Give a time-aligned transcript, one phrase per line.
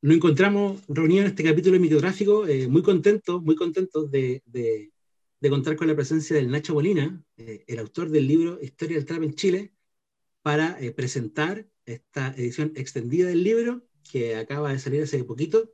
[0.00, 4.92] nos encontramos reunidos en este capítulo de microtráfico, eh, muy contentos, muy contentos de, de,
[5.50, 9.22] contar con la presencia del Nacho Molina, eh, el autor del libro Historia del Trap
[9.22, 9.74] en Chile,
[10.42, 15.72] para eh, presentar esta edición extendida del libro que acaba de salir hace poquito.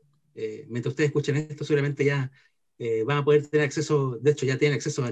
[0.69, 2.31] mientras ustedes escuchen esto, seguramente ya
[3.07, 5.05] van a poder tener acceso, de hecho ya tienen acceso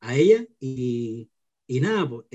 [0.00, 1.30] a ella y,
[1.66, 2.26] y nada, pues,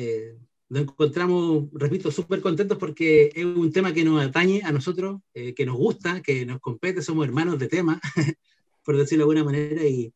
[0.70, 5.54] nos encontramos, repito, súper contentos porque es un tema que nos atañe a nosotros, eh,
[5.54, 7.99] que nos gusta, que nos compete, somos hermanos de tema,
[8.84, 10.12] por decirlo de alguna manera, y,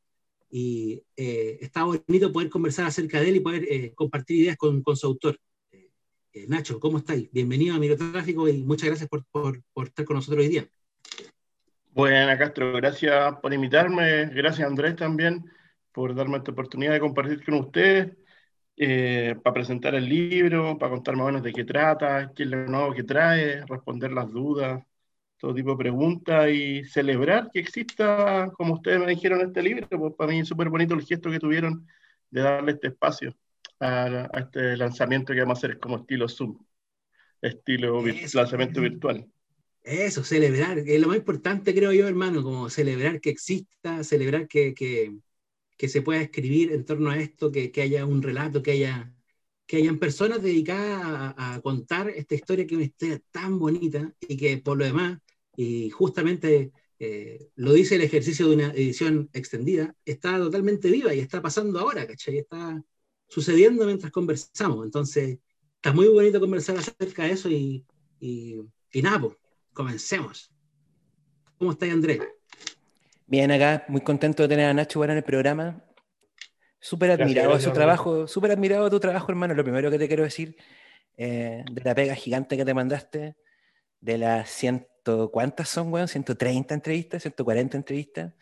[1.16, 4.98] eh, está bonito poder conversar acerca de él y poder eh, compartir ideas con, con
[4.98, 5.40] su autor.
[6.48, 7.30] Nacho, ¿cómo estáis?
[7.32, 10.70] Bienvenido a Microtráfico y muchas gracias por, por, estar con nosotros hoy día.
[11.92, 15.52] Bueno, Castro, gracias por invitarme, gracias Andrés también
[15.92, 18.14] por darme esta oportunidad de compartir con ustedes
[18.82, 22.50] eh, para presentar el libro, para contar más o menos de qué trata, qué es
[22.50, 24.82] lo nuevo que trae, responder las dudas,
[25.38, 29.86] todo tipo de preguntas y celebrar que exista, como ustedes me dijeron, este libro.
[29.90, 31.86] Pues para mí es súper bonito el gesto que tuvieron
[32.30, 33.36] de darle este espacio
[33.82, 36.58] a, este lanzamiento que vamos a hacer como estilo Zoom,
[37.42, 38.02] estilo
[38.34, 39.28] lanzamiento virtual.
[39.84, 44.74] Eso, celebrar, es lo más importante creo yo, hermano, como celebrar que exista, celebrar que,
[44.74, 45.18] que
[45.80, 49.16] que se pueda escribir en torno a esto, que, que haya un relato, que haya
[49.70, 54.36] que hayan personas dedicadas a, contar esta historia que es una historia tan bonita y
[54.36, 55.20] que por lo demás,
[55.56, 61.20] y justamente eh, lo dice el ejercicio de una edición extendida, está totalmente viva y
[61.20, 62.40] está pasando ahora, ¿cachai?
[62.40, 62.84] Está
[63.28, 64.86] sucediendo mientras conversamos.
[64.86, 65.38] Entonces,
[65.76, 67.86] está muy bonito conversar acerca de eso y,
[68.20, 68.56] y,
[68.92, 69.38] y nada, pues,
[69.74, 70.52] comencemos.
[71.60, 72.22] ¿Cómo estáis, Andrés?
[73.30, 75.84] Bien, acá, muy contento de tener a Nacho en el programa.
[76.80, 79.54] Súper admirado su trabajo, súper admirado tu trabajo, hermano.
[79.54, 80.58] Lo primero que te quiero decir,
[81.16, 83.36] eh, de la pega gigante que te mandaste,
[84.02, 86.08] de las ciento, ¿cuántas son, weón?
[86.08, 88.34] 130 entrevistas, 140 entrevistas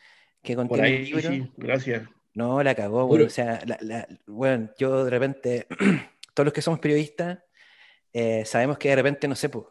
[0.41, 1.31] que contiene el libro.
[1.31, 2.07] Sí, gracias.
[2.33, 3.25] No, la cagó, weón.
[3.25, 3.59] O sea,
[4.25, 5.67] bueno, yo de repente,
[6.33, 7.39] todos los que somos periodistas,
[8.13, 9.65] eh, sabemos que de repente, no sé, pues,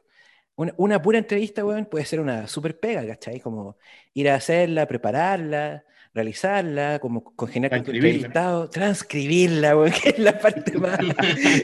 [0.57, 3.41] una, pura entrevista, weón, puede ser una super pega, ¿cachai?
[3.41, 3.77] Como
[4.15, 5.85] ir a hacerla, prepararla,
[6.15, 10.99] realizarla, como congeniar con tu entrevistado, transcribirla, weón, que es la parte más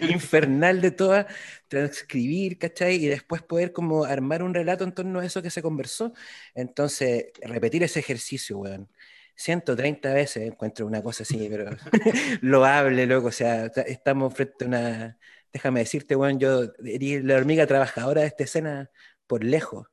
[0.02, 1.26] infernal de todas,
[1.68, 2.96] transcribir, ¿cachai?
[2.96, 6.12] Y después poder como armar un relato en torno a eso que se conversó.
[6.54, 8.88] Entonces, repetir ese ejercicio, weón.
[9.34, 11.70] 130 veces encuentro una cosa así, pero
[12.42, 13.28] loable, loco.
[13.28, 15.18] O sea, estamos frente a una
[15.52, 18.90] déjame decirte, bueno, yo eres la hormiga trabajadora de esta escena
[19.26, 19.88] por lejos.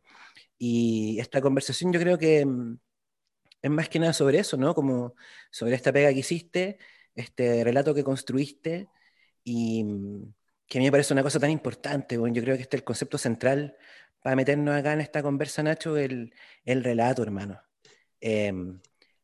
[0.57, 2.77] Y esta conversación yo creo que mm,
[3.61, 4.73] es más que nada sobre eso, ¿no?
[4.75, 5.15] Como
[5.51, 6.77] sobre esta pega que hiciste,
[7.15, 8.87] este relato que construiste
[9.43, 10.33] y mm,
[10.67, 12.81] que a mí me parece una cosa tan importante, bueno, yo creo que este es
[12.81, 13.75] el concepto central
[14.21, 16.33] para meternos acá en esta conversa, Nacho, el,
[16.65, 17.61] el relato, hermano.
[18.21, 18.79] Em,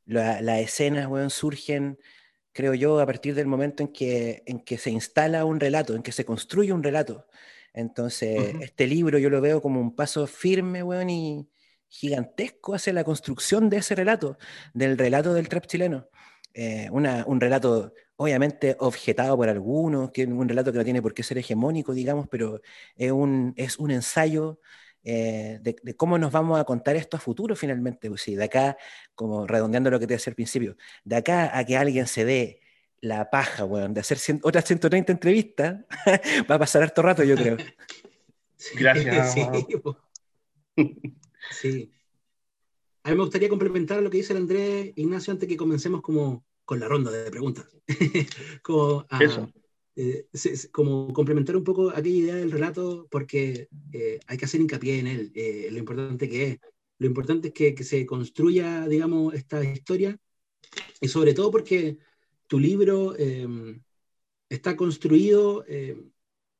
[0.05, 1.99] las escenas, bueno, surgen
[2.55, 6.01] creo yo, a partir del momento en que, en que se instala un relato, en
[6.01, 7.27] que se construye un relato.
[7.73, 11.49] Entonces, este libro yo lo veo como un paso firme, weón, y
[11.89, 14.37] gigantesco hacia la construcción de ese relato,
[14.73, 16.07] del relato del trap chileno.
[16.53, 21.23] Eh, un relato obviamente objetado por algunos, que un relato que no tiene por qué
[21.23, 22.61] ser hegemónico, digamos, pero
[22.95, 24.61] es un, es un ensayo
[25.05, 28.09] eh, de, cómo nos vamos a contar esto a futuro finalmente.
[28.09, 28.77] Pues sí, de acá,
[29.13, 32.61] como redondeando lo que te decía al principio, de acá a que alguien se dé
[33.01, 35.85] la paja, weón, de hacer otras 130 entrevistas,
[36.49, 37.57] va a pasar harto rato, yo creo.
[38.77, 39.35] Gracias.
[41.51, 41.91] Sí,
[43.03, 46.43] A mí me gustaría complementar lo que dice el Andrés Ignacio antes que comencemos como
[46.65, 47.67] con la ronda de preguntas.
[48.63, 49.47] como, Eso
[49.97, 50.27] eh,
[50.71, 55.07] como complementar un poco aquella idea del relato, porque eh, hay que hacer hincapié en
[55.07, 56.59] él, eh, lo importante que es.
[56.97, 60.17] Lo importante es que, que, se construya, digamos, esta historia,
[61.01, 61.97] y sobre todo porque
[62.47, 63.15] tu libro
[64.49, 65.65] está construido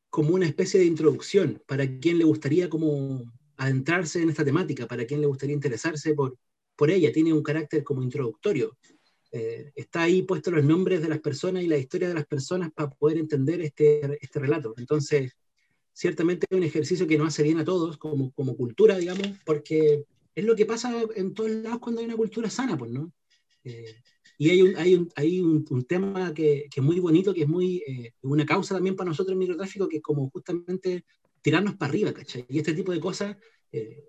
[0.09, 5.05] como una especie de introducción para quien le gustaría como adentrarse en esta temática, para
[5.05, 6.37] quien le gustaría interesarse por,
[6.75, 7.11] por ella.
[7.13, 8.77] Tiene un carácter como introductorio.
[9.37, 12.71] Eh, está ahí puesto los nombres de las personas y la historia de las personas
[12.71, 14.73] para poder entender este, este relato.
[14.77, 15.33] Entonces,
[15.91, 20.05] ciertamente es un ejercicio que nos hace bien a todos como, como cultura, digamos, porque
[20.33, 23.11] es lo que pasa en todos lados cuando hay una cultura sana, pues, ¿no?
[23.65, 23.95] Eh,
[24.37, 27.41] y hay un, hay un, hay un, un tema que, que, es muy bonito, que
[27.41, 31.03] es muy eh, una causa también para nosotros en microtráfico, que es como justamente
[31.41, 32.45] tirarnos para arriba, ¿cachai?
[32.47, 33.35] Y este tipo de cosas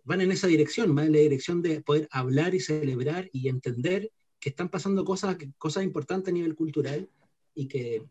[0.04, 4.12] van en esa dirección, van en la dirección de poder hablar y celebrar y entender
[4.46, 7.10] que están pasando cosas, cosas importantes a nivel cultural
[7.52, 8.04] y que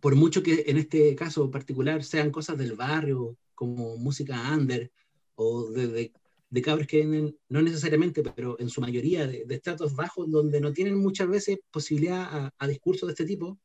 [0.00, 4.90] por mucho que en este caso particular sean cosas del barrio, como música under,
[5.36, 6.12] o de,
[6.50, 10.72] de cabros que vienen, no necesariamente, pero en su mayoría, de, estratos bajos, donde no
[10.72, 13.56] tienen muchas veces posibilidad a, discursos de este tipo,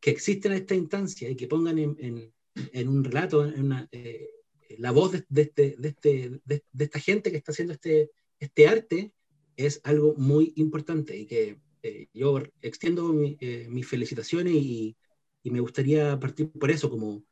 [0.00, 4.30] que existen en esta instancia y que pongan en, en, un relato, en una, eh,
[4.78, 8.66] la voz de, de, este, de, este, de, esta gente que está haciendo este, este
[8.66, 9.12] arte,
[9.56, 14.96] es algo muy importante y que eh, yo extiendo eh, mis felicitaciones y,
[15.44, 17.22] me gustaría partir por eso, como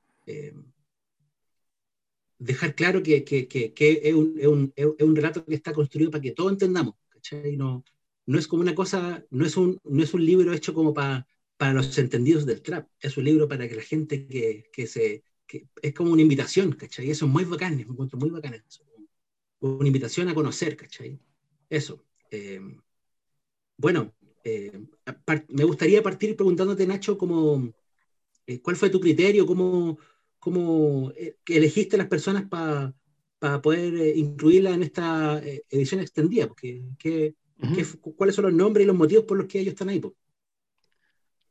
[2.43, 3.73] dejar claro que, que,
[4.03, 7.57] es, un, es, un, es, un, relato que está construido para que todos entendamos, ¿cachai?
[7.57, 7.85] No,
[8.27, 11.27] no es como una cosa, no es un, no es un libro hecho como para,
[11.57, 15.23] para los entendidos del trap, es un libro para que la gente que, que se,
[15.47, 17.11] que es como una invitación, ¿cachai?
[17.11, 18.85] Eso es muy bacán, me encuentro muy bacán eso.
[19.61, 21.21] Una invitación a conocer, ¿cachai?
[21.71, 22.05] Eso.
[22.33, 22.61] Eh,
[23.77, 24.13] bueno,
[24.43, 24.87] eh,
[25.49, 27.73] me gustaría partir preguntándote, Nacho, como,
[28.47, 29.47] eh, ¿cuál fue tu criterio?
[29.47, 29.99] ¿Cómo,
[30.39, 31.13] cómo
[31.47, 35.41] elegiste a las personas para poder eh, incluirlas en esta
[35.71, 36.47] edición extendida?
[36.49, 37.35] Porque, ¿qué,
[38.17, 40.01] ¿Cuáles son los nombres y los motivos por los que ellos están ahí?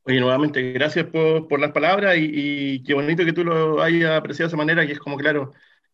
[0.04, 4.18] Oye, nuevamente, gracias por, por las palabras y, y, qué bonito que tú lo hayas
[4.18, 5.52] apreciado de esa manera, que es como, claro,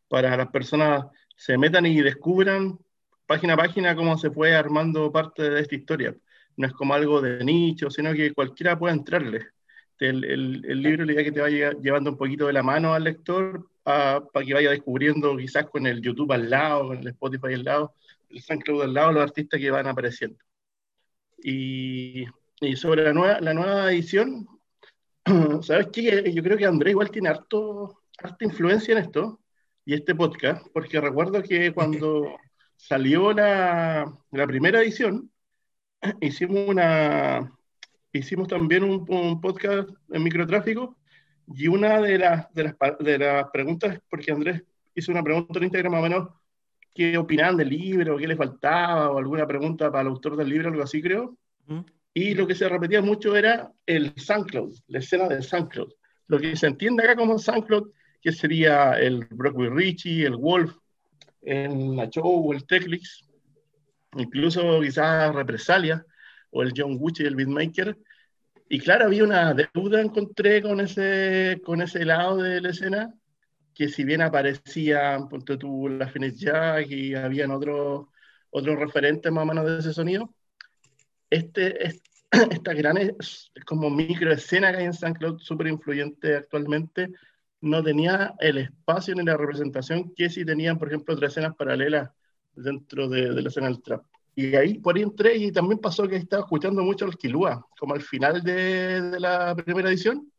[0.08, 1.05] para las personas
[1.37, 2.79] se metan y descubran
[3.28, 6.16] página a página cómo se fue armando parte de esta historia.
[6.56, 9.46] No es como algo de nicho, sino que cualquiera puede entrarle
[10.00, 13.04] el, el, libro la idea que te vaya llevando un poquito de la mano al
[13.04, 17.64] lector para que vaya descubriendo quizás con el YouTube al lado, con el Spotify al
[17.64, 17.94] lado,
[18.28, 20.38] el SoundCloud al lado, los artistas que van apareciendo.
[21.42, 22.26] Y,
[22.60, 24.46] y sobre la nueva, la nueva edición,
[25.62, 26.30] ¿sabes qué?
[26.32, 29.40] Yo creo que Andrés igual tiene harto, harta influencia en esto
[29.84, 32.36] y este podcast, porque recuerdo que cuando
[32.78, 35.30] salió la, la primera edición,
[36.20, 37.52] hicimos una,
[38.12, 40.96] hicimos también un, podcast en microtráfico
[41.48, 44.62] y una de las, de las, de las preguntas, porque Andrés
[44.94, 46.28] hizo una pregunta en Instagram más o menos,
[46.94, 50.69] qué opinaban del libro, qué le faltaba, o alguna pregunta para el autor del libro,
[50.69, 51.36] algo así creo.
[52.14, 55.92] Y lo que se repetía mucho era el SoundCloud, la escena del SoundCloud.
[56.28, 57.90] Lo que se entiende acá como SoundCloud,
[58.20, 60.75] que sería el Brockway Richie, el Wolf,
[61.50, 63.24] el Nacho o el Teclix,
[64.16, 66.04] incluso quizás Represalia,
[66.50, 67.96] o el John Gucci, el beatmaker.
[68.68, 73.14] Y claro, había una deuda, encontré con ese, con ese lado de la escena,
[73.74, 78.06] que si bien aparecían, ponte tú, la Phoenix Jack y habían otros
[78.50, 80.34] otros referentes más o menos de ese sonido,
[81.30, 87.10] este, esta gran es, como micro escena que hay en SoundCloud, súper influyente actualmente,
[87.60, 92.10] no tenía el espacio ni la representación que sí tenían, por ejemplo, otras escenas paralelas
[92.55, 94.05] dentro de, la escena del trap.
[94.34, 97.94] Y ahí por ahí entré y también pasó que estaba escuchando mucho al Kilua, como
[97.94, 100.31] al final de, la primera edición.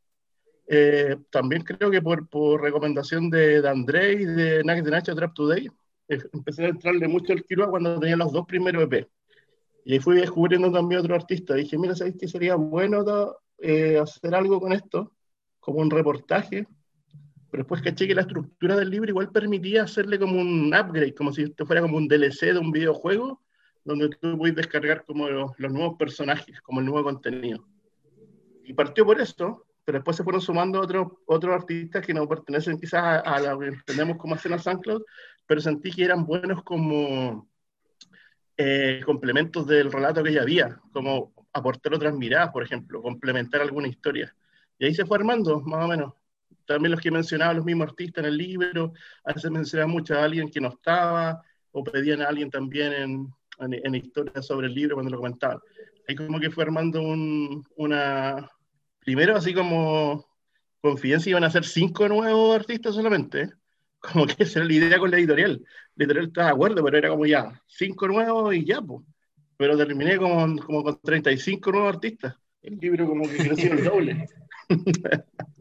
[0.67, 5.33] Eh, también creo que por, recomendación de, de, André y de Nuggets de Nacho Trap
[5.33, 5.67] Today,
[6.07, 9.07] eh, empecé a entrarle mucho al Kilua cuando tenía los dos primeros EP.
[9.85, 11.55] Y ahí fui descubriendo también otro artista.
[11.55, 13.03] Dije, mira, ¿sabes qué sería bueno
[13.57, 15.13] eh, hacer algo con esto?
[15.59, 16.67] Como un reportaje.
[17.51, 21.31] Pero después caché que la estructura del libro igual permitía hacerle como un upgrade, como
[21.31, 23.41] si esto fuera como un DLC de un videojuego
[23.83, 27.65] donde tú puedes descargar como los, nuevos personajes, como el nuevo contenido.
[28.63, 32.79] Y partió por esto, pero después se fueron sumando otros otros artistas que no pertenecen
[32.79, 35.01] quizás a, a que entendemos como escena SoundCloud,
[35.47, 37.49] pero sentí que eran buenos como
[38.61, 43.87] eh, complementos del relato que ya había, como aportar otras miradas, por ejemplo, complementar alguna
[43.87, 44.35] historia.
[44.77, 46.13] Y ahí se fue armando, más o menos.
[46.69, 50.23] También los que mencionaba los mismos artistas en el libro, a veces mencionaba mucho a
[50.23, 54.95] alguien que no estaba, o pedían a alguien también en, en, historias sobre el libro
[54.95, 55.57] cuando lo comentaban.
[56.07, 58.47] Ahí como que fue armando un, una...
[58.99, 60.27] Primero así como
[60.79, 63.49] confidencia iban a ser cinco nuevos artistas solamente,
[63.99, 65.65] como que esa era la idea con la editorial.
[65.95, 69.03] La editorial estaba de acuerdo, pero era como ya, cinco nuevos y ya, pues.
[69.57, 72.35] Pero terminé como, como con 35 nuevos artistas.
[72.61, 74.27] El libro como que creció el doble.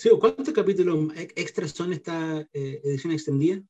[0.00, 3.60] Sí, ¿cuántos capítulos extras son esta eh, edición extendida?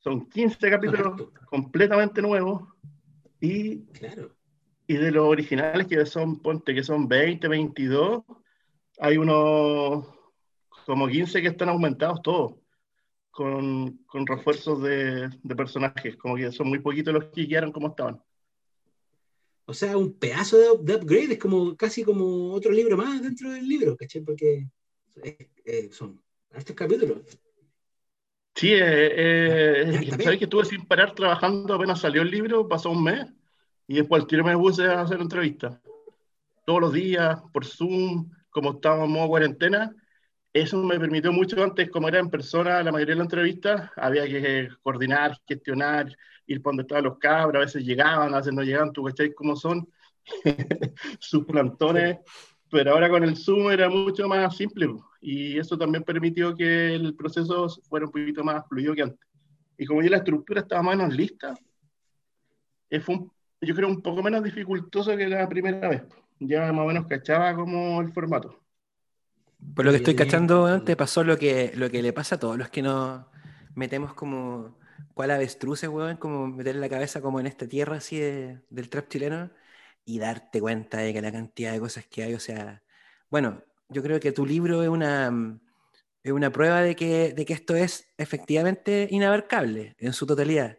[0.00, 2.64] Son 15 capítulos completamente nuevos
[3.40, 3.82] y,
[4.86, 8.22] y de los originales que son, ponte que son 20, 22,
[8.98, 10.08] hay unos
[10.84, 12.56] como 15 que están aumentados todos,
[13.30, 17.88] con, con refuerzos de, de, personajes, como que son muy poquitos los que quedaron como
[17.88, 18.22] estaban.
[19.64, 23.66] O sea, un pedazo de, upgrade, es como casi como otro libro más dentro del
[23.66, 24.20] libro, ¿caché?
[24.20, 24.68] Porque
[25.22, 27.20] eh, eh, son estos capítulos.
[28.54, 33.02] Sí, eh, eh sabes que estuve sin parar trabajando apenas salió el libro, pasó un
[33.02, 33.26] mes,
[33.86, 35.80] y después al tiro me puse a hacer entrevistas.
[36.64, 39.96] Todos los días, por Zoom, como estábamos en cuarentena,
[40.52, 44.26] eso me permitió mucho antes, como era en persona la mayoría de las entrevistas, había
[44.26, 46.14] que coordinar, gestionar,
[46.46, 49.34] ir por donde estaban los cabros, a veces llegaban, a veces no llegaban, tú cacháis
[49.34, 49.88] cómo son
[51.18, 52.18] sus plantones,
[52.72, 54.88] pero ahora con el Zoom era mucho más simple
[55.20, 59.28] y eso también permitió que el proceso fuera un poquito más fluido que antes.
[59.76, 61.54] Y como ya la estructura estaba más o menos lista,
[62.88, 63.20] eh, fue
[63.60, 66.02] yo creo un poco menos dificultoso que la primera vez.
[66.40, 68.58] Ya más o menos cachaba como el formato.
[69.74, 72.56] Por lo que estoy cachando, te pasó lo que, lo que le pasa a todos
[72.56, 73.26] los que nos
[73.74, 74.78] metemos como
[75.12, 79.50] cual avestruces, weón, como meter la cabeza como en esta tierra así del trap chileno
[80.04, 82.82] y darte cuenta de que la cantidad de cosas que hay, o sea,
[83.30, 85.60] bueno, yo creo que tu libro es una,
[86.22, 90.78] es una prueba de que, de que esto es efectivamente inabarcable en su totalidad.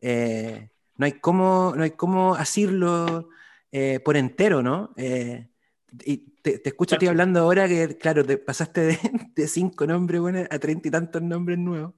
[0.00, 3.28] Eh, no hay cómo, no hay cómo asirlo
[3.72, 4.92] eh, por entero, ¿no?
[4.96, 5.48] Eh,
[6.04, 8.98] y te, te escucho a ti hablando ahora que, claro, te pasaste de,
[9.34, 11.94] de cinco nombres bueno, a treinta y tantos nombres nuevos.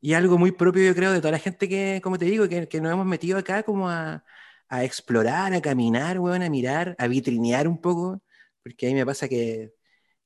[0.00, 2.68] y algo muy propio, yo creo, de toda la gente que, como te digo, que,
[2.68, 4.24] que nos hemos metido acá como a,
[4.72, 8.22] a explorar, a caminar, bueno, a mirar, a vitrinear un poco,
[8.62, 9.74] porque a mí me pasa que,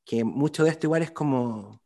[0.05, 1.83] que mucho de esto igual es como,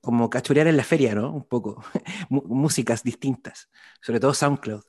[0.00, 1.32] como cachurear en la feria, ¿no?
[1.32, 1.84] Un poco,
[2.30, 3.68] músicas distintas,
[4.00, 4.84] sobre todo SoundCloud.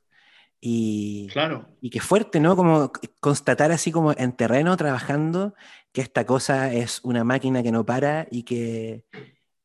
[0.61, 1.67] Y, claro.
[1.81, 2.55] y qué fuerte, ¿no?
[2.55, 5.55] Como constatar así como en terreno, trabajando,
[5.91, 9.03] que esta cosa es una máquina que no para y que,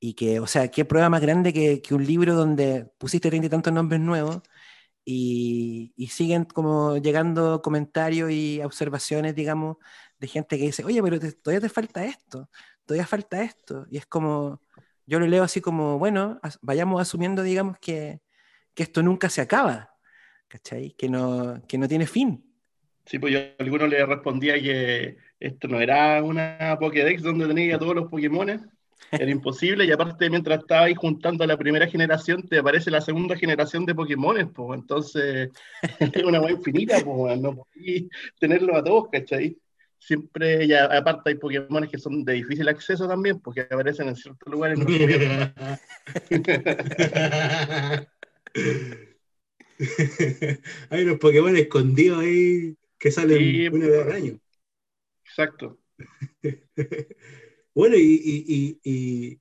[0.01, 3.49] y que o sea, qué prueba más grande que, que un libro donde pusiste treinta
[3.49, 4.41] y tantos nombres nuevos
[5.05, 9.77] y, siguen como llegando comentarios y observaciones, digamos,
[10.19, 12.51] de gente que dice, oye, pero todavía te falta esto,
[12.85, 13.87] todavía falta esto.
[13.91, 14.61] Y es como,
[15.07, 18.21] yo lo leo así como, bueno, vayamos asumiendo, digamos, que,
[18.75, 19.91] que esto nunca se acaba
[20.51, 20.91] ¿cachai?
[20.99, 22.45] Que no, que no tiene fin.
[23.07, 27.79] Sí, pues yo a alguno le respondía que esto no era una Pokédex donde tenía
[27.79, 28.71] todos los Pokémon,
[29.11, 33.01] era imposible, y aparte mientras estaba ahí juntando a la primera generación, te aparece la
[33.01, 35.51] segunda generación de Pokémon, pues entonces
[36.01, 38.05] es una web infinita, pues no podías
[38.39, 39.57] tenerlo a todos, ¿cachai?
[39.99, 44.51] Siempre, ya aparte hay Pokémon que son de difícil acceso también, porque aparecen en ciertos
[44.51, 44.79] lugares.
[44.79, 44.87] No
[50.91, 54.39] Hay unos Pokémon escondidos ahí que salen una vez al año.
[55.25, 55.79] Exacto.
[57.75, 59.41] bueno, y,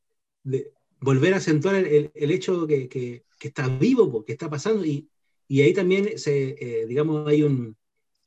[1.01, 5.09] volver a acentuar el, hecho que, que, está vivo, que está pasando, y,
[5.49, 7.75] ahí también, se, eh, digamos, hay un,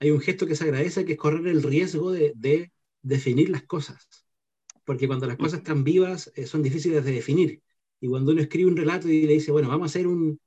[0.00, 4.06] hay un gesto que se agradece, que es correr el riesgo de, definir las cosas.
[4.84, 7.62] Porque cuando las cosas están vivas, eh, son difíciles de definir.
[8.00, 10.40] Y cuando uno escribe un relato y le dice, bueno, vamos a hacer un,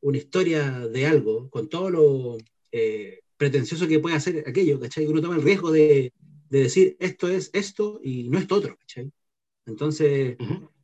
[0.00, 2.38] una historia de algo, con todo lo
[2.72, 5.06] eh, pretencioso que puede hacer aquello, ¿cachai?
[5.06, 6.12] Uno toma el riesgo de,
[6.50, 9.10] de, decir esto es esto y no es otro, ¿cachai?
[9.66, 10.36] Entonces,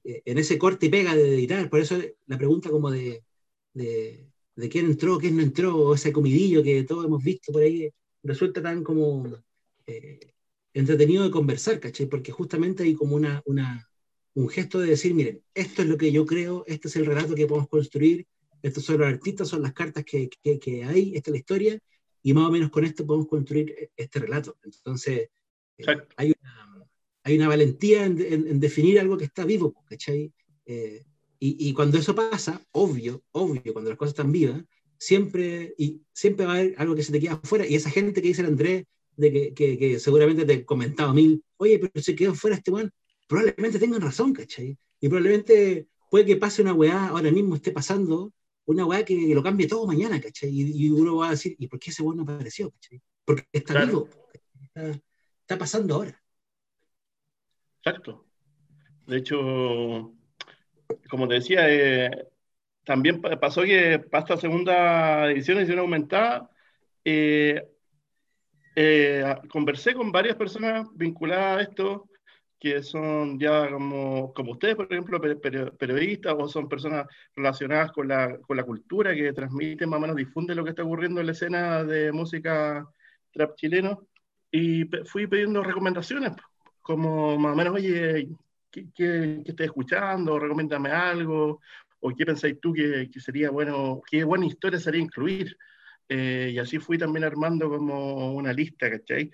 [0.04, 3.24] eh, en ese corte y pega de editar, por eso la pregunta como de,
[3.74, 7.62] de, de, quién entró, quién no entró, o ese comidillo que todos hemos visto por
[7.62, 7.90] ahí,
[8.22, 9.26] resulta tan como
[9.86, 10.32] eh,
[10.74, 12.06] entretenido de conversar, ¿cachai?
[12.06, 13.88] Porque justamente hay como una, una,
[14.34, 17.34] un gesto de decir, miren, esto es lo que yo creo, este es el relato
[17.34, 18.26] que podemos construir,
[18.62, 21.78] estos son los artistas, son las cartas que, que, hay, esta es la historia,
[22.22, 24.56] y más o menos con esto podemos construir e, este relato.
[24.64, 25.30] Entonces,
[25.78, 25.84] eh,
[26.16, 26.88] hay, una,
[27.24, 30.32] hay, una, valentía en, en, definir algo que está vivo, ¿cachai?
[30.64, 31.04] Eh,
[31.38, 34.62] y, y, cuando eso pasa, obvio, obvio, cuando las cosas están vivas,
[34.98, 38.22] siempre, y siempre va a haber algo que se te queda afuera, y esa gente
[38.22, 38.84] que dice el Andrés,
[39.16, 42.56] de que, que, que, seguramente te he comentado a mí, oye, pero se quedó fuera
[42.56, 42.92] este weón,
[43.26, 44.76] probablemente tengan razón, ¿cachai?
[45.00, 48.32] Y probablemente puede que pase una weá, ahora mismo esté pasando,
[48.66, 50.50] una weá que, lo cambie todo mañana, ¿cachai?
[50.52, 52.70] Y, uno va a decir, ¿y por qué ese weón no apareció?
[52.70, 53.00] ¿cachai?
[53.24, 54.08] Porque está vivo,
[54.62, 55.00] está,
[55.46, 56.20] pasando ahora.
[57.78, 58.26] Exacto.
[59.06, 60.12] De hecho,
[61.08, 62.10] como te decía, eh,
[62.84, 66.50] también pasó que para esta segunda edición, edición aumentada,
[67.04, 67.68] eh,
[68.74, 72.08] eh, conversé con varias personas vinculadas a esto,
[72.58, 78.38] que son ya como, como ustedes, por ejemplo, periodistas o son personas relacionadas con la,
[78.40, 81.32] con la cultura que transmiten, más o menos difunden lo que está ocurriendo en la
[81.32, 82.86] escena de música
[83.32, 84.08] trap chileno.
[84.56, 86.32] Y fui pidiendo recomendaciones,
[86.80, 88.26] como más o menos, oye,
[88.70, 90.38] ¿qué, qué, qué escuchando?
[90.38, 91.60] Recomiéndame algo.
[92.00, 95.58] ¿O qué pensáis tú que, que sería bueno, qué buena historia sería incluir?
[96.08, 99.30] Eh, y así fui también armando como una lista, ¿cachai?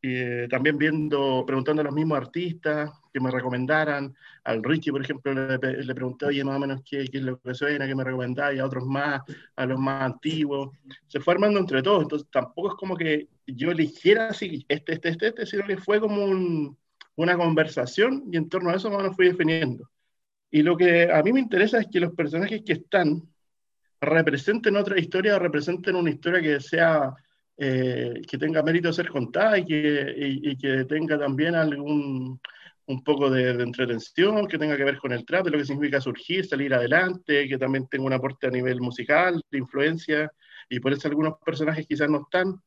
[0.00, 4.14] Eh, también viendo, preguntando a los mismos artistas que me recomendaran.
[4.44, 7.38] Al Richie, por ejemplo, le, le pregunté, oye, más o menos qué, qué, es lo
[7.38, 9.20] que suena, qué me recomendáis, a otros más,
[9.54, 10.70] a los más antiguos.
[11.08, 15.10] Se fue armando entre todos, entonces tampoco es como que yo eligiera así, este, este,
[15.10, 16.76] este, este, sino que fue como un,
[17.16, 19.88] una conversación y en torno a eso menos fui definiendo.
[20.50, 23.22] Y lo que a mí me interesa es que los personajes que están
[24.00, 27.14] representen otra historia, representen una historia que sea,
[27.56, 32.40] eh, que tenga mérito de ser contada y que, y, que tenga también algún,
[32.86, 35.64] un poco de, de, entretención, que tenga que ver con el trap, de lo que
[35.64, 40.32] significa surgir, salir adelante, que también tenga un aporte a nivel musical, de influencia,
[40.68, 42.60] y por eso algunos personajes quizás no están,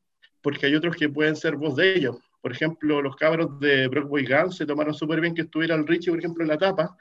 [0.46, 2.18] porque hay otros que pueden ser voz de ellos.
[2.40, 6.12] Por ejemplo, los cabros de Broadway Guns se tomaron súper bien que estuviera el Richie,
[6.12, 6.96] por ejemplo, en la tapa,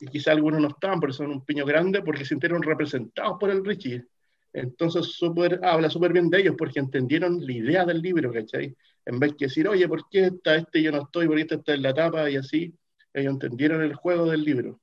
[0.00, 3.50] y quizá algunos no estaban, porque son un piño grande, porque se sintieron representados por
[3.50, 4.02] el Richie.
[4.50, 8.74] Entonces super, habla súper bien de ellos, porque entendieron la idea del libro, ¿cachai?
[9.04, 11.26] En vez de decir, oye, ¿por qué está este y yo no estoy?
[11.26, 12.30] ¿Por qué este está en la tapa?
[12.30, 12.72] Y así,
[13.12, 14.80] ellos entendieron el juego del libro.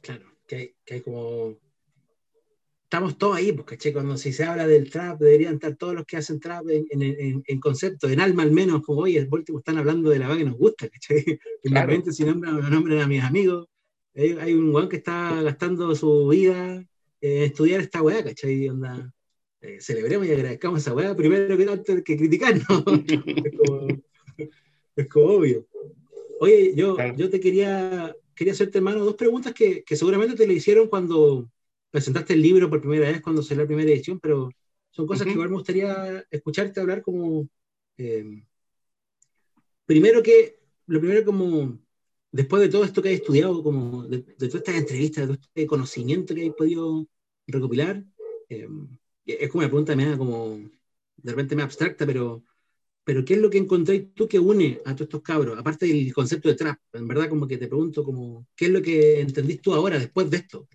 [0.00, 1.58] Claro, que que hay como...
[2.94, 3.92] Estamos todos ahí, porque ¿cachai?
[3.92, 7.42] Cuando si se habla del trap, deberían estar todos los que hacen trap en, en,
[7.44, 10.38] en concepto, en alma al menos, como, oye, el último están hablando de la vaga
[10.38, 11.24] que nos gusta, ¿cachai?
[11.64, 12.12] Claro.
[12.12, 13.66] si nombran, nombran a mis amigos,
[14.14, 16.86] hay, un weón que está gastando su vida
[17.20, 18.68] en estudiar esta weá, ¿cachai?
[18.68, 19.12] Onda,
[19.60, 22.64] eh, celebremos y agradezcamos esa weá primero que antes que criticarnos.
[24.94, 25.66] es, como, obvio.
[26.38, 30.54] Oye, yo, yo te quería, quería hacerte, hermano, dos preguntas que, que, seguramente te le
[30.54, 31.50] hicieron cuando
[31.94, 34.50] presentaste el libro por primera vez, cuando salió la primera edición, pero
[34.90, 37.48] son cosas que igual me gustaría escucharte hablar como...
[37.96, 38.42] Eh,
[39.86, 41.78] primero que, lo primero como
[42.32, 45.66] después de todo esto que hay estudiado, como de, todas estas entrevistas, de todo este
[45.68, 47.06] conocimiento que hay podido
[47.46, 48.02] recopilar,
[48.48, 48.66] eh,
[49.24, 50.68] es como una pregunta me como,
[51.16, 52.42] de repente me abstracta, pero,
[53.04, 55.56] pero ¿qué es lo que encontré tú que une a todos estos cabros?
[55.56, 58.82] Aparte del concepto de trap, en verdad como que te pregunto, como, ¿qué es lo
[58.82, 60.66] que entendiste tú ahora después de esto?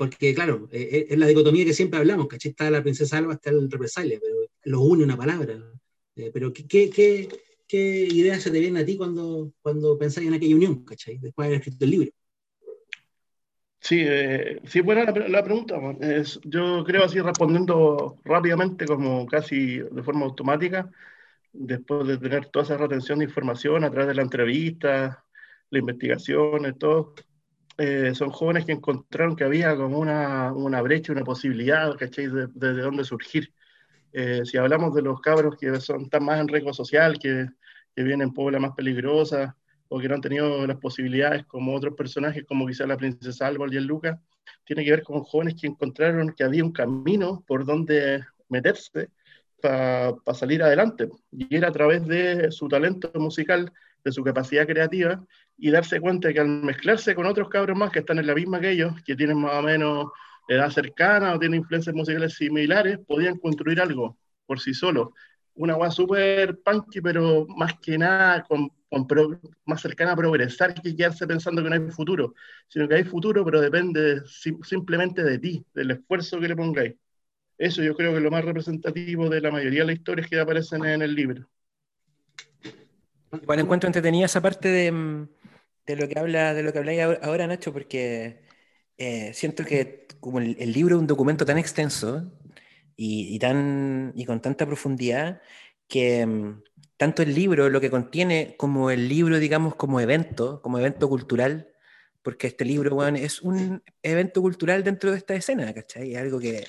[0.00, 2.52] Porque claro, eh, eh, es, la dicotomía que siempre hablamos, ¿cachai?
[2.52, 5.58] Está la princesa Alba, está el represalia, pero los une una palabra.
[6.32, 7.28] pero ¿qué, qué, qué
[7.70, 11.18] ¿qué ideas se te vienen a ti cuando, cuando pensáis en aquella unión, ¿cachai?
[11.18, 12.10] Después de haber escrito el libro.
[13.78, 15.76] Sí, eh, sí, buena la, pregunta.
[16.00, 20.90] Es, yo creo así respondiendo rápidamente, como casi de forma automática,
[21.52, 25.24] después de tener toda esa retención de información a través de la entrevista,
[25.70, 27.14] la investigación, todo,
[27.80, 32.26] eh, son jóvenes que encontraron que había como una, una brecha, una posibilidad, ¿cachai?
[32.26, 33.52] De, de, de dónde surgir.
[34.12, 37.48] Eh, si hablamos de los cabros que son tan más en riesgo social, que,
[37.94, 39.56] que vienen en pobla más peligrosa,
[39.88, 43.66] o que no han tenido las posibilidades como otros personajes, como quizá la princesa Alba
[43.70, 44.18] y el Lucas,
[44.64, 49.08] tiene que ver con jóvenes que encontraron que había un camino por donde meterse
[49.60, 51.08] para salir adelante.
[51.32, 53.72] Y era a través de su talento musical,
[54.04, 55.24] de su capacidad creativa,
[55.56, 58.60] y darse cuenta que al mezclarse con otros cabros más que están en la misma
[58.60, 60.06] que ellos, que tienen más o menos
[60.48, 65.10] edad cercana o tienen influencias musicales similares, podían construir algo por sí solos.
[65.54, 68.70] Una guay súper punky, pero más que nada con,
[69.64, 72.34] más cercana a progresar que quedarse pensando que no hay futuro,
[72.68, 74.22] sino que hay futuro, pero depende
[74.62, 76.94] simplemente de ti, del esfuerzo que le pongáis.
[77.58, 80.40] Eso yo creo que es lo más representativo de la mayoría de las historias que
[80.40, 81.48] aparecen en el libro.
[83.30, 85.28] Bueno, encuentro entretenida esa parte de, mm,
[85.86, 88.42] de, lo que habla, de lo que habláis ahora, Nacho, porque
[88.98, 92.32] eh, siento que como el, libro es un documento tan extenso
[92.96, 95.40] y, tan, y con tanta profundidad
[95.88, 96.62] que mm,
[96.96, 101.72] tanto el libro, lo que contiene, como el libro, digamos, como evento, como evento cultural,
[102.22, 106.12] porque este libro, bueno, es un evento cultural dentro de esta escena, ¿cachai?
[106.14, 106.66] Es algo que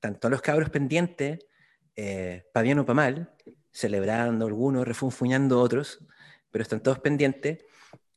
[0.00, 1.40] tanto los cabros pendientes,
[1.96, 3.34] eh, para bien o para mal,
[3.76, 6.00] celebrando algunos, refunfuñando otros,
[6.50, 7.64] pero están todos pendientes.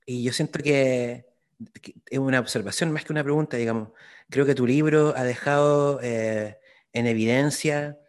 [0.06, 1.26] Y yo siento que
[2.10, 3.89] es una observación más que una pregunta, digamos.
[4.30, 6.58] Creo que tu libro ha dejado eh,
[6.93, 8.00] en evidencia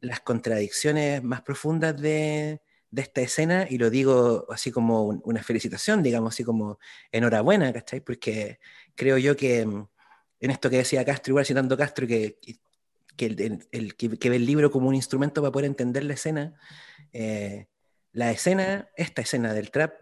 [0.00, 2.62] las contradicciones más profundas de,
[2.96, 6.78] esta escena y lo digo así como una felicitación, digamos, así como
[7.12, 8.00] enhorabuena, ¿cachai?
[8.00, 8.58] Porque
[8.94, 9.88] creo yo que mm,
[10.40, 12.56] en esto que decía Castro, igual citando Castro, que, que,
[13.18, 16.54] el, el, que, ve el libro como un instrumento para poder entender la escena,
[17.12, 17.66] eh,
[18.12, 19.94] la escena, esta escena del trap,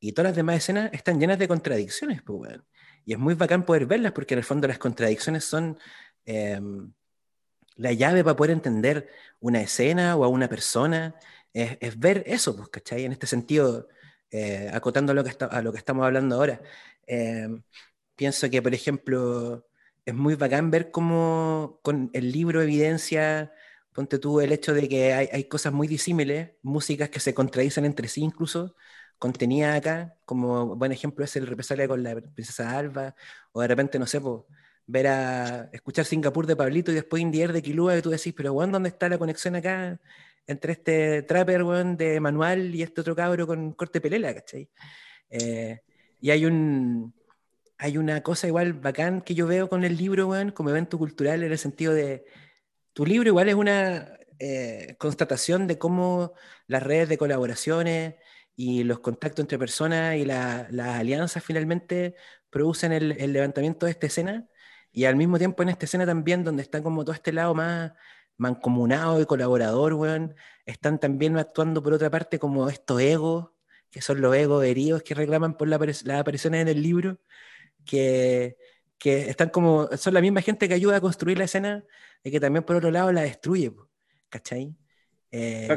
[0.00, 2.60] y todas las demás escenas están llenas de contradicciones, pues,
[3.04, 5.78] Y es muy bacán poder verlas porque en el fondo las contradicciones son
[6.24, 6.92] em,
[7.76, 9.08] la llave para poder entender
[9.40, 11.14] una escena o a una persona.
[11.52, 13.04] Es, ver eso, pues, ¿cachai?
[13.04, 13.88] En este sentido,
[14.30, 16.60] eh, acotando a lo, que está, a lo que estamos hablando ahora,
[17.06, 17.62] em,
[18.16, 19.66] pienso que, por ejemplo,
[20.06, 23.52] es muy bacán ver cómo con el libro evidencia,
[23.92, 27.84] ponte tú el hecho de que hay, hay cosas muy disímiles, músicas que se contradicen
[27.84, 28.76] entre sí incluso,
[29.18, 33.14] contenía acá, como buen ejemplo es el represalia con la princesa Alba,
[33.52, 34.20] o de repente, no sé,
[34.86, 38.52] ver a escuchar Singapur de Pablito y después Indier de Kilua, y tú decís, pero
[38.52, 40.00] bueno, ¿dónde está la conexión acá
[40.46, 44.70] entre este trapper, weón, de manual y este otro cabro con corte pelela, ¿cachai?
[45.30, 45.80] Eh,
[46.20, 47.12] y hay un,
[47.78, 51.42] hay una cosa igual bacán que yo veo con el libro, weón, como evento cultural,
[51.42, 52.24] en el sentido de,
[52.92, 56.32] tu libro igual es una eh, constatación de cómo
[56.66, 58.14] las redes de colaboraciones
[58.56, 62.14] y los contactos entre personas y las alianzas finalmente
[62.50, 64.48] producen el, el, levantamiento de esta escena
[64.92, 67.92] y al mismo tiempo en esta escena también donde está como todo este lado más
[68.38, 70.34] mancomunado y colaborador, weón,
[70.64, 73.50] están también actuando por otra parte como estos egos,
[73.90, 77.18] que son los egos heridos que reclaman por la, las apariciones en el libro,
[77.86, 78.56] que,
[78.98, 81.84] que están como, son la misma gente que ayuda a construir la escena
[82.22, 83.72] y que también por otro lado la destruye,
[84.28, 84.76] ¿cachai?
[85.30, 85.68] Eh,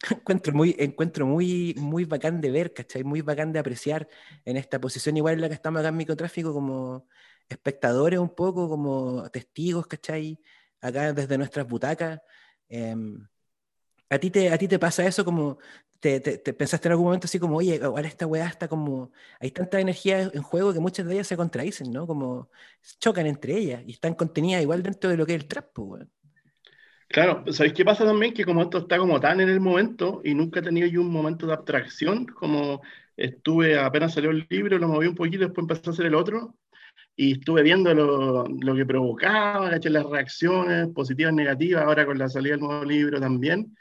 [0.10, 3.04] encuentro muy, encuentro muy, muy bacán de ver, ¿cachai?
[3.04, 4.08] Muy bacán de apreciar
[4.44, 7.06] en esta posición igual en la que estamos acá en microtráfico como
[7.48, 10.40] espectadores un poco, como testigos, ¿cachai?
[10.80, 12.20] Acá desde nuestras butacas.
[12.68, 13.26] Em,
[14.10, 15.58] ¿a, ti te, ¿A ti te pasa eso como
[16.00, 19.80] te, pensaste en algún momento así como, oye, ahora esta weá está como, hay tanta
[19.80, 22.06] energía en juego que muchas de ellas se contradicen, ¿no?
[22.06, 22.50] Como
[22.98, 26.06] chocan entre ellas y están contenidas igual dentro de lo que es el trap, pues,
[27.08, 28.32] Claro, ¿sabéis qué pasa también?
[28.32, 31.10] Que como esto está como tan en el momento y nunca he tenido yo un
[31.10, 32.82] momento de abstracción, como
[33.16, 36.56] estuve, apenas salió el libro, lo moví un poquito, después empecé a hacer el otro,
[37.16, 42.52] y estuve viendo lo, lo que provocaba, las reacciones positivas, negativas, ahora con la salida
[42.52, 43.76] del nuevo libro también,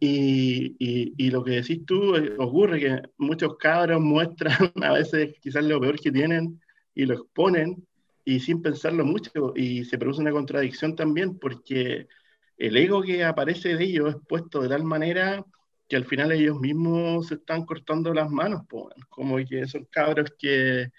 [0.00, 0.76] y,
[1.16, 5.80] y, lo que decís tú, eh, ocurre que muchos cabros muestran a veces quizás lo
[5.80, 6.60] peor que tienen
[6.94, 7.84] y lo exponen
[8.24, 12.06] y sin pensarlo mucho y se produce una contradicción también porque
[12.56, 15.44] el ego que aparece de ellos es puesto de tal manera
[15.88, 18.62] que al final ellos mismos se están cortando las manos,
[19.08, 20.90] como que son cabros que,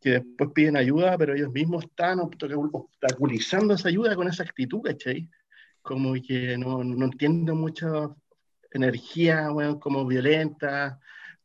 [0.00, 5.28] que después piden ayuda, pero ellos mismos están obstaculizando esa ayuda con esa actitud, ¿cachai?
[5.82, 8.14] como que no, no entiendo mucha
[8.72, 11.00] energía, bueno, como violenta,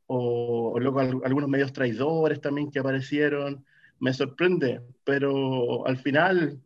[0.07, 3.65] o, luego algunos medios traidores también que aparecieron.
[3.99, 6.61] Me sorprende, pero al final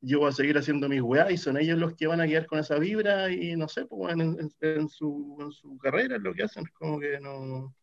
[0.00, 2.46] yo voy a seguir haciendo mis weas y son ellos los que van a guiar
[2.46, 6.42] con esa vibra y no sé, pues en, en, su, en su carrera lo que
[6.42, 7.74] hacen, como que no,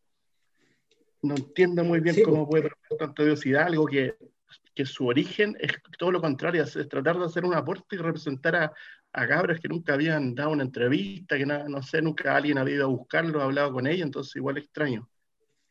[1.24, 4.16] no entiendo muy bien cómo puede haber tanta velocidad, algo que,
[4.76, 8.56] que, su origen es todo lo contrario, es, tratar de hacer un aporte y representar
[8.56, 8.74] a,
[9.14, 12.86] a cabros que nunca habían dado una entrevista, que no, sé, nunca alguien había ido
[12.86, 15.10] a buscarlo, hablado con ellos, entonces igual extraño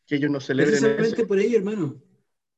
[0.05, 2.01] que ellos no celebren Precisamente por ello, hermano.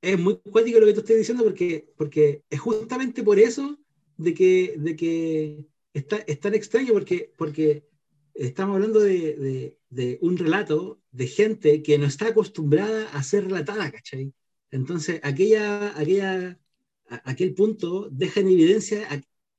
[0.02, 3.80] Es muy cuático lo que tú estás diciendo porque, porque es justamente por eso
[4.17, 7.88] de que, de que está, es tan extraño porque, porque
[8.34, 13.46] estamos hablando de, de, de, un relato de gente que no está acostumbrada a ser
[13.46, 14.34] relatada, ¿cachai?
[14.72, 16.60] Entonces, aquella, aquella,
[17.08, 19.08] aquel punto deja en evidencia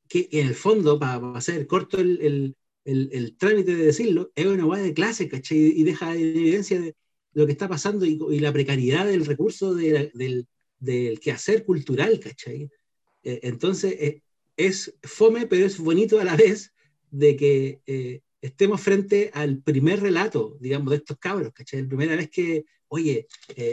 [0.08, 4.64] que en el fondo, para, hacer corto el, el, el, trámite de decirlo, es una
[4.64, 5.58] guay de clase, ¿cachai?
[5.58, 6.94] Y deja en evidencia de
[7.32, 10.46] lo que está pasando y, y la precariedad del recurso de, del,
[10.78, 12.70] del quehacer cultural, ¿cachai?
[13.22, 14.22] Eh, entonces, eh,
[14.56, 16.72] es fome, pero es bonito a la vez
[17.10, 21.82] de que eh, estemos frente al primer relato, digamos, de estos cabros, ¿cachai?
[21.82, 23.26] La primera vez que, oye,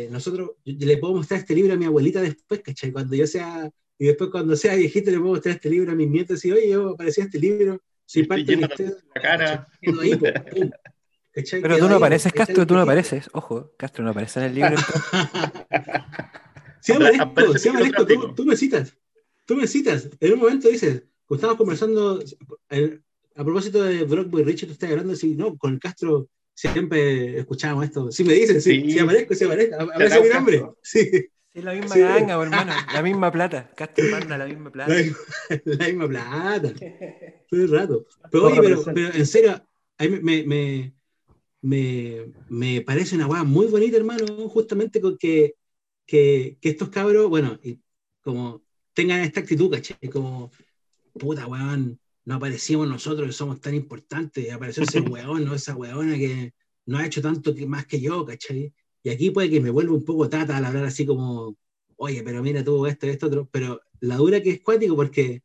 [0.10, 2.92] nosotros, yo, le puedo mostrar este libro a mi abuelita después, ¿cachai?
[2.92, 3.70] Cuando yo sea
[4.02, 6.70] y después cuando sea viejito le puedo mostrar este libro a mis nietos y oye,
[6.70, 8.96] yo aparecía este libro, soy parte de este...
[9.14, 9.68] La cara.
[11.62, 13.30] Pero tú no apareces, Castro, tú no apareces.
[13.32, 14.76] Ojo, Castro no aparece en el libro.
[16.82, 18.98] sí aparezco, sí aparezco, tú, tú me citas.
[19.46, 20.10] Tú me citas.
[20.20, 22.24] En un momento dices, cuando estábamos conversando,
[23.36, 28.12] a propósito de Brockboy Richard, tú estás hablando así, no, con Castro siempre escuchábamos esto.
[28.12, 29.76] Sí me dicen, sí, sí, aparezco, sí aparezco.
[29.80, 30.66] Aparece mi nombre.
[30.82, 31.30] Sí.
[31.54, 32.74] Es la misma ganga, hermano.
[32.94, 33.70] La misma plata.
[33.76, 34.94] Castro manda la misma plata.
[35.66, 36.74] La, misma plata.
[37.50, 38.06] Todo el rato.
[38.32, 39.62] Pero oye, pero, pero en serio,
[39.98, 40.94] a mí me, me,
[41.62, 45.56] me, me parece una weá muy bonita, hermano, justamente con que,
[46.06, 47.60] que, que estos cabros, bueno,
[48.22, 50.10] como tengan esta actitud, ¿cachai?
[50.10, 50.52] Como,
[51.14, 55.54] puta, weón, no aparecimos nosotros que somos tan importantes, apareció ese weón, ¿no?
[55.54, 56.54] Esa weona que
[56.86, 58.74] no ha hecho tanto que, más que yo, ¿cachai?
[59.04, 61.58] Y aquí puede que me vuelva un poco tata al hablar así como,
[61.98, 65.44] oye, pero mira tú esto, esto, otro, pero la dura que es cuático porque,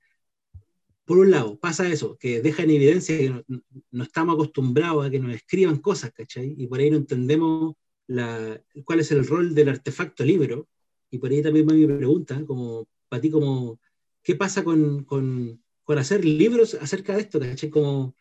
[1.04, 3.44] por un lado, pasa eso, que deja en evidencia que
[3.90, 6.54] no, estamos acostumbrados a que nos escriban cosas, ¿cachai?
[6.58, 10.68] Y por ahí no entendemos la, cuál es el rol del artefacto libro.
[11.10, 13.80] Y por ahí también va mi pregunta, como, para ti, como,
[14.22, 17.70] ¿qué pasa con, con, con hacer libros acerca de esto, ¿cachai?
[17.70, 18.14] Como,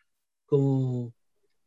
[0.46, 1.14] como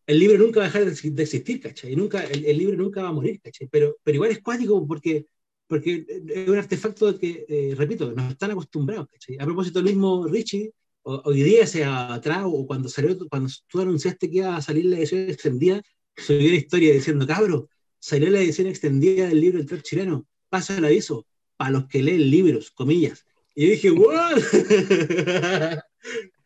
[0.09, 1.95] el libro nunca va a dejar de existir, ¿cachai?
[1.95, 3.67] Nunca, el, libro nunca va a morir, ¿cachai?
[3.71, 5.27] Pero, pero igual es cuático porque,
[5.67, 9.37] porque es un artefacto que, eh, repito, nos están acostumbrados, ¿cachai?
[9.39, 14.31] A propósito, el mismo Richie hoy día, sea atrás, o cuando salió, cuando tú anunciaste
[14.31, 15.79] que iba a salir la edición extendida,
[16.17, 17.69] subí una historia diciendo, cabro,
[17.99, 22.01] salió la edición extendida del libro El Trap Chileno, pasa el aviso, para los que
[22.01, 23.27] leen libros, comillas.
[23.53, 24.41] Y yo dije, ¿what?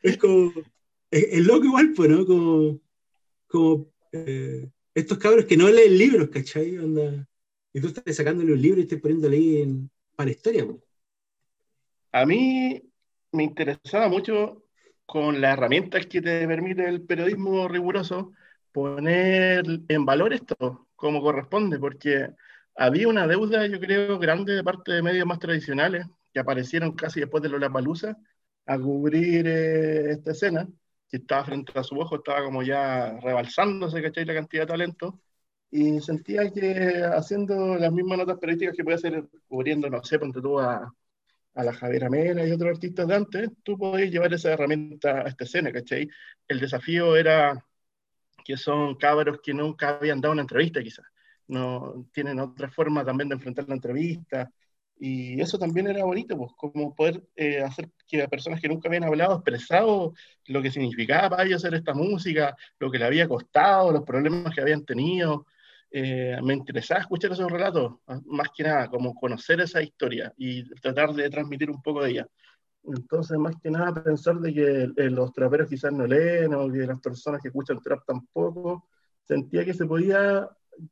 [0.04, 0.52] es como,
[1.10, 2.26] es, loco igual, pues, ¿no?
[2.26, 2.83] Como,
[3.54, 6.76] como eh, estos cabros que no leen libros, ¿cachai?
[7.76, 10.66] y tú estás sacándole un libro y estás poniéndole ahí para la historia.
[12.12, 12.82] A mí
[13.32, 14.63] me interesaba mucho
[15.06, 18.34] con las herramientas que te permite el periodismo riguroso
[18.72, 22.30] poner en valor esto como corresponde, porque
[22.76, 27.20] había una deuda, yo creo, grande de parte de medios más tradicionales que aparecieron casi
[27.20, 28.18] después de Lola Palusa
[28.66, 30.68] a cubrir eh, esta escena,
[31.13, 34.26] que estaba frente a su ojo, estaba como ya rebalsándose, ¿cachai?
[34.26, 35.21] La cantidad de talento.
[35.69, 40.41] Y sentía que haciendo las mismas notas periodísticas que puede hacer cubriendo, no sé, ponte
[40.41, 40.91] tú a,
[41.56, 45.28] a la Javiera Mena y otros artistas de antes, tú podías llevar esa herramienta a
[45.30, 46.10] esta escena, ¿cachai?
[46.47, 47.63] El desafío era
[48.45, 51.06] que son cabros que nunca habían dado una entrevista, quizás.
[51.47, 54.52] No tienen otra forma también de enfrentar la entrevista.
[54.97, 59.03] Y eso también era bonito, pues, como poder eh, hacer que personas que nunca habían
[59.03, 60.13] hablado, expresado
[60.47, 64.53] lo que significaba para ellos hacer esta música, lo que le había costado, los problemas
[64.53, 65.45] que habían tenido,
[65.91, 67.93] eh, me interesaba escuchar esos relatos,
[68.25, 72.27] más que nada, como conocer esa historia y tratar de transmitir un poco de ella.
[72.84, 76.79] Entonces, más que nada, pensar de que eh, los traperos quizás no leen o que
[76.79, 78.88] las personas que escuchan trap tampoco,
[79.23, 80.49] sentía que se podía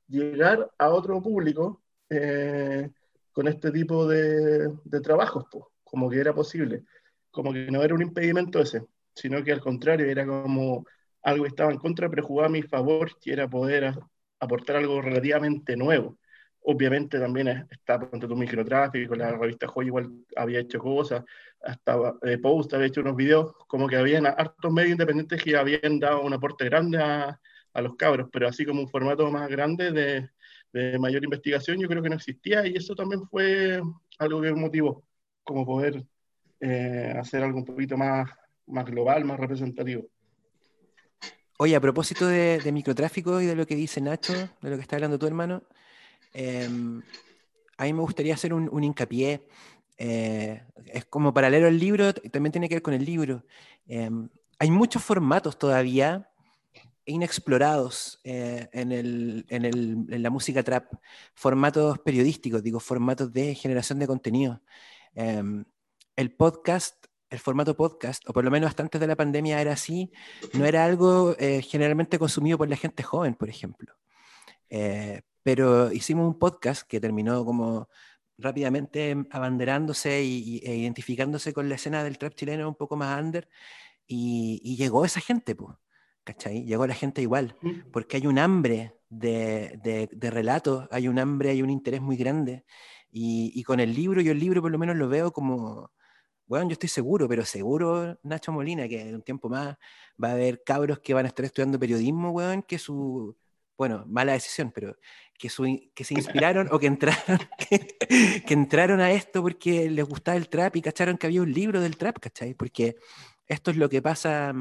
[0.08, 2.90] llegar a otro público eh,
[3.32, 6.84] con este tipo de, de trabajos, pues, como que era posible,
[7.32, 8.84] como que no era un impedimento ese,
[9.16, 10.86] sino que al contrario, era como
[11.24, 13.94] algo que estaba en contra, pero jugaba a mi favor, que era poder
[14.40, 16.18] aportar algo relativamente nuevo.
[16.64, 21.24] Obviamente también está pronto tu microtráfico, la revista Joy igual había hecho cosas,
[21.62, 26.00] hasta eh, Post había hecho unos videos, como que habían hartos medios independientes que habían
[26.00, 27.40] dado un aporte grande a,
[27.74, 30.30] a los cabros, pero así como un formato más grande de,
[30.74, 33.82] de, mayor investigación, yo creo que no existía y eso también fue
[34.20, 35.04] algo que motivó,
[35.44, 36.06] como poder
[36.60, 38.30] eh, hacer algo un poquito más,
[38.68, 40.08] más global, más representativo.
[41.58, 44.96] Oye, a propósito de, microtráfico y de lo que dice Nacho, de lo que está
[44.96, 45.62] hablando tu hermano,
[46.34, 47.04] em,
[47.78, 49.46] a mí me gustaría hacer un, hincapié.
[50.00, 53.46] Eh, es como paralelo al libro, también tiene que ver con el libro.
[53.88, 56.31] Em, hay muchos formatos todavía
[57.12, 60.94] inexplorados eh, en, en, la música trap,
[61.36, 64.62] formatos periodísticos, digo, formatos de generación de contenido.
[65.14, 65.66] Em,
[66.16, 69.72] el podcast el formato podcast, o por lo menos hasta antes de la pandemia era
[69.72, 70.12] así,
[70.54, 73.96] no era algo eh, generalmente consumido por la gente joven, por ejemplo.
[74.70, 77.90] Eh, pero hicimos un podcast que terminó como
[78.38, 83.48] rápidamente abanderándose e identificándose con la escena del trap chileno un poco más under,
[84.08, 85.76] y, llegó esa gente, pues,
[86.24, 86.66] ¿cachai?
[86.66, 87.56] Llegó la gente igual,
[87.92, 92.18] porque hay un hambre de, de, de relatos, hay un hambre, hay un interés muy
[92.18, 92.66] grande,
[93.12, 95.92] y, y con el libro, yo el libro por lo menos lo veo como
[96.52, 99.78] bueno, yo estoy seguro, pero seguro, Nacho Molina, que en un tiempo más
[100.22, 103.38] va a haber cabros que van a estar estudiando periodismo, weón, que su,
[103.78, 104.98] bueno, mala decisión, pero
[105.40, 105.64] que, su,
[105.96, 107.40] que se inspiraron o que entraron,
[108.46, 111.80] que, entraron a esto porque les gustaba el trap y cacharon que había un libro
[111.80, 112.54] del trap, ¿cachai?
[112.54, 112.98] Porque
[113.48, 114.54] esto es lo que pasa,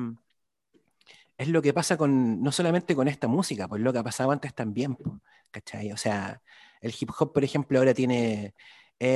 [1.40, 4.30] es lo que pasa con, no solamente con esta música, pues lo que ha pasado
[4.30, 4.98] antes también,
[5.50, 5.90] ¿cachai?
[5.90, 6.42] O sea,
[6.82, 8.54] el hip hop, por ejemplo, ahora tiene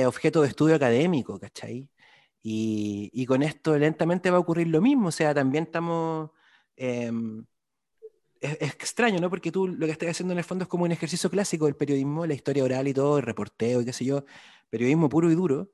[0.07, 1.39] objeto de estudio académico.
[2.41, 6.31] Y, con esto lentamente va a ocurrir lo mismo, o sea, también estamos...
[6.75, 7.45] Em,
[8.41, 9.29] es, extraño, ¿no?
[9.29, 11.75] Porque tú lo que estás haciendo en el fondo es como un ejercicio clásico del
[11.75, 14.25] periodismo, la historia oral y todo, el reporteo y qué sé yo,
[14.69, 15.71] periodismo puro y duro,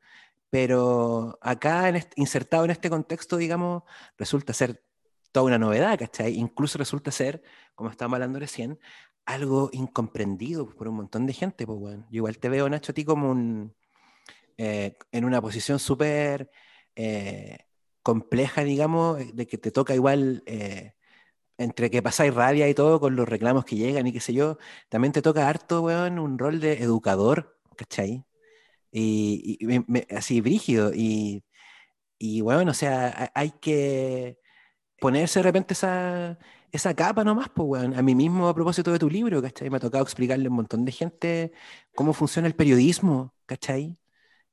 [0.49, 3.83] pero acá insertado en este contexto, digamos,
[4.17, 4.83] resulta ser
[5.31, 6.35] toda una novedad, ¿cachai?
[6.35, 7.41] Incluso resulta ser,
[7.75, 8.79] como estábamos hablando recién,
[9.25, 12.07] algo incomprendido por un montón de gente, pues bueno.
[12.11, 13.73] Yo igual te veo, Nacho, a ti como un,
[14.57, 16.51] eh, en una posición súper
[16.95, 17.59] eh,
[18.03, 20.43] compleja, digamos, eh, de que te toca igual,
[21.57, 24.57] entre que pasáis rabia y todo con los reclamos que llegan y qué sé yo,
[24.89, 28.25] también te toca harto, weón, un rol de educador, ¿cachai?
[28.91, 29.59] Y,
[30.15, 30.93] así brígido.
[30.93, 31.43] Y,
[32.19, 34.40] y bueno, o sea, hay que
[35.01, 36.37] ponerse de repente esa,
[36.71, 37.95] esa capa nomás, pues, weón.
[37.95, 39.69] A mí mismo, a propósito de tu libro, ¿cachai?
[39.69, 41.51] Me ha tocado explicarle a un montón de gente
[41.95, 43.97] cómo funciona el periodismo, ¿cachai?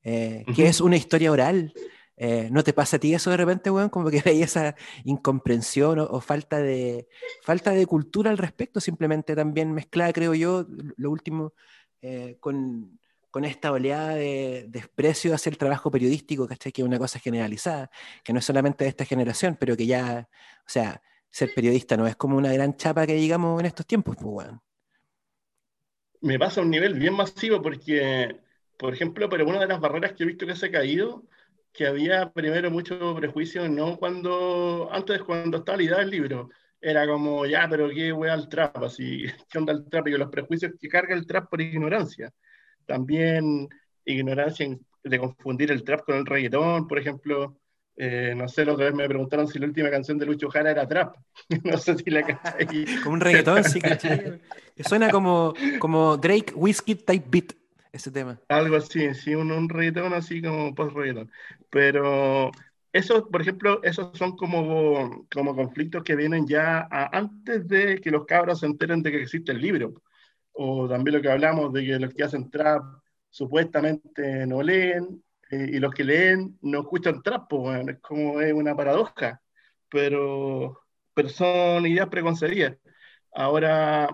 [0.03, 1.73] eh, que es una historia oral.
[2.17, 3.91] Eh, ¿No te pasa a ti eso de repente, weón?
[3.91, 7.09] Como que hay esa incomprensión o, falta, de,
[7.43, 11.53] falta de cultura al respecto, simplemente también mezclada, creo yo, lo último,
[12.03, 12.99] eh, con,
[13.31, 16.73] con esta oleada de desprecio hacia el trabajo periodístico, ¿cachai?
[16.73, 17.91] Que es una cosa generalizada,
[18.25, 20.29] que no es solamente de esta generación, pero que ya,
[20.61, 24.17] o sea, ser periodista no es como una gran chapa que digamos en estos tiempos,
[24.17, 24.63] pues, bueno.
[26.21, 28.41] Me pasa a un nivel bien masivo porque,
[28.77, 31.25] por ejemplo, pero una de las barreras que he visto que se ha caído,
[31.73, 36.49] que había primero mucho prejuicio, no cuando, antes cuando estaba la idea del libro,
[36.81, 40.31] era como, ya, pero qué wea el trap, así, qué onda el trap, y los
[40.31, 42.33] prejuicios que carga el trap por ignorancia.
[42.89, 43.69] También
[44.07, 44.67] ignorancia
[45.05, 47.61] de confundir el trap con el reggaetón, por ejemplo.
[48.01, 50.71] Eh, no sé, la otra vez me preguntaron si la última canción de Lucho Jara
[50.71, 51.17] era trap.
[51.65, 52.87] no sé si la cachai.
[53.05, 54.41] como un reggaetón, sí, ¿cachai?
[54.81, 57.53] Suena como, como Drake Whiskey type beat,
[57.93, 58.41] ese tema.
[58.49, 61.31] Algo así, sí, un, un reggaetón así como post-reggaetón.
[61.69, 62.53] Pero
[62.93, 68.25] eso, por ejemplo, esos son como, como conflictos que vienen ya antes de que los
[68.25, 70.01] cabros se enteren de que existe el libro.
[70.61, 72.83] O también lo que hablamos de que los que hacen trap
[73.31, 78.53] supuestamente no leen, eh, y los que leen no escuchan trap, pues, es como es
[78.53, 79.41] una paradoja,
[79.89, 80.81] pero,
[81.15, 82.77] pero son ideas preconcebidas.
[83.33, 84.09] Ahora,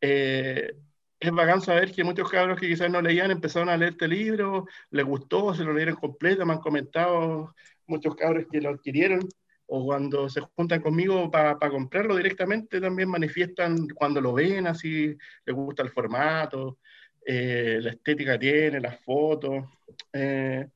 [0.00, 0.72] eh,
[1.18, 4.66] es bacán saber que muchos cabros que quizás no leían empezaron a leer este libro,
[4.90, 7.54] les gustó, se lo leyeron completo, me han comentado
[7.86, 9.28] muchos cabros que lo adquirieron
[9.68, 15.54] o cuando se juntan conmigo para comprarlo directamente también manifiestan cuando lo ven, así les
[15.54, 16.78] gusta el formato,
[17.24, 19.64] eh, la estética tiene, las fotos.
[20.12, 20.66] Eh,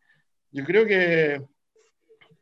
[0.50, 1.42] yo creo que,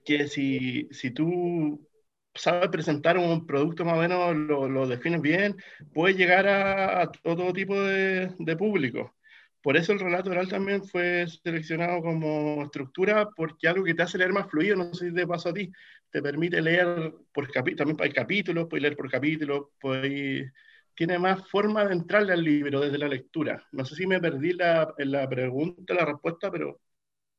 [0.05, 1.89] que si, si tú
[2.35, 5.57] sabes presentar un producto más o menos, lo, lo defines bien,
[5.95, 9.15] puedes llegar a, todo tipo de, de público.
[9.62, 14.18] Por eso el relato oral también fue seleccionado como estructura, porque algo que te hace
[14.18, 15.70] leer más fluido, no sé si te pasa a ti,
[16.11, 20.51] te permite leer por capítulo, también hay capítulos, puedes leer por capítulo, puedes,
[20.94, 23.66] tiene más forma de entrarle al libro desde la lectura.
[23.73, 26.81] No sé si me perdí la, la pregunta, la respuesta, pero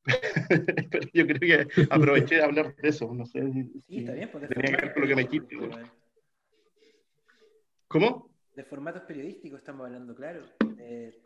[0.89, 3.13] Pero yo creo que aproveché de hablar de eso.
[3.13, 5.57] No sé si, sí, está bien, pues tenía que ver con lo que me quite.
[7.87, 8.29] ¿Cómo?
[8.55, 10.41] De formatos periodísticos estamos hablando, claro.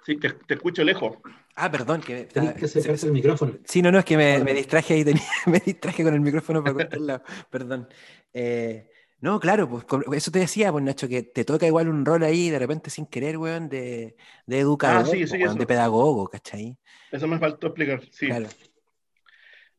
[0.06, 1.18] Sí, te, te, escucho lejos.
[1.56, 2.02] Ah, perdón.
[2.02, 3.58] Que, Tienes que acercarse el micrófono.
[3.66, 6.64] Sí, no, no, es que me, me distraje ahí, tenía, me distraje con el micrófono
[6.64, 7.24] para cualquier lado.
[7.50, 7.88] Perdón.
[8.34, 8.90] Eh,
[9.22, 12.50] no, claro, pues eso te decía, pues Nacho, que te toca igual un rol ahí
[12.50, 14.16] de repente sin querer, weón, de,
[14.46, 16.78] de educador, ah, sí, sí, weón, de pedagogo, ¿cachai?
[17.12, 18.28] Eso me faltó explicar, sí.
[18.28, 18.48] Claro.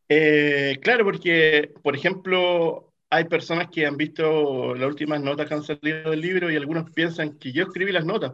[0.09, 5.63] Eh, claro, porque, por ejemplo, hay personas que han visto las últimas notas que han
[5.63, 8.33] salido del libro y algunos piensan que yo escribí las notas,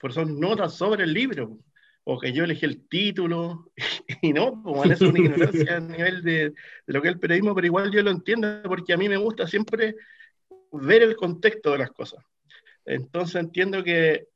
[0.00, 1.58] pero son notas sobre el libro,
[2.04, 3.72] o que yo elegí el título,
[4.22, 6.54] y no, como es una ignorancia a nivel de, de,
[6.86, 9.46] lo que es el periodismo, pero igual yo lo entiendo porque a mí me gusta
[9.46, 9.96] siempre
[10.72, 12.24] ver el contexto de las cosas.
[12.84, 14.26] Entonces entiendo que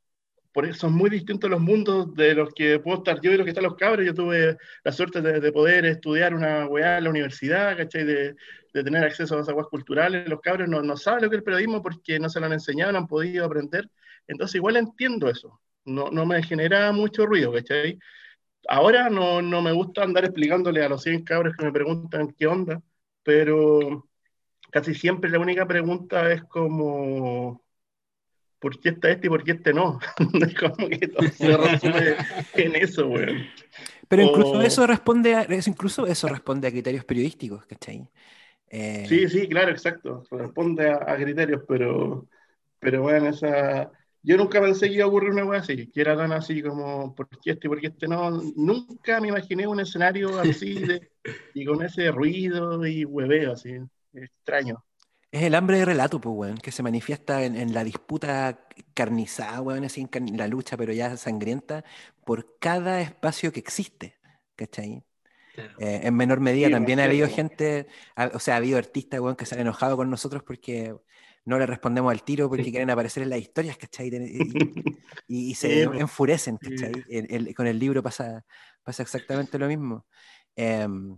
[0.54, 3.44] por eso son muy distintos los mundos de los que puedo estar yo y los
[3.44, 4.06] que están los cabros.
[4.06, 8.04] Yo tuve la suerte de, poder estudiar una weá en la universidad, ¿cachai?
[8.04, 8.36] De,
[8.72, 10.28] de, tener acceso a esas aguas culturales.
[10.28, 12.52] Los cabros no, no, saben lo que es el periodismo porque no se lo han
[12.52, 13.90] enseñado, no han podido aprender.
[14.26, 15.60] Entonces igual entiendo eso.
[15.84, 17.98] No, no me genera mucho ruido, ¿cachai?
[18.68, 22.46] Ahora no, no me gusta andar explicándole a los 100 cabros que me preguntan qué
[22.46, 22.80] onda,
[23.22, 24.08] pero
[24.70, 27.64] casi siempre la única pregunta es como
[28.64, 29.98] ¿por qué está este y por qué este no?
[30.58, 32.16] como que todo se resume
[32.54, 33.46] en eso, güey.
[34.08, 38.08] Pero incluso eso responde a, incluso eso responde a criterios periodísticos, ¿cachai?
[38.70, 39.04] Eh...
[39.06, 40.24] Sí, sí, claro, exacto.
[40.30, 42.26] Responde a, criterios, pero,
[42.78, 43.90] pero bueno, esa.
[44.26, 47.14] Yo nunca pensé que iba a ocurrir una wea así, que era tan así como,
[47.14, 48.30] ¿por qué este y por qué este no?
[48.56, 51.10] Nunca me imaginé un escenario así de,
[51.52, 53.76] y con ese ruido y hueveo así,
[54.14, 54.82] extraño.
[55.30, 59.84] Es el hambre de relato, pues, weón, que se manifiesta en, la disputa carnizada, weón,
[59.84, 61.84] así en la lucha, pero ya sangrienta,
[62.24, 64.16] por cada espacio que existe,
[64.56, 65.04] ¿cachai?
[65.56, 67.88] Eh, en menor medida también ha habido gente,
[68.32, 70.94] o sea, ha habido artistas, weón, que se han enojado con nosotros porque
[71.44, 74.10] no le respondemos al tiro porque quieren aparecer en las historias, ¿cachai?
[75.28, 77.54] Y, se enfurecen, ¿cachai?
[77.54, 78.44] con el libro pasa,
[78.82, 80.04] pasa exactamente lo mismo.
[80.56, 81.16] Em,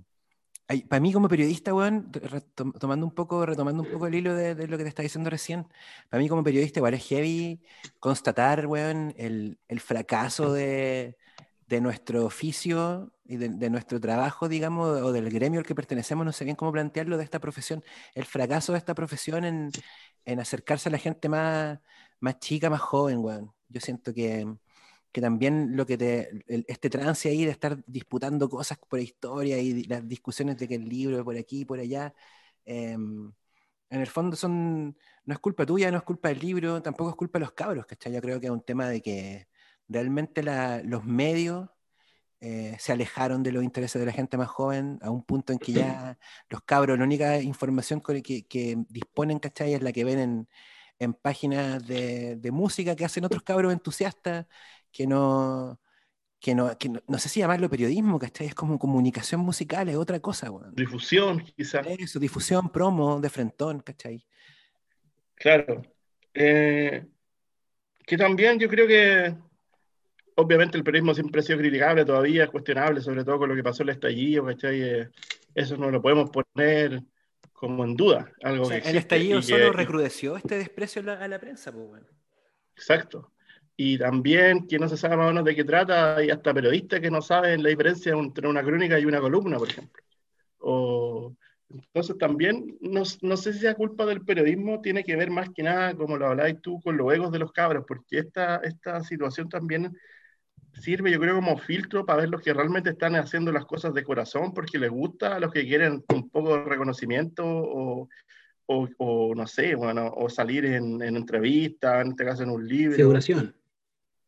[0.89, 2.11] para mí como periodista, weón,
[2.79, 5.67] tomando un poco, retomando un poco el hilo de, lo que te estaba diciendo recién,
[6.09, 7.63] para mí como periodista igual es heavy
[8.01, 11.17] constatar, weón, el, el fracaso de,
[11.69, 16.33] de, nuestro oficio y de, nuestro trabajo, digamos, o del gremio al que pertenecemos, no
[16.33, 19.71] sé bien cómo plantearlo, de esta profesión, el fracaso de esta profesión en,
[20.27, 21.81] en acercarse a la gente más,
[22.21, 23.53] más chica, más joven, weón.
[23.69, 24.47] Yo siento que
[25.17, 29.85] que también lo que te, este trance ahí de estar disputando cosas por historia y
[29.85, 32.15] las discusiones de que el libro por aquí, por allá,
[32.67, 33.33] em,
[33.91, 37.17] en el fondo son, no es culpa tuya, no es culpa del libro, tampoco es
[37.17, 38.13] culpa de los cabros, ¿cachai?
[38.13, 39.49] Yo creo que es un tema de que
[39.89, 40.43] realmente
[40.85, 41.71] los medios
[42.49, 45.59] eh, se alejaron de los intereses de la gente más joven a un punto en
[45.59, 46.17] que ya
[46.49, 49.75] los cabros, la única información que, que disponen, ¿cachai?
[49.75, 50.49] Es la que ven en,
[51.01, 54.47] en páginas de, de, música que hacen otros cabros entusiastas
[54.93, 55.81] que no,
[56.39, 58.47] que no, que no, sé si llamarlo periodismo, ¿cachai?
[58.47, 61.85] Es como comunicación musical, es otra cosa, Difusión, quizás.
[61.99, 64.25] Eso, difusión, promo, de frentón, ¿cachai?
[65.35, 65.83] Claro.
[66.33, 67.05] Eh,
[68.07, 69.35] que también yo creo que,
[70.37, 73.63] obviamente el periodismo siempre ha sido criticable, todavía es cuestionable, sobre todo con lo que
[73.63, 74.49] pasó en el estallido.
[74.51, 75.09] Eh,
[75.55, 77.03] eso no lo podemos poner
[77.53, 78.31] como en duda.
[78.43, 82.07] Algo el estallido solo recrudeció este desprecio a la, prensa, pues bueno.
[82.75, 83.33] Exacto.
[83.77, 87.01] Y también, quien no se sabe más o menos de qué trata, hay hasta periodistas
[87.01, 90.03] que no saben la diferencia entre una crónica y una columna, por ejemplo.
[90.59, 91.35] O,
[91.69, 95.63] entonces también, no, no, sé si la culpa del periodismo tiene que ver más que
[95.63, 99.49] nada, como lo habláis tú, con los egos de los cabros, porque esta, esta situación
[99.49, 99.97] también
[100.81, 104.05] sirve, yo creo, como filtro para ver los que realmente están haciendo las cosas de
[104.05, 108.09] corazón porque les gusta, a los que quieren un poco de reconocimiento o,
[108.67, 112.97] o, no sé, bueno, o salir en, en entrevistas, en este caso en un libro.
[112.97, 113.55] Figuración.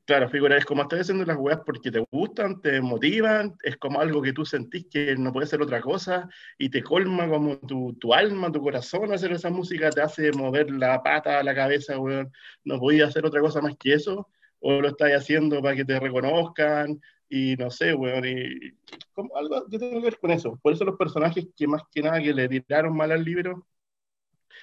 [0.05, 4.01] Claro, figura, es como estás haciendo las weas porque te gustan, te motivan, es como
[4.01, 7.93] algo que tú sentís que no puede ser otra cosa y te colma como tu,
[8.01, 12.33] tu alma, tu corazón hacer esa música, te hace mover la pata, la cabeza, weón.
[12.65, 15.99] No podía hacer otra cosa más que eso o lo estás haciendo para que te
[15.99, 18.73] reconozcan, y no sé, weón, y
[19.13, 20.59] como, algo yo tengo que ver con eso.
[20.63, 23.67] Por eso los personajes que más que nada que le tiraron mal al libro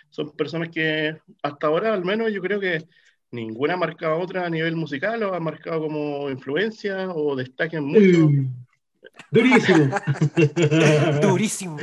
[0.10, 2.84] son personas que hasta ahora al menos yo creo que
[3.32, 8.30] ninguna ha marcado otra a nivel musical o ha marcado como influencia o destaquen mucho.
[9.32, 9.90] durísimo.
[11.22, 11.78] durísimo.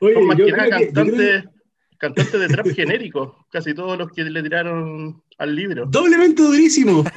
[0.00, 1.44] Oye, más que nada cantantes
[2.02, 5.86] cantante de trap genérico, casi todos los que le tiraron al libro.
[5.86, 7.04] Doblemente durísimo.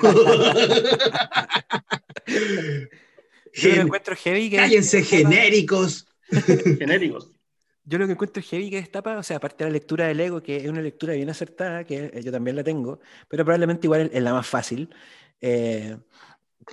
[3.56, 6.08] Yo lo encuentro heavy que Cállense, genéricos.
[6.78, 7.32] genéricos.
[7.84, 10.44] Yo lo que encuentro heavy que destapa, o sea, aparte de la lectura del ego,
[10.44, 14.22] que es una lectura bien acertada, que yo también la tengo, pero probablemente igual es
[14.22, 14.94] la más fácil.
[15.42, 15.98] Eh,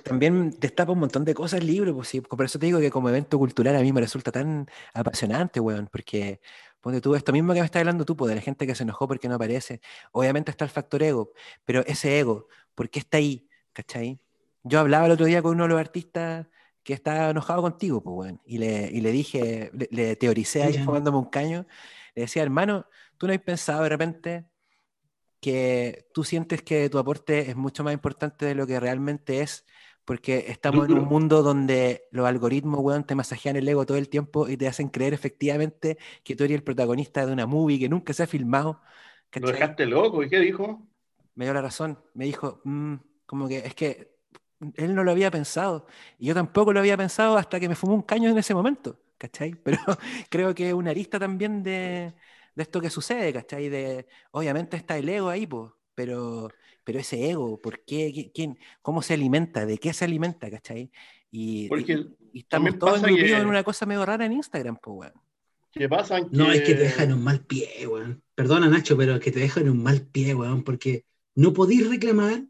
[0.03, 2.91] también destapa un montón de cosas el libro, pues, sí, por eso te digo que
[2.91, 6.39] como evento cultural a mí me resulta tan apasionante, weón, porque
[6.83, 8.83] Ponte tú esto mismo que me estás hablando tú, pues, de la gente que se
[8.83, 9.79] enojó porque no aparece.
[10.11, 11.31] Obviamente está el factor ego,
[11.63, 13.47] pero ese ego, ¿por qué está ahí?
[13.71, 14.19] ¿Cachai?
[14.63, 16.45] Yo hablaba el otro día con uno de los artistas
[16.83, 21.19] que estaba enojado contigo, pues, bueno, y le, y le dije, le, teoricé ahí fumándome
[21.19, 21.65] un caño,
[22.15, 22.85] le decía, hermano,
[23.17, 24.45] ¿tú no has pensado de repente
[25.39, 29.65] que tú sientes que tu aporte es mucho más importante de lo que realmente es
[30.05, 34.09] porque estamos en un mundo donde los algoritmos, weón, te masajean el ego todo el
[34.09, 37.89] tiempo y te hacen creer efectivamente que tú eres el protagonista de una movie que
[37.89, 38.81] nunca se ha filmado.
[39.33, 40.85] Lo dejaste loco, ¿y qué dijo?
[41.35, 42.95] Me dio la razón, me dijo, mm,
[43.25, 44.13] como que es que
[44.75, 45.87] él no lo había pensado
[46.19, 48.99] y yo tampoco lo había pensado hasta que me fumó un caño en ese momento,
[49.17, 49.55] ¿cachai?
[49.63, 49.79] Pero
[50.29, 52.13] creo que es una arista también de,
[52.55, 53.69] de esto que sucede, ¿cachai?
[53.69, 56.49] De, obviamente está el ego ahí, pues, pero
[56.83, 58.31] pero ese ego, ¿por qué?
[58.33, 59.65] ¿Quién, ¿Cómo se alimenta?
[59.65, 60.49] ¿De qué se alimenta?
[60.49, 60.91] ¿Cachai?
[61.31, 61.69] Y,
[62.33, 65.13] estamos todos en una cosa medio rara en Instagram, pues, weón.
[65.71, 66.19] ¿Qué pasa?
[66.31, 68.21] No, es que te dejan en un mal pie, weón.
[68.35, 71.05] Perdona, Nacho, pero es que te dejan en un mal pie, weón, porque
[71.35, 72.43] no podéis reclamar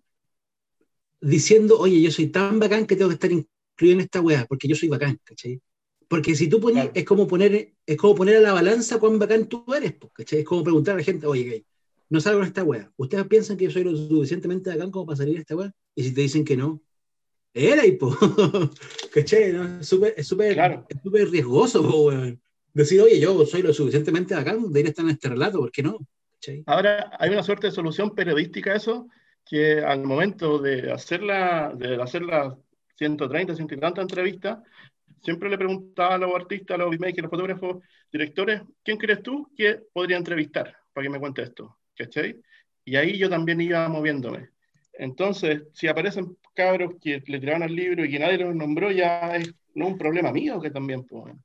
[1.22, 4.68] diciendo, oye, yo soy tan bacán que tengo que estar incluido en esta weá, porque
[4.68, 5.62] yo soy bacán, ¿cachai?
[6.10, 9.48] Porque si tú pones, es como poner, es como poner a la balanza cuán bacán
[9.48, 10.40] tú eres, ¿cachai?
[10.40, 11.66] Es como preguntar a la gente, oye,
[12.14, 12.92] no salgo en esta wea.
[12.96, 15.72] ¿Ustedes piensan que yo soy lo suficientemente bacán como para salir de esta wea?
[15.96, 16.80] Y si te dicen que no,
[17.52, 18.16] era hipo.
[19.14, 19.52] ¿Cachai?
[19.52, 19.80] ¿no?
[19.80, 22.40] Es súper es riesgoso, weón.
[22.72, 25.72] Decir, oye, yo soy lo suficientemente bacán de ir a estar en este relato, ¿por
[25.72, 25.98] qué no?
[26.68, 29.08] Ahora, hay una suerte de solución periodística a eso,
[29.44, 32.54] que al momento de hacerla, de hacer las
[32.98, 34.60] 130, 130 entrevistas,
[35.24, 39.24] siempre le preguntaba a los artistas, a los beatmakers, a los fotógrafos, directores, ¿quién crees
[39.24, 41.76] tú que podría entrevistar para que me cuente esto?
[41.96, 42.42] ¿Cachai?
[42.86, 44.50] Y ahí yo también iba moviéndome.
[44.94, 49.36] Entonces, si aparecen cabros que le tiraban al libro y que nadie los nombró, ya
[49.36, 51.36] es no un problema mío que también, pues,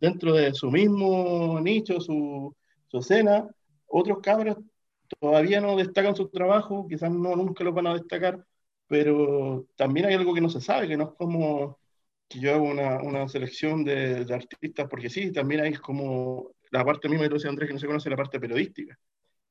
[0.00, 2.54] dentro de su mismo nicho, su,
[2.88, 3.48] su escena,
[3.86, 4.58] otros cabros
[5.20, 8.44] todavía no destacan su trabajo, quizás no nunca lo van a destacar,
[8.88, 11.78] pero también hay algo que no se sabe, que no es como
[12.28, 16.84] que yo hago una, una selección de, de, artistas, porque sí, también hay como la
[16.84, 18.98] parte misma de Andrés que no se conoce, la parte periodística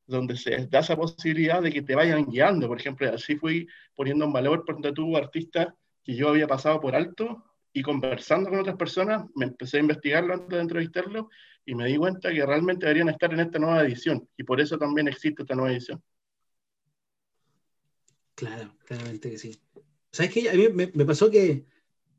[0.08, 2.68] donde se da esa posibilidad de que te vayan guiando.
[2.68, 6.96] Por ejemplo, así fui poniendo en valor, por tu artista que yo había pasado por
[6.96, 7.44] alto
[7.74, 11.30] y conversando con otras personas, me empecé a investigarlo antes de entrevistarlo
[11.66, 14.78] y me di cuenta que realmente deberían estar en esta nueva edición y por eso
[14.78, 16.02] también existe esta nueva edición.
[18.36, 19.60] Claro, claramente que sí.
[20.12, 20.50] ¿Sabes qué?
[20.50, 21.66] A mí me, pasó que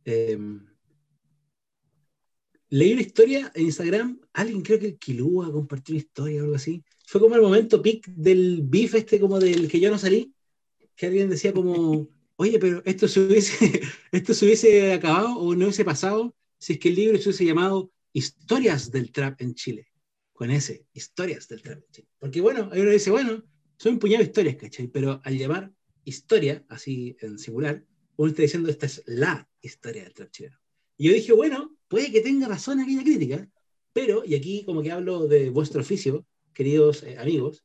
[0.06, 0.64] Em,
[2.68, 6.84] leí una historia en Instagram, alguien creo que Kilua compartió una historia o algo así.
[7.06, 10.34] Fue como el momento pic del beef este como del que yo no salí,
[10.96, 13.80] que alguien decía como, oye, pero esto se hubiese,
[14.12, 17.44] esto se hubiese acabado o no hubiese pasado si es que el libro se hubiese
[17.44, 19.88] llamado Historias del Trap en Chile,
[20.32, 22.08] con ese, Historias del Trap en Chile.
[22.18, 23.44] Porque bueno, ahí uno dice, bueno,
[23.78, 24.88] son un puñado de historias, ¿cachai?
[24.88, 25.72] Pero al llamar
[26.04, 27.84] historia, así en singular,
[28.16, 30.58] uno está diciendo, esta es la historia del trap chileno.
[30.96, 33.48] Y yo dije, bueno, puede que tenga razón aquella crítica,
[33.92, 36.26] pero, y aquí como que hablo de vuestro oficio,
[36.56, 37.62] queridos eh, amigos,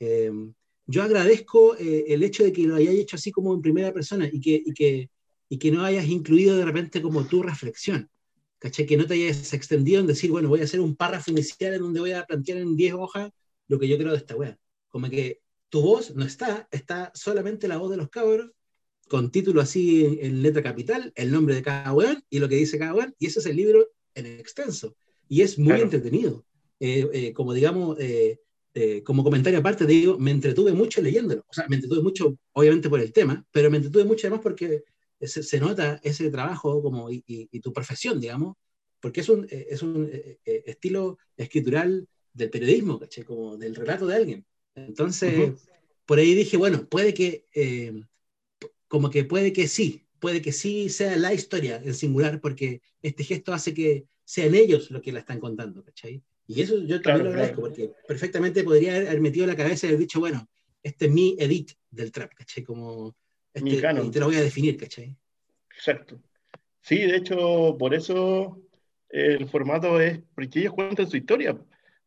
[0.00, 0.54] em,
[0.86, 4.28] yo agradezco eh, el hecho de que lo hayáis hecho así como en primera persona
[4.32, 5.10] y que, y que,
[5.50, 8.08] y que no hayas incluido de repente como tu reflexión.
[8.58, 8.86] ¿Cachai?
[8.86, 11.82] Que no te hayas extendido en decir, bueno, voy a hacer un párrafo inicial en
[11.82, 13.30] donde voy a plantear en 10 hojas
[13.68, 14.56] lo que yo creo de esta wea.
[14.88, 18.50] Como que tu voz no está, está solamente la voz de los cabros
[19.08, 22.78] con título así en, letra capital, el nombre de cada weón y lo que dice
[22.78, 24.96] cada weón, y ese es el libro en extenso.
[25.28, 26.46] Y es muy entretenido.
[26.84, 28.40] Eh, eh, como digamos, eh,
[29.04, 31.44] como comentario aparte, digo, me entretuve mucho leyéndolo.
[31.48, 34.82] O sea, me entretuve mucho, obviamente, por el tema, pero me entretuve mucho además porque
[35.20, 38.56] se, nota ese trabajo como, y, tu profesión, digamos,
[38.98, 40.10] porque es un, es un
[40.44, 43.24] estilo escritural del periodismo, ¿caché?
[43.24, 44.46] Como del relato de alguien.
[44.74, 45.52] Entonces,
[46.04, 47.46] por ahí dije, bueno, puede que
[48.88, 53.22] como que puede que sí, puede que sí sea la historia en singular, porque este
[53.22, 56.24] gesto hace que sean ellos los que la están contando, ¿cachai?
[56.54, 60.00] Y eso yo también lo agradezco, porque perfectamente podría haber metido la cabeza y haber
[60.00, 60.48] dicho, bueno,
[60.82, 62.62] este es mi edit del trap, ¿cachai?
[62.62, 63.14] Como,
[63.52, 65.16] este, y te lo voy a definir, ¿cachai?
[65.74, 66.20] Exacto.
[66.80, 68.60] Sí, de hecho, por eso
[69.08, 71.56] el formato es, porque ellos cuentan su historia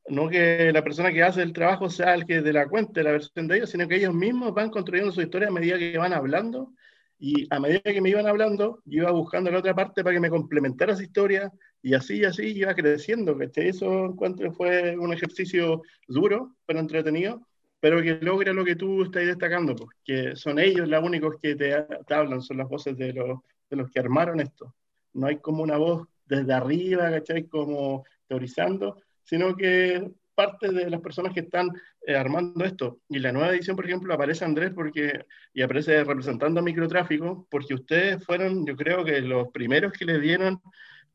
[0.07, 3.11] no que la persona que hace el trabajo sea el que de la cuente la
[3.11, 6.13] versión de ellos, sino que ellos mismos van construyendo su historia a medida que van
[6.13, 6.73] hablando.
[7.17, 10.19] Y a medida que me iban hablando, yo iba buscando la otra parte para que
[10.19, 11.51] me complementara esa historia,
[11.81, 13.37] y así y así iba creciendo.
[13.37, 17.47] que Eso encuentro fue un ejercicio duro, pero entretenido,
[17.79, 21.55] pero que logra lo que tú estás destacando, porque pues, son ellos los únicos que
[21.55, 21.73] te,
[22.09, 23.39] hablan, son las voces de los,
[23.69, 24.73] de los que armaron esto.
[25.13, 27.43] No hay como una voz desde arriba, ¿cachai?
[27.43, 31.69] Como teorizando, sino que parte de las personas que están
[32.05, 32.99] eh, armando esto.
[33.09, 37.73] Y la nueva edición, por ejemplo, aparece Andrés porque, y aparece representando a microtráfico, porque
[37.73, 40.61] ustedes fueron, yo creo que los primeros que le dieron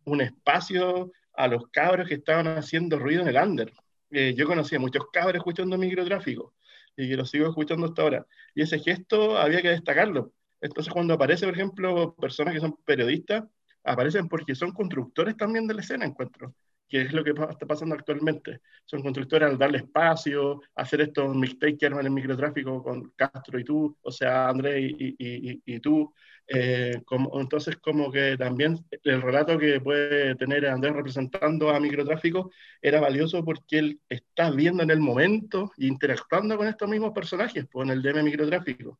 [0.04, 3.72] un espacio a los cabros que estaban haciendo ruido en el under.
[4.10, 6.54] Eh, yo conocía muchos cabros escuchando microtráfico
[6.96, 8.26] y que lo sigo escuchando hasta ahora.
[8.54, 10.32] Y ese gesto había que destacarlo.
[10.60, 13.44] Entonces, cuando aparece, por ejemplo, personas que son periodistas,
[13.84, 16.54] aparecen porque son constructores también de la escena, encuentro
[16.90, 18.60] que es lo que está pasando actualmente.
[18.84, 23.64] Son constructores al darle espacio, hacer estos mixtapes que arman el microtráfico con Castro y
[23.64, 26.12] tú, o sea, André y, y, y, tú.
[26.48, 32.50] Eh, como, entonces, como que también el relato que puede tener Andrés representando a microtráfico
[32.82, 37.66] era valioso porque él está viendo en el momento e interactuando con estos mismos personajes,
[37.70, 38.98] pues, el DM microtráfico.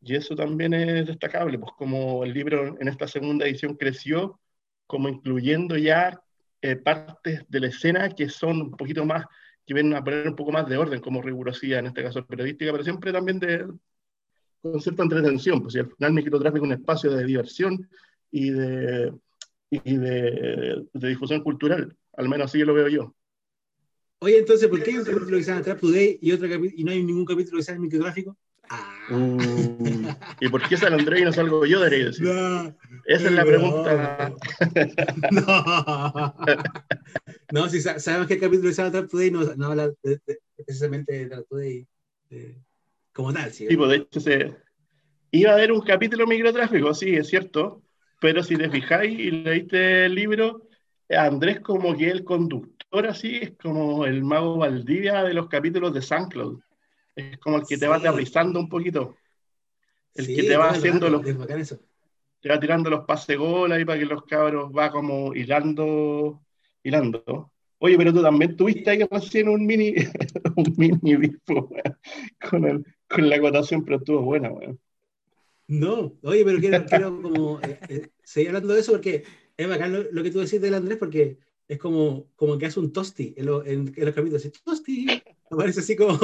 [0.00, 4.40] Y eso también es destacable, pues como el libro en esta segunda edición creció,
[4.86, 6.22] como incluyendo ya
[6.60, 9.24] eh, partes de la escena que son un poquito más,
[9.66, 12.72] que vienen a poner un poco más de orden, como rigurosidad, en este caso periodística,
[12.72, 13.66] pero siempre también de,
[14.62, 17.88] con cierta entretención, pues si al final microtráfico es un espacio de diversión
[18.30, 19.12] y de,
[19.70, 23.14] y de, de, difusión cultural, al menos así lo veo yo.
[24.20, 26.82] Oye, entonces, ¿por qué hay un capítulo que se llama Trap Today y, otro y
[26.82, 28.36] no hay ningún capítulo que se llama microtráfico?
[29.10, 32.28] Uh, ¿Y por qué sale André y no salgo yo, debería decir?
[33.06, 34.32] Esa es la pregunta.
[35.30, 36.34] No,
[37.52, 39.90] no si sabemos que el capítulo llama Trap Today no, no habla
[40.56, 41.86] precisamente de Trap Today
[43.12, 43.50] como tal.
[43.50, 43.66] ¿sí?
[43.74, 44.56] pues de hecho se,
[45.30, 47.82] iba a haber un capítulo microtráfico, sí, es cierto,
[48.20, 50.68] pero si te fijáis y leíste el libro,
[51.08, 56.02] Andrés como que el conductor así, es como el mago Valdivia de los capítulos de
[56.02, 56.60] SoundCloud.
[57.18, 59.16] Es como el que te va aterrizando un poquito.
[60.14, 61.22] El que te va haciendo los.
[62.40, 66.40] Te va tirando los pase gol ahí para que los cabros va como hilando.
[66.84, 67.50] hilando.
[67.78, 69.94] Oye, pero tú también tuviste ahí recién un mini.
[70.56, 71.70] un mini bifo,
[72.48, 74.78] con, el, con la acotación, pero estuvo buena, weón.
[75.66, 79.24] No, oye, pero quiero, quiero como eh, eh, seguir hablando de eso porque
[79.56, 82.92] es bacán lo, que tú decís del Andrés porque es como, como que hace un
[82.92, 84.50] tosti en, en, los capítulos.
[84.64, 85.06] Tosti,
[85.50, 86.16] aparece así como,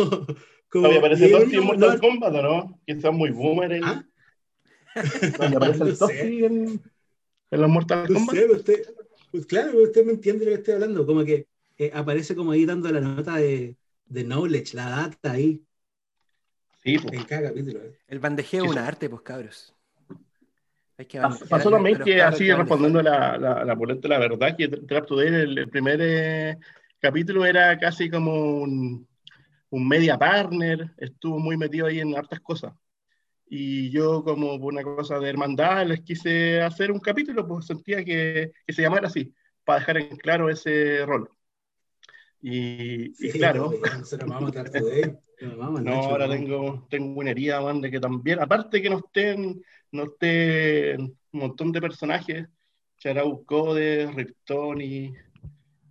[0.69, 2.81] como, Oye, aparece Tosti en Mortal Kombat, ¿o no?
[2.87, 3.81] Que son muy boomer.
[3.83, 4.05] ¿Ah?
[5.57, 6.83] aparece el Tosti en,
[7.51, 8.37] en, los Mortal Kombat.
[8.37, 8.95] Sé, usted,
[9.31, 11.07] pues claro, usted me entiende lo que estoy hablando.
[11.07, 11.47] Como que
[11.79, 15.63] eh, aparece como ahí dando la nota de, de knowledge, la data ahí.
[16.83, 17.15] Sí, pues.
[17.15, 17.81] En cada capítulo.
[18.07, 19.75] El bandejeo es un arte, pues cabros.
[21.49, 25.69] Pasó también que así respondiendo la, la, la, la verdad, que Trap Today, el, el
[25.69, 26.57] primer eh,
[27.01, 29.07] capítulo era casi como un,
[29.77, 32.73] un, media partner, estuvo muy metido ahí en hartas cosas.
[33.47, 38.05] Y yo como por una cosa de hermandad les quise hacer un capítulo, pues sentía
[38.05, 39.33] que, que se llamara así,
[39.65, 41.31] para dejar en claro ese rol.
[42.41, 43.73] Y, y claro.
[45.41, 49.63] no, ahora tengo, tengo una herida, man, de que también, aparte que no estén
[49.95, 52.49] no esté un montón de personajes,
[52.99, 55.15] Charau Code, Riptoni,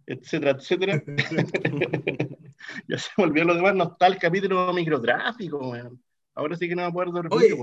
[0.06, 1.04] etcétera, etcétera.
[2.88, 6.02] ya se volvió lo demás, no está el capítulo microtráfico, weón.
[6.36, 7.56] Ahora sí que no me acuerdo Oye,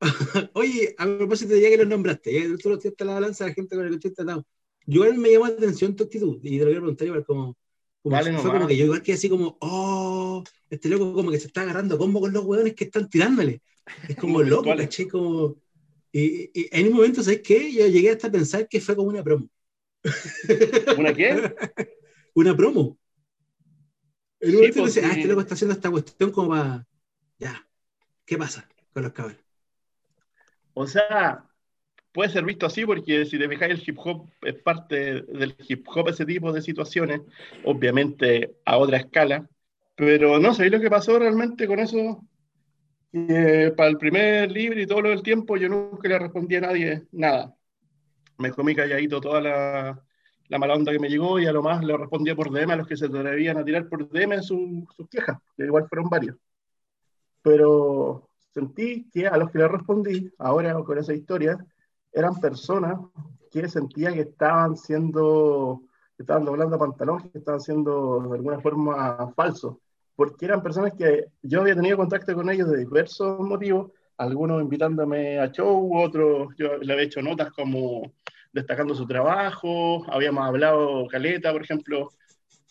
[0.54, 3.76] Oye, a propósito ya que los nombraste, ya tú lo tiraste la balanza la gente
[3.76, 4.46] con el que estoy tratando.
[4.86, 7.56] Yo igual me llamó la atención tu actitud, y te lo quiero preguntar igual como,
[8.02, 11.46] como fue como que yo igual que así como, oh, este loco como que se
[11.46, 13.62] está agarrando combo con los hueones que están tirándole.
[14.08, 15.56] Es como loco, caché, como...
[16.10, 17.72] Y, en un momento, ¿sabes qué?
[17.72, 19.48] Yo llegué hasta a pensar que fue como una promo.
[20.98, 21.54] ¿Una qué?
[22.34, 22.98] una promo.
[24.40, 26.86] En un momento pues, ah, este loco está haciendo esta cuestión como para...
[27.38, 27.66] Ya,
[28.24, 29.36] ¿qué pasa con los cabros?
[30.74, 31.44] O sea,
[32.12, 35.86] puede ser visto así porque si te fijáis el hip hop es parte del hip
[35.88, 37.20] hop ese tipo de situaciones,
[37.64, 39.48] obviamente a otra escala,
[39.94, 42.26] pero no sé lo que pasó realmente con eso
[43.76, 47.02] para el primer libro y todo lo del tiempo, yo nunca le respondí a nadie
[47.12, 47.54] nada.
[48.42, 50.02] Me comí calladito toda la,
[50.48, 52.76] la mala onda que me llegó y a lo más le respondía por DM a
[52.76, 56.36] los que se atrevían a tirar por DM sus quejas, que igual fueron varios.
[57.42, 61.56] Pero sentí que a los que le respondí, ahora con esa historia,
[62.12, 62.98] eran personas
[63.50, 65.82] que sentía que estaban siendo,
[66.16, 69.76] que estaban doblando pantalones, que estaban siendo de alguna forma falsos
[70.16, 75.38] porque eran personas que yo había tenido contacto con ellos de diversos motivos, algunos invitándome
[75.38, 78.12] a show, otros yo le había hecho notas como
[78.52, 82.10] destacando su trabajo, habíamos hablado Caleta, por ejemplo,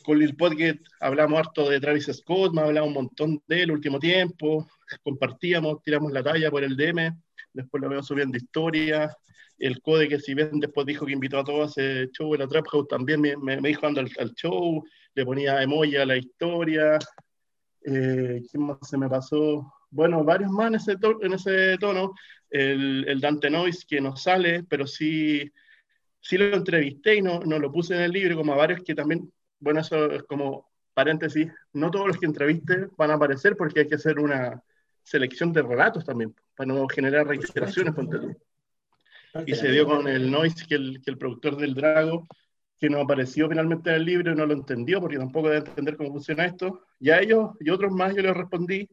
[0.04, 4.00] con Lil Podcast hablamos harto de Travis Scott, me hablado un montón de él último
[4.00, 4.68] tiempo,
[5.04, 7.16] compartíamos, tiramos la talla por el DM,
[7.54, 9.16] después lo veo subiendo historias,
[9.60, 12.42] el Code que si bien después dijo que invitó a todos a ese show en
[12.42, 16.06] la Trap House, también me, me, dijo ando al, al, show, le ponía emoji a
[16.06, 16.98] la historia,
[17.84, 19.74] eh, ¿Quién más se me pasó?
[19.90, 22.14] Bueno, varios más en ese, en ese tono.
[22.50, 25.52] El, el, Dante Noise que no sale, pero sí,
[26.22, 28.96] sí lo entrevisté y no, no lo puse en el libro, como a varios que
[28.96, 33.82] también, bueno, eso es como paréntesis, no todos los que entreviste van a aparecer porque
[33.82, 34.62] hay que hacer una
[35.04, 37.94] selección de relatos también, para no generar reiteraciones.
[39.46, 42.28] Y se dio con el Noise, que el, que el productor del Drago
[42.82, 45.96] que no apareció finalmente en el libro y no lo entendió, porque tampoco debe entender
[45.96, 46.82] cómo funciona esto.
[47.00, 48.90] Y a ellos y otros más yo les respondí,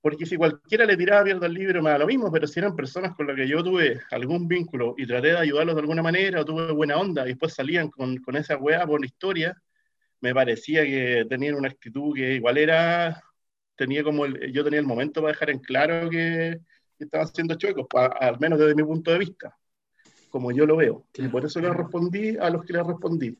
[0.00, 2.74] porque si cualquiera le tiraba mierda al libro me da lo mismo, pero si eran
[2.74, 6.40] personas con las que yo tuve algún vínculo y traté de ayudarlos de alguna manera,
[6.40, 9.62] o tuve buena onda, y después salían con, con esa weá por la historia,
[10.20, 13.22] me parecía que tenían una actitud que igual era,
[13.76, 16.58] tenía como el, yo tenía el momento para dejar en claro que,
[16.98, 19.56] estaban siendo chuecos, al menos desde mi punto de vista
[20.30, 21.06] como yo lo veo.
[21.14, 23.38] Y por eso le respondí a los que le respondí.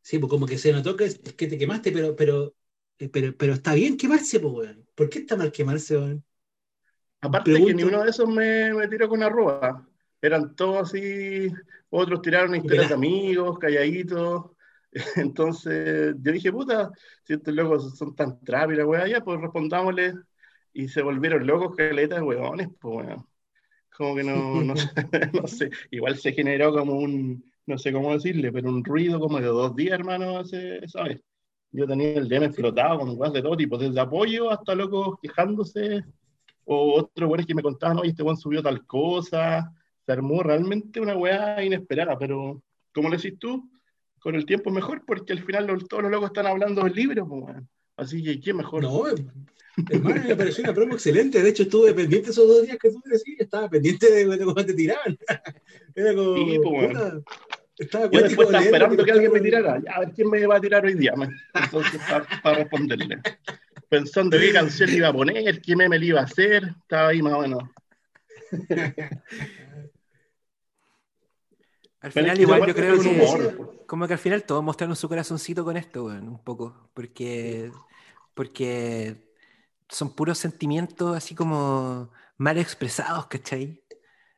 [0.00, 2.54] Sí, pues como que se notó que, que te quemaste, pero, pero,
[3.12, 4.86] pero, pero está bien quemarse, pues, weón.
[4.94, 6.24] ¿Por qué está mal quemarse, weón?
[7.20, 9.86] Aparte que ni uno de esos me, me tiró con arroba.
[10.20, 11.48] Eran todos así,
[11.90, 14.50] otros tiraron historias de amigos, calladitos.
[15.16, 16.90] Entonces yo dije, puta,
[17.24, 20.14] si estos locos son tan trapos y la weá, ya, pues respondámosle.
[20.72, 23.26] Y se volvieron locos, caletas weones, pues weón
[23.96, 24.74] como que no, no,
[25.32, 29.40] no, sé, igual se generó como un, no sé cómo decirle, pero un ruido como
[29.40, 31.20] de dos días, hermano, ese, ¿sabes?
[31.74, 36.04] Yo tenía el DM explotado con guas de todo tipo, desde apoyo hasta locos quejándose,
[36.64, 39.72] o otros güeyes que me contaban, oye, este buen subió tal cosa,
[40.06, 42.62] se armó realmente una weá inesperada, pero
[42.92, 43.68] como le decís tú,
[44.20, 47.26] con el tiempo es mejor, porque al final todos los locos están hablando del libro,
[47.26, 47.56] pues,
[47.96, 48.84] así que ¿qué mejor?
[48.84, 49.06] No,
[49.90, 51.42] Hermano, me pareció una promo excelente.
[51.42, 53.40] De hecho, estuve pendiente esos dos días que tú decías.
[53.40, 55.18] Estaba pendiente de, cómo te tiraban.
[55.96, 56.36] Era como.
[56.36, 56.98] Sí, pues.
[57.76, 59.82] Estaba Yo después estaba esperando que alguien me tirara.
[59.92, 61.12] a ver quién me va a tirar hoy día.
[61.54, 62.00] Entonces,
[62.42, 63.18] para, responderle.
[63.88, 66.74] Pensando qué canción le iba a poner, qué meme le iba a hacer.
[66.82, 67.62] Estaba ahí más o menos.
[72.00, 73.56] Al final, igual yo creo que.
[73.86, 76.90] como que al final todos mostraron su corazoncito con esto, bueno, un poco.
[76.94, 77.72] Porque.
[78.34, 79.32] Porque
[79.88, 83.82] son puros sentimientos así como mal expresados, ¿cachai?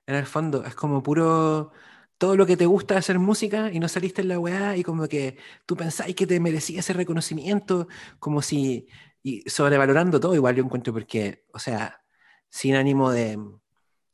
[0.07, 1.73] En el fondo, es como puro
[2.19, 5.07] todo lo que te gusta hacer música y no saliste en la weá y como
[5.09, 5.37] que
[5.67, 7.89] tú pensáis que te merecía ese reconocimiento,
[8.19, 8.89] como si,
[9.23, 12.03] y sobrevalorando todo, igual yo encuentro porque, o sea,
[12.49, 13.39] sin ánimo de,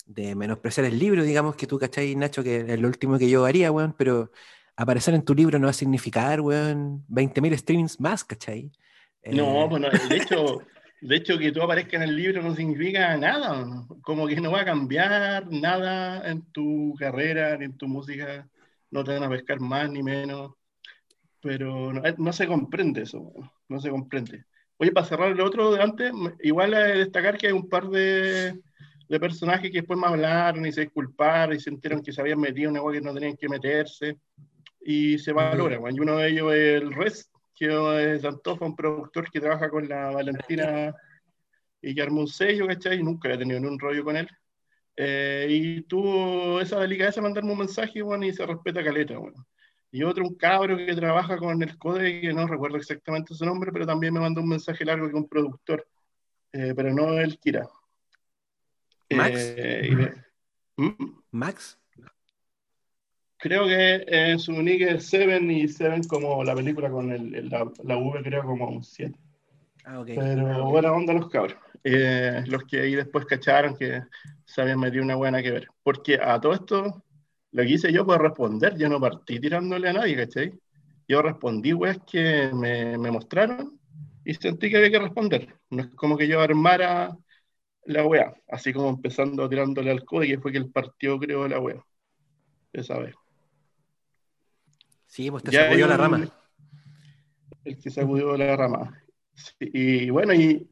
[0.06, 2.42] de menospreciar el libro, digamos, que tú, ¿cachai, Nacho?
[2.42, 4.32] Que es lo último que yo haría, weón, pero
[4.76, 8.72] aparecer en tu libro no va a significar, weón, 20.000 streams más, ¿cachai?
[9.24, 10.58] No, eh, bueno, de hecho,
[11.02, 13.66] de hecho que tú aparezcas en el libro no significa nada,
[14.02, 18.48] como que no va a cambiar nada en tu carrera ni en tu música,
[18.90, 20.52] no te van a pescar más ni menos,
[21.40, 23.32] pero no, eh, se comprende eso,
[23.68, 24.44] no se comprende.
[24.76, 28.60] Oye, para cerrar el otro de antes, igual hay destacar que hay un par de,
[29.08, 32.70] de personajes que después me hablaron y se disculparon y sintieron que se habían metido
[32.70, 34.18] en algo que no tenían que meterse
[34.80, 35.80] y se valora.
[35.90, 39.88] Y uno de ellos es el Res, que es Antofa, un productor que trabaja con
[39.88, 40.94] la Valentina
[41.80, 43.00] y que armó un sello, ¿cachai?
[43.00, 44.28] Y nunca he tenido ni un rollo con él.
[44.96, 49.46] Eh, y tuvo esa delicadeza de mandarme un mensaje, bueno, y se respeta caleta, bueno.
[49.90, 53.70] Y otro, un cabro que trabaja con el CODE, que no recuerdo exactamente su nombre,
[53.72, 55.86] pero también me mandó un mensaje largo que un productor,
[56.52, 57.68] eh, pero no el Kira.
[59.10, 59.54] ¿Max?
[59.56, 60.14] Eh,
[60.76, 60.90] ¿Mm?
[61.30, 61.78] ¿Max?
[63.42, 67.68] Creo que en su nick es 7 y 7 como la película con el, la,
[67.82, 69.18] la, V, creo como un 7.
[69.84, 70.14] Ah, okay.
[70.14, 71.56] Pero buena onda los cabros.
[71.82, 74.00] Eh, los que ahí después cacharon que
[74.44, 75.66] se habían metido una buena que ver.
[75.82, 77.02] Porque a todo esto,
[77.50, 78.78] lo que hice yo fue responder.
[78.78, 80.52] Yo no partí tirándole a nadie, ¿cachai?
[81.08, 83.76] Yo respondí, weas, que me, me mostraron
[84.24, 85.52] y sentí que había que responder.
[85.68, 87.18] No es como que yo armara
[87.86, 91.58] la wea, así como empezando tirándole al código, que fue que el partido creó la
[91.58, 91.84] wea.
[92.72, 93.16] Esa vez.
[95.12, 96.26] Sí, pues te sacudió la rama.
[97.66, 98.98] El que sacudió la rama.
[99.60, 100.66] y bueno, y,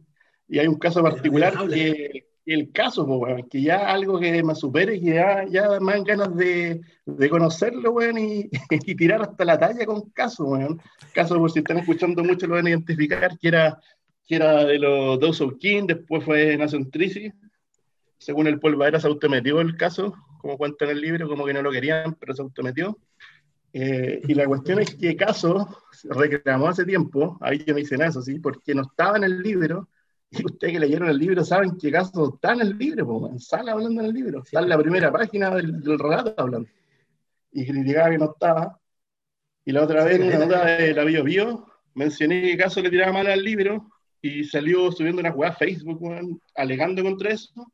[0.48, 4.98] y, hay un caso particular que el caso, pues, que ya algo que me supere,
[4.98, 9.58] que ya, ya me dan ganas de, de conocerlo, bueno, y, y, tirar hasta la
[9.58, 10.78] talla con caso, bueno.
[11.12, 13.78] Caso, por si están escuchando mucho, lo van a identificar, que era,
[14.26, 17.30] que era de los Dose of King, después fue Nation Trisi.
[18.16, 21.60] Según el Polvadera se autometió el caso, como cuenta en el libro, como que no
[21.60, 22.98] lo querían, pero se autometió.
[23.72, 25.68] Eh, y la cuestión es que Caso
[26.04, 28.38] reclamó hace tiempo, ahí yo me dicen eso, ¿sí?
[28.38, 29.88] porque no estaba en el libro,
[30.30, 33.70] y ustedes que leyeron el libro saben que Caso está en el libro, pues, sale
[33.70, 36.68] hablando en el libro, está en la primera página del, relato hablando.
[37.52, 38.80] Y criticaba que no estaba.
[39.64, 42.90] Y la otra vez, en una nota de la Bio Bio, mencioné que Caso le
[42.90, 43.90] tiraba mal al libro
[44.22, 46.00] y salió subiendo una jugada a Facebook,
[46.54, 47.72] alegando contra eso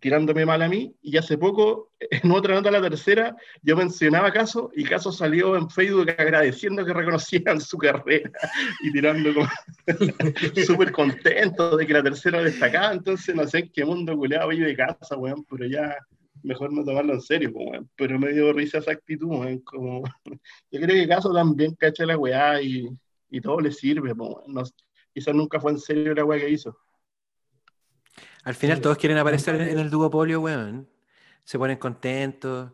[0.00, 4.70] tirándome mal a mí, y hace poco, en otra nota, la tercera, yo mencionaba Caso,
[4.74, 8.30] y Caso salió en Facebook agradeciendo que reconocían su carrera,
[8.82, 9.48] y tirando como
[10.66, 14.76] súper contento de que la tercera destacaba, entonces no sé en qué mundo culeado vive
[14.76, 15.96] casa, weón, pero ya
[16.42, 20.80] mejor no tomarlo en serio, weón, pero me dio risa esa actitud, weón, como, yo
[20.80, 22.88] creo que Caso también cacha la weá, y,
[23.30, 24.62] y todo le sirve, weón, no,
[25.12, 26.76] quizás nunca fue en serio la weá que hizo.
[28.48, 30.88] Al final todos quieren aparecer en, el duopolio, weón.
[31.44, 32.72] Se ponen contentos.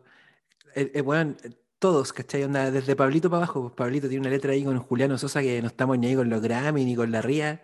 [0.73, 1.35] Eh, eh, weón,
[1.79, 2.43] todos, ¿cachai?
[2.45, 3.63] Onda, desde Pablito para abajo.
[3.63, 6.29] Pues Pablito tiene una letra ahí con Juliano Sosa que no estamos ni ahí con
[6.29, 7.61] los Grammy ni con la Ría.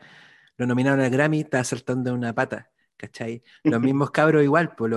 [0.57, 2.70] Lo nominaron al Grammy, está saltando una pata.
[3.01, 3.41] ¿Cachai?
[3.63, 4.93] Los mismos cabros igual, pues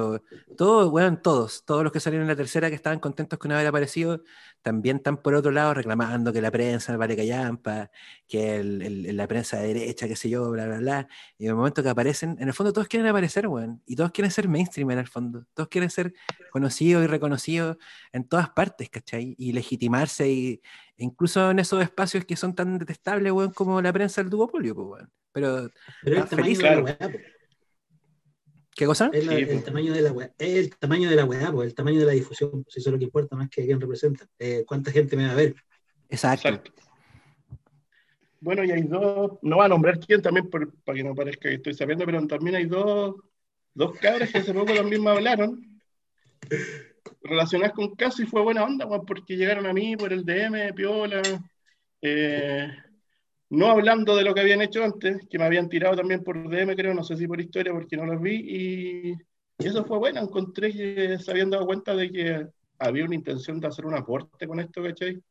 [0.58, 3.66] todos, bueno, todos, todos los que salieron en la tercera que estaban contentos con haber
[3.66, 4.22] aparecido,
[4.60, 7.90] también están por otro lado reclamando que la prensa vale callampa,
[8.28, 11.08] que el, la prensa de derecha, qué sé yo, bla, bla, bla.
[11.38, 14.10] Y en el momento que aparecen, en el fondo todos quieren aparecer, weón, y todos
[14.10, 16.12] quieren ser mainstream en el fondo, todos quieren ser
[16.50, 17.78] conocidos y reconocidos
[18.12, 19.34] en todas partes, ¿cachai?
[19.38, 20.62] Y legitimarse, y,
[20.98, 24.74] e incluso en esos espacios que son tan detestables, weón, como la prensa del duopolio,
[24.74, 25.12] pues, weón.
[25.34, 25.68] Pero,
[26.28, 26.60] feliz,
[28.74, 29.10] ¿Qué cosa?
[29.12, 32.12] Es el, tamaño de la web, el tamaño de la web, el tamaño de la
[32.12, 32.64] difusión.
[32.68, 34.26] Si eso es lo que importa más que quién representa.
[34.38, 35.54] Eh, ¿Cuánta gente me va a ver?
[36.08, 36.72] Exacto.
[38.40, 40.66] Bueno, y hay dos, no va a nombrar quién también para
[40.96, 43.14] que no parezca que estoy sabiendo, pero también hay dos,
[43.72, 45.80] dos cabras que hace poco también me hablaron
[47.22, 51.22] relacionadas con caso y fue buena onda, porque llegaron a mí por el DM, Piola,
[52.02, 52.68] eh,
[53.54, 56.74] no hablando de lo que habían hecho antes, que me habían tirado también por DM,
[56.76, 59.14] creo, no sé si por historia, porque no los vi, y,
[59.58, 62.46] eso fue bueno, encontré que se habían dado cuenta de que
[62.78, 65.22] había una intención de hacer un aporte con esto, ¿cachai?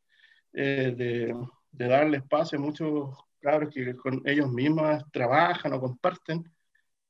[0.52, 1.34] Eh, de,
[1.72, 3.10] de, darle espacio a muchos
[3.40, 6.44] cabros que con ellos mismos trabajan o comparten.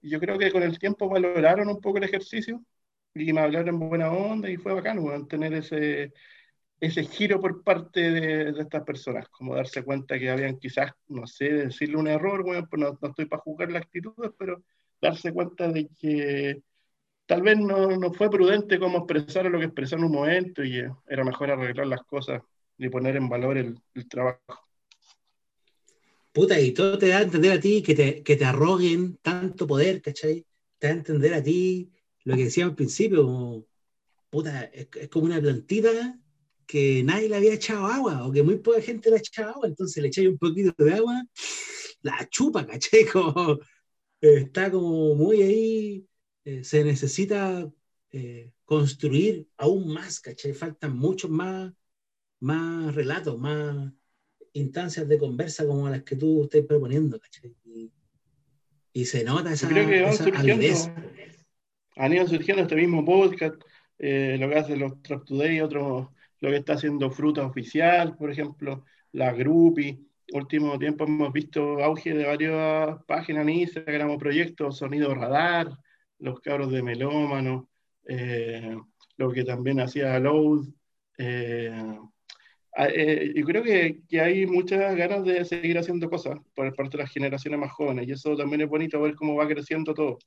[0.03, 2.61] Y yo creo que con el tiempo valoraron un poco el ejercicio
[3.15, 6.12] y me hablaron en buena onda y fue bacano tener ese,
[6.85, 11.53] ese giro por parte de, estas personas, como darse cuenta que habían quizás, no sé,
[11.53, 14.62] decirle un error, bueno, pues no, estoy para juzgar las actitudes, pero
[15.01, 16.62] darse cuenta de que
[17.26, 20.78] tal vez no, no fue prudente como expresar lo que expresó en un momento y
[20.78, 22.43] eh, era mejor arreglar las cosas
[22.76, 23.78] y poner en valor el,
[24.09, 24.68] trabajo.
[26.32, 29.66] Puta, y todo te da a entender a ti que te, que te arroguen tanto
[29.66, 30.45] poder, ¿cachai?
[30.78, 31.93] te da a entender a ti
[32.24, 33.66] lo que decía al principio, como,
[34.30, 36.18] puta, es, como una plantita
[36.67, 39.69] que nadie le había echado agua, o que muy poca gente le ha echado agua,
[39.69, 41.25] entonces le echáis un poquito de agua,
[42.03, 43.05] la chupa, ¿cachai?
[43.12, 43.59] Como,
[44.21, 46.07] está como muy ahí,
[46.45, 47.71] eh, se necesita
[48.11, 50.53] eh, construir aún más, ¿cachai?
[50.53, 51.73] Faltan muchos más,
[52.41, 53.93] más relatos, más
[54.53, 57.55] instancias de conversa como las que tú estás proponiendo, ¿cachai?
[58.93, 60.95] Y, se nota esa, creo que esa
[61.97, 63.61] Han ido surgiendo este mismo podcast,
[63.99, 68.30] eh, lo que hace los Trap Today, otro, lo que está haciendo Fruta Oficial, por
[68.30, 70.07] ejemplo, la Grupi.
[70.32, 75.70] Último tiempo hemos visto auge de varias páginas en Instagram proyectos, Sonido Radar,
[76.18, 77.70] los cabros de Melómano,
[78.07, 78.76] eh,
[79.16, 80.66] lo que también hacía Load.
[81.16, 81.99] Eh,
[82.76, 87.05] eh, yo creo que, que, hay muchas ganas de seguir haciendo cosas por parte de
[87.05, 90.18] las generaciones más jóvenes y eso también es bonito ver cómo va creciendo todo.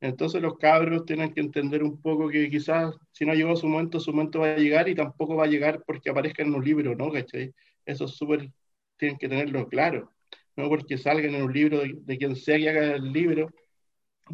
[0.00, 4.00] Entonces los cabros tienen que entender un poco que quizás si no llegó su momento,
[4.00, 6.94] su momento va a llegar y tampoco va a llegar porque aparezca en un libro,
[6.96, 7.10] ¿no?
[7.12, 7.52] ¿Cachai?
[7.84, 8.50] Eso es súper,
[8.96, 10.12] tienen que tenerlo claro.
[10.56, 13.50] No porque salgan en un libro de, de quien sea que haga el libro,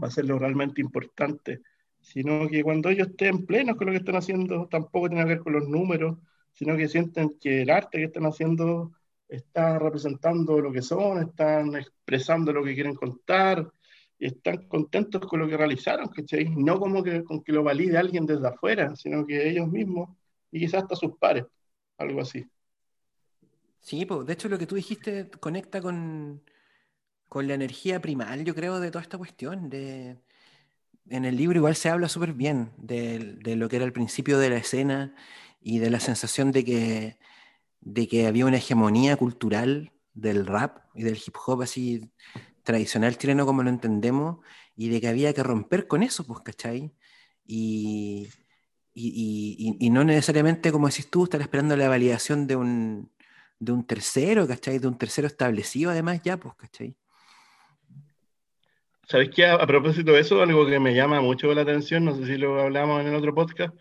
[0.02, 1.62] va a ser lo realmente importante
[2.06, 5.38] sino que cuando ellos estén plenos con lo que están haciendo, tampoco tiene que ver
[5.40, 6.16] con los números,
[6.52, 8.92] sino que sienten que el arte que están haciendo
[9.28, 13.68] está representando lo que son, están expresando lo que quieren contar,
[14.18, 16.48] están contentos con lo que realizaron, ¿cachai?
[16.56, 20.10] No como que, con que lo valide alguien desde afuera, sino que ellos mismos
[20.50, 21.44] y quizás hasta sus pares,
[21.98, 22.46] algo así.
[23.80, 26.42] Sí, pues, de hecho lo que tú dijiste conecta con,
[27.28, 30.16] con la energía primal, yo creo, de toda esta cuestión, de,
[31.08, 34.50] en el libro igual se habla súper bien de, lo que era el principio de
[34.50, 35.14] la escena
[35.60, 37.18] y de la sensación de que,
[37.80, 42.10] de que había una hegemonía cultural del rap y del hip hop así
[42.66, 44.44] tradicional chileno como lo entendemos
[44.76, 46.92] y de que había que romper con eso, pues, ¿cachai?
[47.46, 48.28] Y,
[48.92, 53.10] y, no necesariamente, como decís tú, estar esperando la validación de un,
[53.58, 54.78] de un tercero, ¿cachai?
[54.78, 56.94] De un tercero establecido además ya, pues, ¿cachai?
[59.08, 59.46] ¿Sabéis qué?
[59.46, 62.60] A, propósito de eso, algo que me llama mucho la atención, no sé si lo
[62.60, 63.74] hablamos en el otro podcast,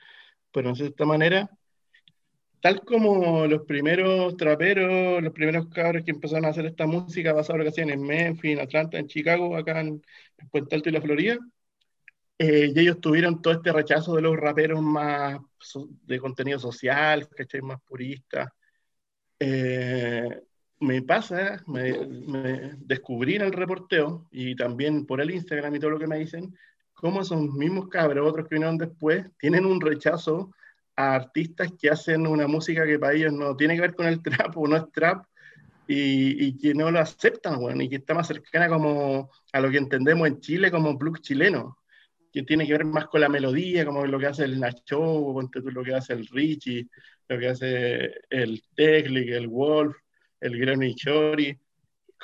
[0.51, 1.49] pero no sé de esta manera,
[2.65, 7.53] tal como los primeros traperos, los primeros cabros que empezaron a hacer esta música basada
[7.53, 10.01] en lo que hacían en Memphis, en Atlanta, en Chicago, acá en,
[10.49, 11.37] Puente Alto y la Florida,
[12.39, 15.39] eh, y ellos tuvieron todo este rechazo de los raperos más
[16.07, 17.61] de contenido social, ¿cachai?
[17.61, 18.49] Más puristas.
[19.39, 20.41] Eh,
[20.79, 25.99] me pasa, me, descubrí en el reporteo y también por el Instagram y todo lo
[25.99, 26.57] que me dicen,
[26.95, 30.49] cómo esos mismos cabros, otros que vinieron después, tienen un rechazo
[30.95, 34.21] a artistas que hacen una música que para ellos no tiene que ver con el
[34.23, 35.25] trap o no es trap
[35.87, 39.69] y, y que no lo aceptan, bueno, y que está más cercana como a lo
[39.69, 41.77] que entendemos en Chile como blues chileno,
[42.33, 45.83] que tiene que ver más con la melodía, como lo que hace el Nacho, lo
[45.83, 46.89] que hace el Richie,
[47.29, 49.95] lo que hace el Techlic, el Wolf,
[50.41, 51.57] el Grammy Chori,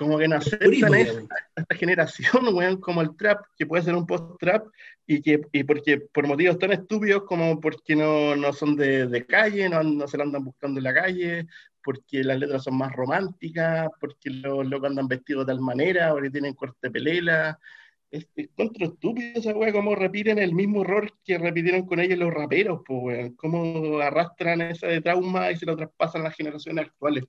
[0.01, 4.65] como que no aceptan esta generación, weón, como el trap, que puede ser un post-trap,
[5.05, 9.25] y que y porque por motivos tan estúpidos como porque no, no son de, de
[9.27, 11.45] calle, no, no, se lo andan buscando en la calle,
[11.83, 16.31] porque las letras son más románticas, porque los locos andan vestidos de tal manera, porque
[16.31, 17.59] tienen corte pelela.
[18.09, 18.27] Es,
[18.57, 22.81] contra estúpido esa weá, como repiten el mismo error que repitieron con ellos los raperos,
[22.87, 27.25] pues weón, cómo arrastran esa de trauma y se lo traspasan a las generaciones actuales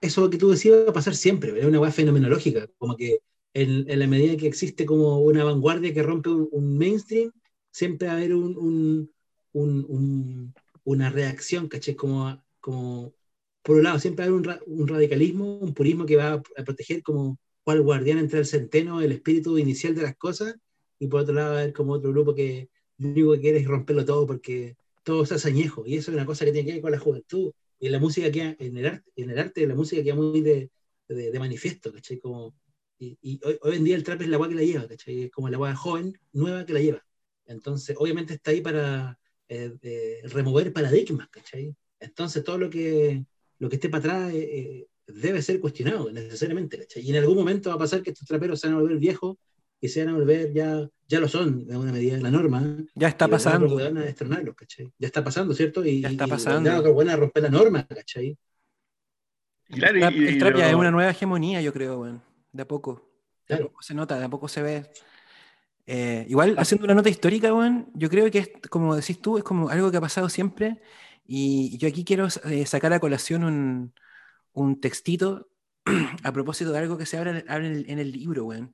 [0.00, 3.20] eso que tú decías va a pasar siempre, es una weá fenomenológica, como que
[3.54, 7.32] en, en, la medida que existe como una vanguardia que rompe un, mainstream,
[7.70, 9.10] siempre va a haber un,
[9.52, 11.96] un, una reacción, ¿caché?
[11.96, 13.14] Como, como,
[13.62, 17.02] por un lado, siempre va a haber un, radicalismo, un purismo que va a, proteger
[17.02, 20.56] como cual guardián entre el centeno, el espíritu inicial de las cosas,
[20.98, 23.58] y por otro lado va a haber como otro grupo que lo único que quiere
[23.58, 26.66] es romperlo todo porque todo se hace añejo, y eso es una cosa que tiene
[26.66, 29.60] que ver con la juventud, en la música queda, en el arte, en el arte
[29.62, 30.70] de la música queda muy de,
[31.08, 32.18] de, manifiesto, ¿cachai?
[32.18, 32.54] Como,
[32.98, 35.24] y, hoy, hoy, en día el trap es la agua que la lleva, ¿cachai?
[35.24, 37.04] Es como la agua joven, nueva que la lleva.
[37.46, 39.18] Entonces, obviamente está ahí para
[39.48, 41.74] eh, eh, remover paradigmas, ¿cachai?
[42.00, 43.24] Entonces, todo lo que,
[43.58, 47.02] lo que esté para atrás eh, debe ser cuestionado necesariamente, ¿cachai?
[47.02, 49.36] Y en algún momento va a pasar que estos traperos se van a volver viejos
[49.80, 52.62] y se van a volver, ya, ya lo son, de alguna medida, la norma.
[52.94, 53.74] Ya está pasando.
[53.76, 54.92] Van a estrenarlos, ¿cachai?
[54.98, 55.84] Ya está pasando, ¿cierto?
[55.84, 56.68] Y, ya está pasando.
[56.68, 58.36] Ya van a romper la norma, ¿cachai?
[59.68, 62.22] Claro, el trap, ya es una nueva hegemonía, yo creo, bueno,
[62.52, 63.06] de a poco.
[63.46, 64.90] De poco se nota, de a poco se ve.
[65.86, 69.44] Eh, igual, haciendo una nota histórica, bueno, yo creo que es, como decís tú, es
[69.44, 70.80] como algo que ha pasado siempre.
[71.26, 73.94] Y yo aquí quiero eh, sacar a colación un,
[74.52, 75.48] un textito
[76.24, 78.70] a propósito de algo que se habla en el, en el libro, bueno.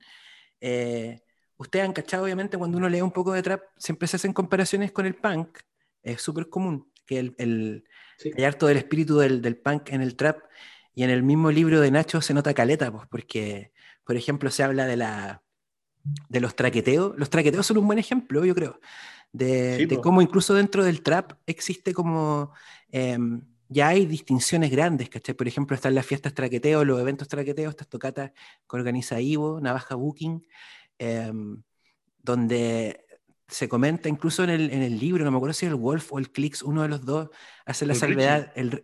[0.61, 1.21] Eh,
[1.57, 4.91] ustedes han cachado, obviamente, cuando uno lee un poco de trap, siempre se hacen comparaciones
[4.91, 5.59] con el punk.
[6.01, 7.83] Es súper común que el, el
[8.37, 10.39] hay harto del espíritu del, del, punk en el trap.
[10.93, 13.71] Y en el mismo libro de Nacho se nota caleta, pues, porque,
[14.05, 15.43] por ejemplo, se habla de, la,
[16.29, 17.17] de los traqueteos.
[17.17, 18.79] Los traqueteos son un buen ejemplo, yo creo,
[19.33, 22.53] de, de cómo incluso dentro del trap existe como...
[22.89, 25.35] Em, ya hay distinciones grandes, ¿cachai?
[25.35, 29.95] Por ejemplo, están las fiestas traqueteo, los eventos traqueteos, estas tocatas que organiza Ivo, Navaja
[29.95, 30.45] Booking,
[30.99, 31.61] em,
[32.21, 33.05] donde
[33.47, 36.19] se comenta incluso en el, en el, libro, no me acuerdo si el Wolf o
[36.19, 37.29] el Clicks, uno de los dos
[37.65, 38.51] hace la salvedad.
[38.55, 38.83] El,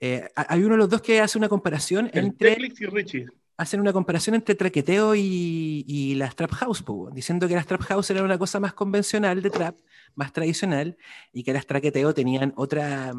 [0.00, 2.56] eh, hay uno de los dos que hace una comparación entre.
[2.56, 3.26] Clicks y Richie.
[3.56, 8.08] Hacen una comparación entre traqueteo y, y las trap house, diciendo que las trap house
[8.08, 9.76] eran una cosa más convencional de trap,
[10.14, 10.96] más tradicional,
[11.30, 13.12] y que las traqueteo tenían otra,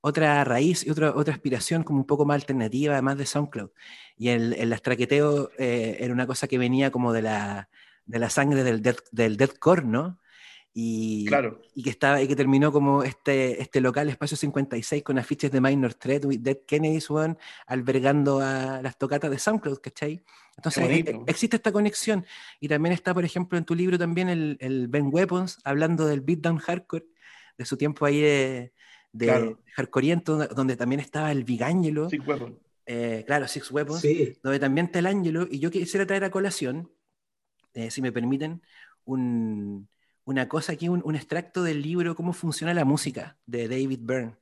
[0.00, 3.70] otra raíz y otra, otra aspiración como un poco más alternativa, más de SoundCloud.
[4.16, 7.68] Y el, el astraqueteo eh, era una cosa que venía como de la,
[8.06, 10.18] de la sangre del, death, del deathcore, ¿no?
[10.72, 11.60] Y, claro.
[11.74, 15.60] y, que estaba, y que terminó como este, este local Espacio 56 con afiches de
[15.60, 17.36] Minor Threat, Dead Kennedy's One,
[17.66, 20.22] albergando a las tocatas de SoundCloud, ¿cachai?
[20.56, 22.24] Entonces e, existe esta conexión.
[22.60, 26.20] Y también está, por ejemplo, en tu libro también el, el Ben Weapons, hablando del
[26.20, 27.06] beatdown hardcore,
[27.58, 28.72] de su tiempo ahí de,
[29.12, 29.58] de claro.
[30.54, 32.08] donde también estaba el Vigangelo.
[32.08, 32.56] Six Weapons.
[32.86, 34.38] Eh, claro, Six Weapons, sí.
[34.42, 35.46] donde también está el Ángelo.
[35.50, 36.90] Y yo quisiera traer a colación,
[37.74, 38.62] eh, si me permiten,
[39.04, 39.88] un,
[40.24, 44.36] una cosa aquí, un, un, extracto del libro Cómo funciona la música de David Byrne.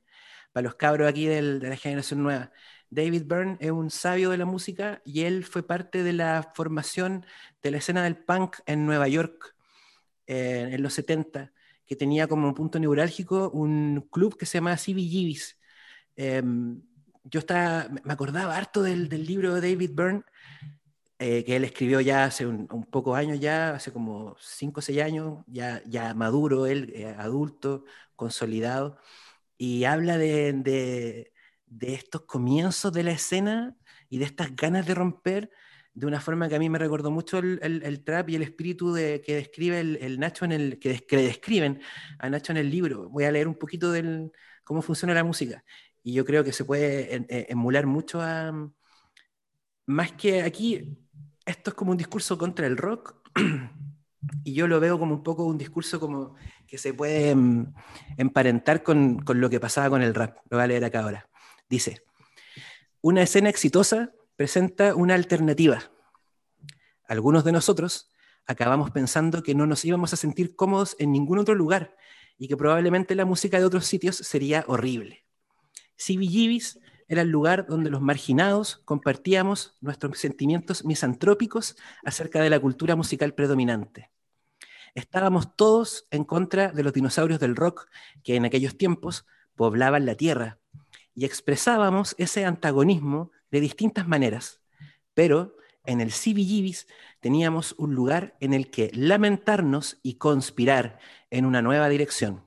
[0.51, 2.51] Para los cabros aquí del, de la generación nueva.
[2.89, 7.25] David Byrne es un sabio de la música y él fue parte de la formación
[7.61, 9.55] de la escena del punk en Nueva York
[10.25, 11.51] eh, en los 70
[11.89, 15.57] que tenía como punto neurálgico un club que se llama CBGBs.
[16.15, 16.81] Eh, em,
[17.23, 20.23] yo estaba, me acordaba harto del, del libro de David Byrne,
[21.17, 24.81] eh, que él escribió ya hace un, un, poco años ya, hace como 5 o
[24.83, 27.85] 6 años, ya, ya maduro, él, eh, adulto,
[28.15, 28.97] consolidado,
[29.57, 31.33] y habla de, de,
[31.65, 33.75] de, estos comienzos de la escena
[34.09, 35.51] y de estas ganas de romper
[35.93, 38.93] de una forma que a mí me recordó mucho el, el, trap y el espíritu
[38.93, 41.81] de, que describe el, Nacho en el que, que, describen
[42.19, 43.09] a Nacho en el libro.
[43.09, 44.31] Voy a leer un poquito del
[44.63, 45.63] cómo funciona la música
[46.03, 48.53] y yo creo que se puede en, emular mucho a
[49.85, 50.97] más que aquí
[51.45, 53.15] esto es como un discurso contra el rock
[54.43, 56.35] y yo lo veo como un poco un discurso como
[56.67, 57.73] que se puede um,
[58.17, 60.37] emparentar con, con lo que pasaba con el rap.
[60.49, 61.27] Lo voy a leer acá ahora.
[61.67, 62.03] Dice,
[63.01, 65.91] una escena exitosa presenta una alternativa.
[67.09, 68.09] Algunos de nosotros
[68.45, 71.97] acabamos pensando que no nos íbamos a sentir cómodos en ningún otro lugar
[72.37, 75.25] y que probablemente la música de otros sitios sería horrible.
[75.97, 76.79] CBGBs
[77.09, 81.75] era el lugar donde los marginados compartíamos nuestros sentimientos misantrópicos
[82.05, 84.09] acerca de la cultura musical predominante.
[84.95, 87.89] Estábamos todos en contra de los dinosaurios del rock
[88.23, 89.25] que en aquellos tiempos
[89.57, 90.59] poblaban la tierra
[91.13, 94.61] y expresábamos ese antagonismo de distintas maneras,
[95.13, 96.87] pero en el CBGBs
[97.19, 102.45] teníamos un lugar en el que lamentarnos y conspirar en una nueva dirección.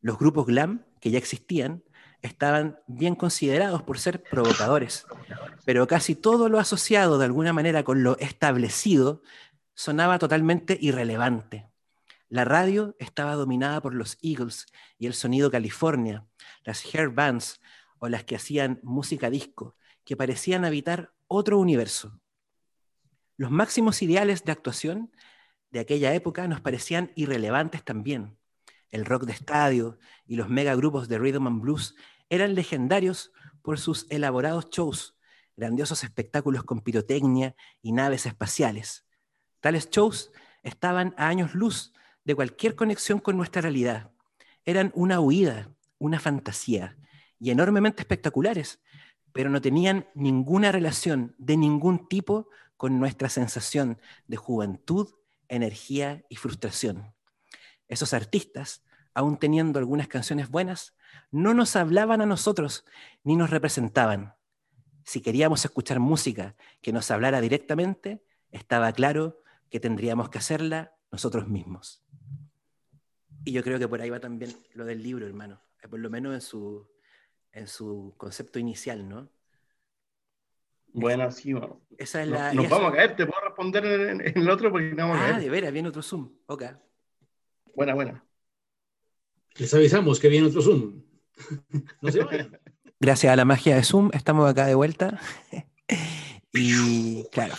[0.00, 1.82] Los grupos glam, que ya existían,
[2.22, 5.06] estaban bien considerados por ser provocadores,
[5.64, 9.22] pero casi todo lo asociado de alguna manera con lo establecido
[9.74, 11.68] sonaba totalmente irrelevante.
[12.28, 14.66] La radio estaba dominada por los Eagles
[14.98, 16.26] y el sonido California,
[16.64, 17.60] las hair bands
[17.98, 22.20] o las que hacían música disco, que parecían habitar otro universo.
[23.36, 25.10] Los máximos ideales de actuación
[25.70, 28.38] de aquella época nos parecían irrelevantes también.
[28.90, 31.96] El rock de estadio y los megagrupos de rhythm and blues
[32.28, 33.32] eran legendarios
[33.62, 35.16] por sus elaborados shows,
[35.56, 39.04] grandiosos espectáculos con pirotecnia y naves espaciales.
[39.60, 40.30] Tales shows
[40.62, 41.92] estaban a años luz
[42.24, 44.10] de cualquier conexión con nuestra realidad.
[44.64, 46.96] Eran una huida, una fantasía,
[47.38, 48.80] y enormemente espectaculares,
[49.34, 55.12] pero no tenían ninguna relación de ningún tipo con nuestra sensación de juventud,
[55.48, 57.12] energía y frustración.
[57.88, 60.94] Esos artistas, aún teniendo algunas canciones buenas,
[61.32, 62.84] no nos hablaban a nosotros
[63.24, 64.36] ni nos representaban.
[65.02, 71.48] Si queríamos escuchar música que nos hablara directamente, estaba claro que tendríamos que hacerla nosotros
[71.48, 72.04] mismos.
[73.44, 75.60] Y yo creo que por ahí va también lo del libro, hermano,
[75.90, 76.88] por lo menos en su,
[77.54, 79.28] en su concepto inicial, ¿no?
[80.92, 81.80] Bueno, sí, bueno.
[81.98, 84.70] Esa es la, nos, nos vamos a caer, te puedo responder en, en, el otro
[84.70, 85.42] porque no vamos ah, a caer.
[85.42, 86.30] de veras, viene otro Zoom.
[86.46, 86.64] Ok.
[87.74, 88.24] Buena, buena.
[89.56, 91.02] Les avisamos que viene otro Zoom.
[92.00, 92.60] no se vayan.
[93.00, 95.20] Gracias a la magia de Zoom, estamos acá de vuelta.
[96.52, 97.54] y claro,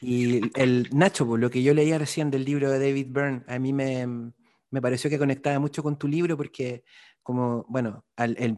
[0.00, 3.58] Y el Nacho, pues, lo que yo leía recién del libro de David Byrne, a
[3.58, 4.32] mí me,
[4.72, 6.84] me pareció que conectaba mucho con tu libro porque,
[7.22, 8.04] como, bueno,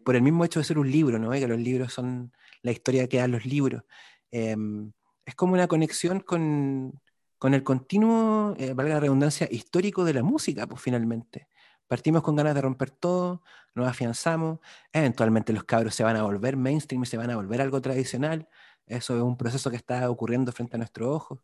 [0.05, 1.31] por el mismo hecho de ser un libro, ¿no?
[1.33, 3.83] que los libros son la historia que dan los libros,
[4.31, 4.93] em,
[5.27, 7.01] es como una conexión con,
[7.39, 11.49] con el continuo, eh, valga la redundancia, histórico de la música, pues finalmente.
[11.89, 13.43] Partimos con ganas de romper todo,
[13.75, 14.61] nos afianzamos,
[14.93, 18.49] eventualmente los cabros se van a volver mainstream se van a volver algo tradicional.
[18.87, 21.41] Eso es un proceso que está ocurriendo frente a nuestros ojos.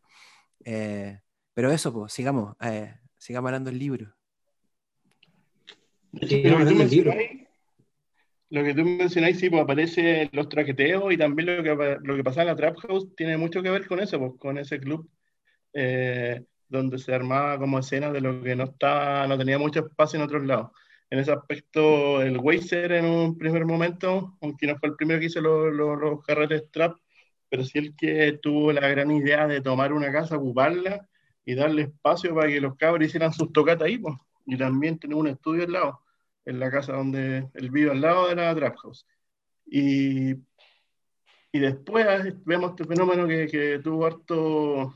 [0.65, 1.21] Eh,
[1.53, 4.15] pero eso, pues, sigamos, eh, sigamos hablando del libro.
[8.49, 12.23] Lo, que tú mencionáis, sí, pues aparece los traqueteos y también lo que, lo que
[12.23, 15.09] pasa en la Trap House tiene mucho que ver con eso, pues, con ese club
[15.73, 20.17] eh, donde se armaba como escena de lo que no estaba, no tenía mucho espacio
[20.17, 20.71] en otros lados.
[21.09, 25.25] En ese aspecto, el Weiser en un primer momento, aunque no fue el primero que
[25.25, 26.95] hizo los, los, los carretes trap,
[27.49, 31.07] pero sí el que tuvo la gran idea de tomar una casa, ocuparla
[31.45, 34.15] y darle espacio para que los cabros hicieran sus tocatas ahí, pues.
[34.45, 36.01] Y también tener un estudio al lado,
[36.45, 39.05] en la casa donde él vive al lado de la Trap House.
[39.65, 40.31] Y,
[41.51, 42.05] y después
[42.45, 44.93] vemos este fenómeno que, que tuvo harto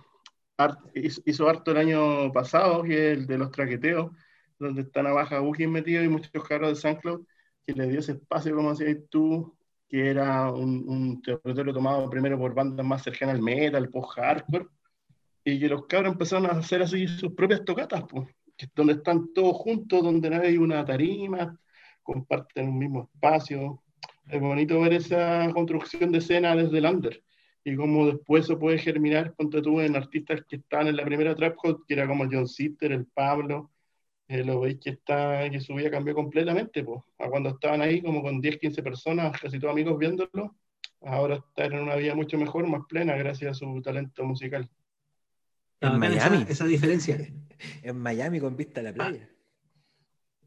[0.93, 4.11] hizo harto el año pasado, que es el de los traqueteos,
[4.57, 7.25] donde están a baja Bugis metidos y muchos carros de San Claude,
[7.65, 9.55] que le dio ese espacio, como decías tú,
[9.87, 14.67] que era un, un territorio tomado primero por bandas más cercanas al metal, post-hardcore,
[15.43, 18.27] y que los cabros empezaron a hacer así sus propias tocatas, pues,
[18.75, 21.59] donde están todos juntos, donde no hay una tarima,
[22.03, 23.83] comparten un mismo espacio.
[24.27, 27.23] Es bonito ver esa construcción de escena desde el under
[27.65, 31.35] y cómo después se puede germinar, ponte tú, en artistas que están en la primera
[31.35, 33.71] Trap Hot, que era como John Sitter, el Pablo,
[34.27, 38.01] eh, lo veis que está, que su vida cambió completamente, pues, a cuando estaban ahí
[38.01, 40.55] como con 10, 15 personas, casi todos amigos viéndolo,
[41.01, 44.69] ahora está en una vida mucho mejor, más plena, gracias a su talento musical.
[45.93, 46.45] En Miami.
[46.49, 47.17] Esa, diferencia.
[47.83, 49.29] en Miami con vista a la playa.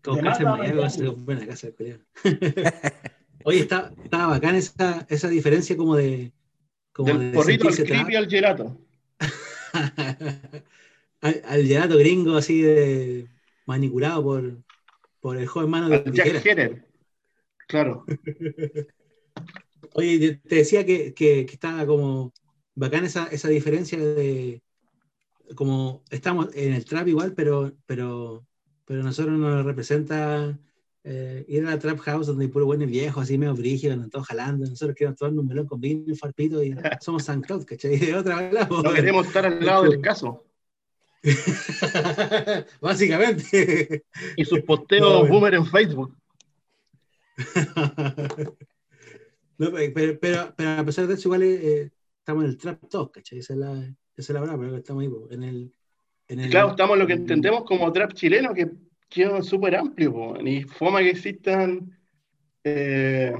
[0.02, 1.98] Con casa en Miami va a ser buena casa de pelea.
[3.44, 6.32] Oye, está, está bacán esa, esa diferencia como de,
[6.98, 8.80] del porrito al creepy al gelato.
[11.20, 13.28] al, gelato gringo así de
[13.66, 14.58] manipulado por,
[15.20, 16.86] por el joven mano de Jack Henner.
[17.68, 18.04] Claro.
[19.94, 22.32] Oye, te decía que, que, estaba como
[22.74, 24.62] bacán esa, esa diferencia de
[25.54, 28.46] como estamos en el trap igual, pero, pero,
[28.84, 30.58] pero nosotros nos representa
[31.04, 34.10] eh, ir a la trap house donde hay puro buenos viejos, así medio brígidos, donde
[34.10, 34.66] todos jalando.
[34.66, 37.96] Nosotros queremos tomar un melón con vino y farpito y somos San Claude, ¿cachai?
[37.96, 38.68] De otra vez.
[38.68, 40.44] No queremos estar al lado del caso.
[42.80, 44.04] Básicamente.
[44.36, 46.14] Y sus posteos boomer en Facebook.
[49.58, 53.14] no, pero, pero, pero, a pesar de eso, igual eh, estamos en el trap talk,
[53.14, 53.38] ¿cachai?
[53.38, 55.72] Esa es la, esa es la verdad, pero estamos ahí, en el,
[56.26, 58.68] en el, Claro, estamos en lo que entendemos como trap chileno, que
[59.08, 61.96] quedó súper amplio, y forma que existan
[62.64, 63.32] eh,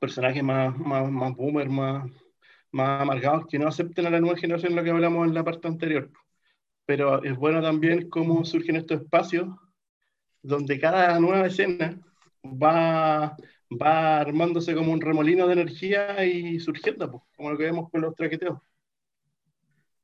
[0.00, 2.10] personajes más, más, más boomer, más,
[2.72, 5.68] más amargados, que no acepten a la nueva generación lo que hablamos en la parte
[5.68, 6.10] anterior.
[6.86, 9.48] Pero es bueno también cómo surgen estos espacios
[10.42, 12.00] donde cada nueva escena
[12.42, 13.36] va,
[13.70, 18.14] va armándose como un remolino de energía y surgiendo, como lo que vemos con los
[18.14, 18.58] traqueteos.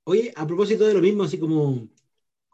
[0.09, 1.89] Oye, a propósito de lo mismo, así como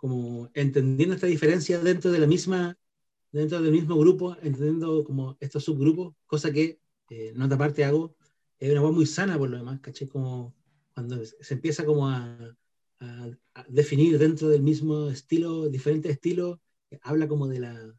[0.03, 2.77] como entendiendo esta diferencia dentro de la misma,
[3.31, 8.17] dentro del mismo grupo, entendiendo como estos subgrupos, cosa que, eh, nota aparte hago,
[8.59, 10.09] es una voz muy sana por lo demás, ¿caché?
[10.09, 10.57] Como
[10.93, 12.37] cuando se empieza como a,
[12.99, 16.59] a, definir dentro del mismo estilo, diferentes estilos,
[17.03, 17.95] habla como de la,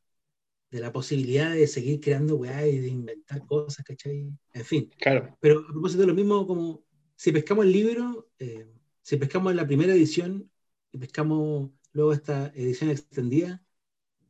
[0.71, 4.29] de la posibilidad de seguir creando weá y de inventar cosas, ¿cachai?
[4.51, 4.91] En fin.
[4.97, 5.37] Claro.
[5.39, 6.83] Pero a propósito de lo mismo, como
[7.15, 8.67] si pescamos el libro, eh,
[9.03, 10.49] si pescamos la primera edición
[10.91, 13.61] y pescamos luego esta edición extendida.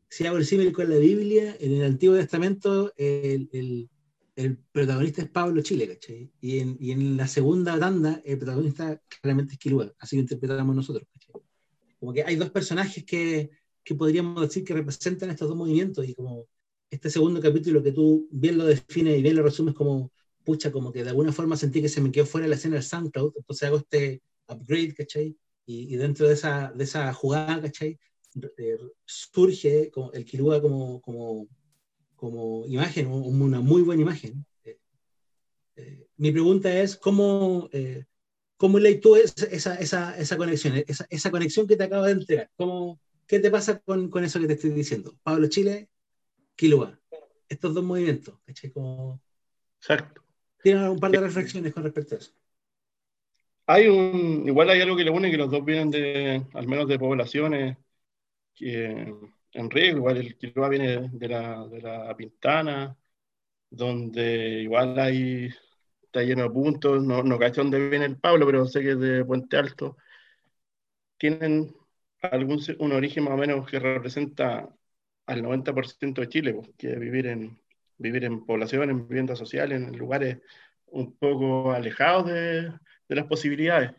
[0.10, 3.90] Si hago el símil con la Biblia, en el Antiguo Testamento el, el,
[4.36, 6.32] el protagonista es Pablo Chile, ¿cachai?
[6.42, 10.76] Y en, y en, la segunda tanda el protagonista claramente es Kilua, así lo interpretamos
[10.76, 11.42] nosotros, ¿cachai?
[12.00, 13.52] Como que hay dos personajes que,
[13.84, 16.48] que podríamos decir que representan estos dos movimientos y como
[16.90, 20.12] este segundo capítulo que tú bien lo defines y bien lo resumes como,
[20.44, 22.84] pucha, como que de alguna forma sentí que se me quedó fuera la escena del
[22.84, 25.38] SoundCloud, entonces hago este upgrade, ¿cachai?
[25.66, 28.00] Y, dentro de esa, de esa jugada, ¿cachai?
[28.58, 31.48] Eh, surge el Kirua como, como,
[32.16, 34.46] como imagen, una muy buena imagen.
[34.64, 34.80] Eh,
[35.76, 37.70] eh, mi pregunta es, ¿cómo,
[38.58, 42.50] cómo lees tú esa, esa, esa conexión, esa, esa, conexión que te acabo de entregar?
[42.56, 45.18] ¿Cómo, ¿Qué te pasa con, con eso que te estoy diciendo?
[45.24, 45.90] Pablo Chile,
[46.56, 47.00] Kilua.
[47.48, 48.72] Estos dos movimientos, ¿cachai?
[48.72, 49.22] Como...
[49.80, 50.24] Exacto.
[50.62, 52.32] Tienen un par de reflexiones con respecto a eso.
[53.66, 56.88] Hay un, igual hay algo que le une que los dos vienen de, al menos
[56.88, 57.78] de poblaciones
[58.56, 59.14] que
[59.54, 62.98] en riesgo, igual el Quiroga viene de la, de la Pintana,
[63.70, 65.50] donde igual hay,
[66.04, 69.26] está lleno de puntos, no, no dónde viene el Pablo, pero sé que es de
[69.26, 69.98] Puente Alto,
[71.18, 71.76] tienen
[72.22, 74.70] algún, un origen más o menos que representa
[75.26, 77.60] al 90% de Chile, pues, que vivir en,
[77.98, 80.40] vivir en poblaciones, en viviendas sociales, en lugares
[80.88, 82.72] un poco alejados de,
[83.08, 83.92] de las posibilidades.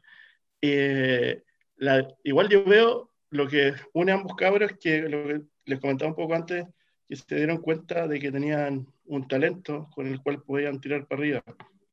[0.60, 1.42] Eh,
[1.76, 6.10] la, igual yo veo lo que une a ambos cabros, que lo que les comentaba
[6.10, 6.66] un poco antes,
[7.08, 11.20] que se dieron cuenta de que tenían un talento con el cual podían tirar para
[11.20, 11.44] arriba,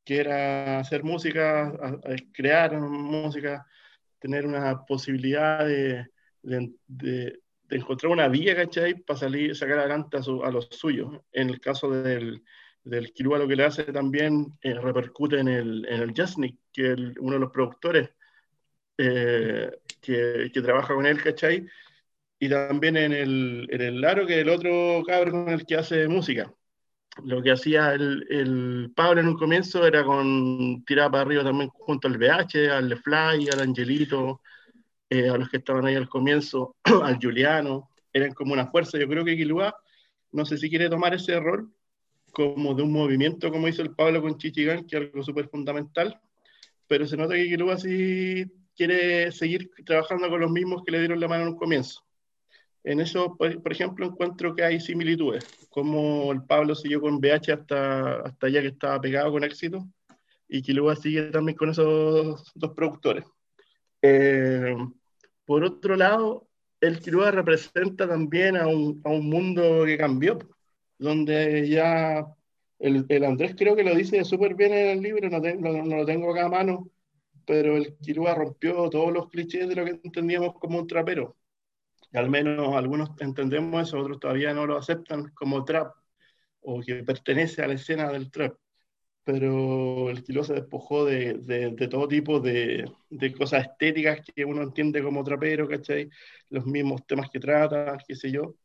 [0.06, 1.74] que era hacer música,
[2.32, 3.66] crear música,
[4.20, 6.08] tener una posibilidad de,
[6.42, 7.40] de,
[7.70, 8.96] encontrar una vía, ¿cachai?
[8.96, 11.22] Para salir, sacar adelante a, a los suyos.
[11.32, 12.44] En el caso del,
[12.84, 16.94] del Kirua, lo que le hace también eh, repercute en el, en el Jasnik, que
[16.94, 18.10] es uno de los productores
[18.98, 19.72] eh,
[20.02, 21.66] que, que, trabaja con él, ¿cachai?
[22.40, 25.76] Y también en el, en el Laro, que es el otro cabrón con el que
[25.76, 26.54] hace música
[27.24, 31.70] lo que hacía el, el, Pablo en un comienzo era con tirar para arriba también
[31.70, 34.42] junto al BH, al Fly, al Angelito,
[35.10, 38.98] eh, a los que estaban ahí al comienzo, al Juliano, eran como una fuerza.
[38.98, 39.76] Yo creo que Quilúa,
[40.32, 41.72] no sé si quiere tomar ese rol
[42.32, 46.20] como de un movimiento como hizo el Pablo con Chichigán, que es algo súper fundamental,
[46.88, 48.46] pero se nota que Quilúa sí
[48.76, 52.02] quiere seguir trabajando con los mismos que le dieron la mano en un comienzo.
[52.84, 58.22] En eso, por, ejemplo, encuentro que hay similitudes, como el Pablo siguió con BH hasta,
[58.22, 59.88] hasta allá que estaba pegado con éxito,
[60.48, 63.24] y luego sigue también con esos dos productores.
[64.02, 64.76] Eh,
[65.46, 66.48] por otro lado,
[66.82, 70.40] el Quilúa representa también a un, a un, mundo que cambió,
[71.02, 72.26] donde ya
[72.80, 75.98] el, el Andrés creo que lo dice súper bien en el libro, no, no, no,
[75.98, 76.90] lo tengo acá a mano,
[77.46, 81.38] pero el Quilúa rompió todos los clichés de lo que entendíamos como un trapero
[82.14, 85.94] al menos algunos entendemos eso, otros todavía no lo aceptan como trap
[86.62, 88.56] o que pertenece a la escena del trap.
[89.24, 94.64] Pero el kilo se despojó de, de, todo tipo de, de, cosas estéticas que uno
[94.64, 96.10] entiende como trapero, ¿cachai?
[96.50, 98.56] Los mismos temas que trata, qué sé yo.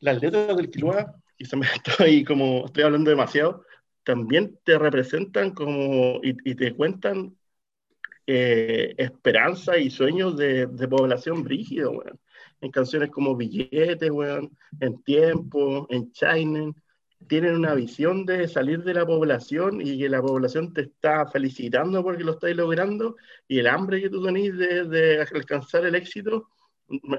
[0.00, 3.64] Las letras del Quiloa, y me estoy como estoy hablando demasiado,
[4.04, 7.36] también te representan como y, y te cuentan
[8.26, 12.18] eh, esperanza y sueños de, de población brígida, bueno
[12.62, 16.72] en canciones como Billetes, weón, en Tiempo, en China,
[17.26, 22.02] tienen una visión de salir de la población y que la población te está felicitando
[22.02, 23.16] porque lo estáis logrando
[23.48, 26.48] y el hambre que tú tenés de, de alcanzar el éxito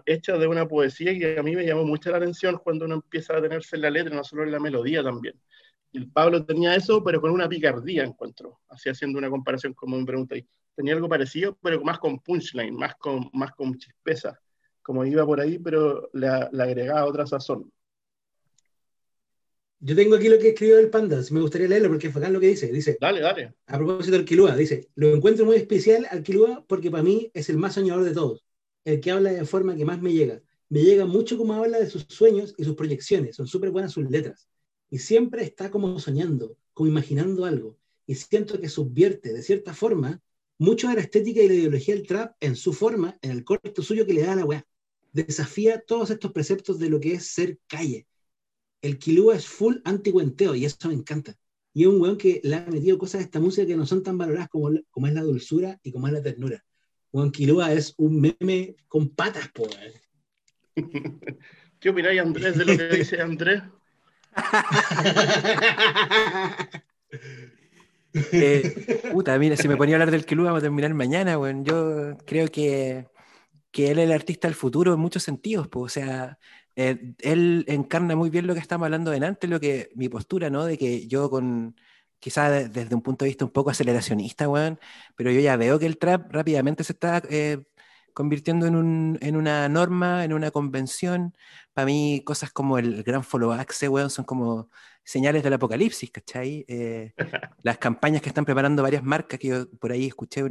[0.06, 3.38] hecha de una poesía que a mí me llamó mucho la atención cuando uno empieza
[3.38, 5.40] a tenerse en la letra, no solo en la melodía también.
[5.94, 10.06] El Pablo tenía eso, pero con una picardía, encuentro, así haciendo una comparación como me
[10.06, 10.46] preguntáis.
[10.76, 14.40] Tenía algo parecido, pero más con punchline, más con, más con chispeza
[14.82, 17.72] como iba por ahí, pero le, agregaba otra sazón.
[19.80, 22.40] Yo tengo aquí lo que escribió el Panda, me gustaría leerlo porque es bacán lo
[22.40, 22.72] que dice.
[22.72, 23.56] Dice, dale, dale.
[23.66, 27.50] A propósito del Quilúa, dice, lo encuentro muy especial al Quilúa porque para mí es
[27.50, 28.46] el más soñador de todos,
[28.86, 30.42] el que habla de forma que más me llega.
[30.70, 34.10] Me llega mucho como habla de sus sueños y sus proyecciones, son súper buenas sus
[34.10, 34.48] letras.
[34.90, 37.78] Y siempre está como soñando, como imaginando algo.
[38.08, 40.22] Y siento que subvierte, de cierta forma,
[40.58, 43.82] mucho de la estética y la ideología del trap en su forma, en el corto
[43.82, 44.66] suyo que le da a la weá
[45.14, 48.08] desafía todos estos preceptos de lo que es ser calle.
[48.82, 51.38] El Kilua es full anti-cuenteo y eso me encanta.
[51.74, 54.04] Y es un weón que le ha metido cosas a esta música que no son
[54.04, 56.66] tan valoradas como, como es la dulzura y como es la ternura.
[57.12, 59.68] Juan Kilua es un meme con patas, po.
[61.80, 63.62] ¿Qué opináis, Andrés, de lo que dice Andrés?
[68.14, 71.66] eh, puta, mira, si me ponía a hablar del Kilua, vamos a terminar mañana, weón.
[71.66, 73.12] Yo creo que
[73.72, 76.38] que él es el artista del futuro en muchos sentidos, pues, o sea,
[76.76, 80.66] eh, él encarna muy bien lo que estamos hablando delante, lo que mi postura, ¿no?
[80.66, 81.76] De que yo con,
[82.22, 84.80] quizás desde un punto de vista un poco aceleracionista, weón,
[85.18, 87.64] pero yo ya veo que el trap rápidamente se está eh,
[88.14, 91.36] convirtiendo en, un, en, una norma, en una convención.
[91.74, 94.70] Para mí, cosas como el gran follow axe, weón, son como
[95.04, 96.64] señales del apocalipsis, ¿cachai?
[96.68, 97.14] Eh,
[97.64, 100.44] las campañas que están preparando varias marcas que yo por ahí escuché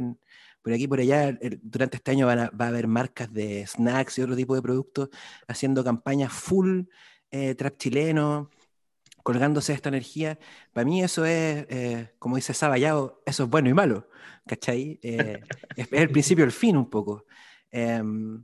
[0.61, 4.35] por aquí por allá, durante este año va a haber marcas de snacks y otro
[4.35, 5.09] tipo de productos
[5.47, 6.83] haciendo campañas full
[7.31, 8.49] eh, trap chileno,
[9.23, 10.39] colgándose de esta energía.
[10.73, 14.07] Para mí eso es, eh, como dice Sabayao, eso es bueno y malo,
[14.47, 14.99] ¿cachai?
[15.01, 15.41] Eh,
[15.75, 17.25] es, el principio el fin un poco.
[17.71, 18.43] Em,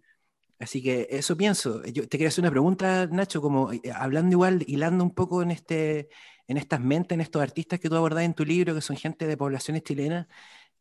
[0.60, 1.84] así que eso pienso.
[1.86, 6.10] Yo te quería hacer una pregunta, Nacho, como hablando igual, hilando un poco en, este,
[6.48, 9.28] en estas mentes, en estos artistas que tú abordás en tu libro, que son gente
[9.28, 10.28] de poblaciones chilenas.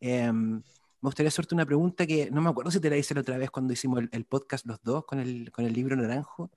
[0.01, 0.62] Em,
[1.01, 3.39] me gustaría hacerte una pregunta que no me acuerdo si te la hice la otra
[3.39, 6.51] vez cuando hicimos el, podcast los dos con el, con el libro naranjo,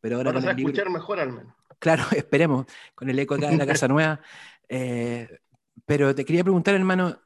[0.00, 0.32] pero ahora...
[0.32, 1.54] Vamos a escuchar mejor al menos.
[1.84, 4.18] Claro, esperemos, con el eco acá de la Casa Nueva.
[4.70, 5.28] Eh,
[5.84, 7.20] pero te quería preguntar, hermano,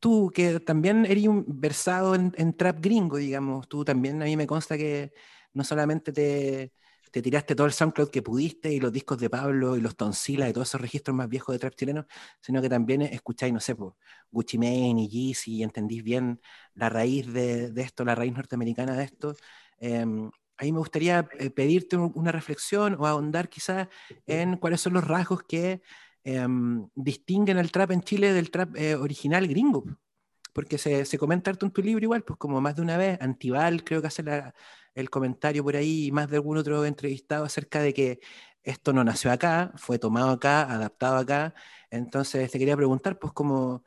[0.00, 4.78] tú que también eres versado en, trap gringo, digamos, tú también a mí me consta
[4.78, 5.12] que
[5.52, 6.72] no solamente te,
[7.12, 10.48] te tiraste todo el SoundCloud que pudiste y los discos de Pablo y los Tonsila
[10.48, 12.06] y todos esos registros más viejos de trap chileno,
[12.40, 13.76] sino que también escucháis, no sé,
[14.30, 16.40] Gucci Mane y Yeezy y entendís bien
[16.72, 19.36] la raíz de, de esto, la raíz norteamericana de esto.
[19.80, 20.06] Eh,
[20.58, 23.88] ahí me gustaría eh, pedirte una reflexión o ahondar quizás
[24.26, 25.80] en cuáles son los rasgos que
[26.24, 29.84] em, distinguen el trap en Chile del trap eh, original gringo.
[30.52, 33.84] Porque se, se, comenta en tu libro igual, pues como más de una vez, Antival
[33.84, 34.24] creo que hace
[34.94, 38.20] el comentario por ahí y más de algún otro entrevistado acerca de que
[38.64, 41.54] esto no nació acá, fue tomado acá, adaptado acá.
[41.90, 43.84] Entonces te quería preguntar, pues, como,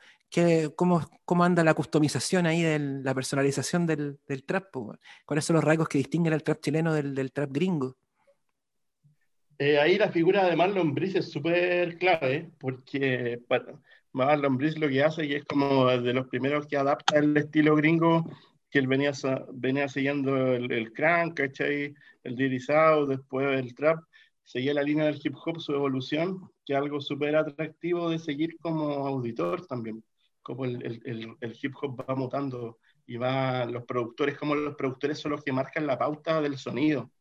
[0.75, 4.73] cómo, cómo, anda la customización ahí, de la personalización del, trap?
[5.25, 7.97] ¿Cuáles son los rasgos que distinguen al trap chileno del, del trap gringo?
[9.59, 13.41] Eh, ahí la figura de Marlon Brice es súper clave, porque
[14.13, 17.75] Marlon Brice lo que hace y es como de los primeros que adapta el estilo
[17.75, 18.25] gringo,
[18.69, 19.11] que él venía,
[19.53, 21.93] venía siguiendo el, el crank, ¿cachai?
[22.23, 23.99] el dirty south, después el trap,
[24.43, 28.57] seguía la línea del hip hop, su evolución, que es algo súper atractivo de seguir
[28.59, 30.03] como auditor también
[30.41, 35.19] como el, el, el, hip hop va mutando y va los productores, como los productores
[35.19, 37.11] son los que marcan la pauta del sonido.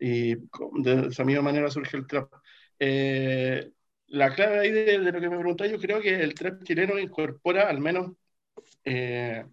[0.00, 2.32] Y de esa misma manera surge el trap.
[2.78, 3.70] Eh,
[4.08, 7.68] la clave ahí de, lo que me preguntáis, yo creo que el trap chileno incorpora
[7.68, 8.12] al menos,
[8.84, 9.44] eh,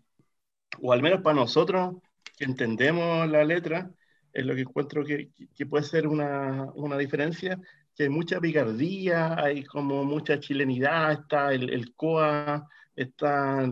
[0.81, 1.95] o al menos para nosotros
[2.38, 3.91] que entendemos la letra,
[4.34, 7.60] es lo que encuentro que, que puede ser una, una, diferencia,
[7.95, 13.69] que hay mucha picardía, hay como mucha chilenidad, está el, el COA, está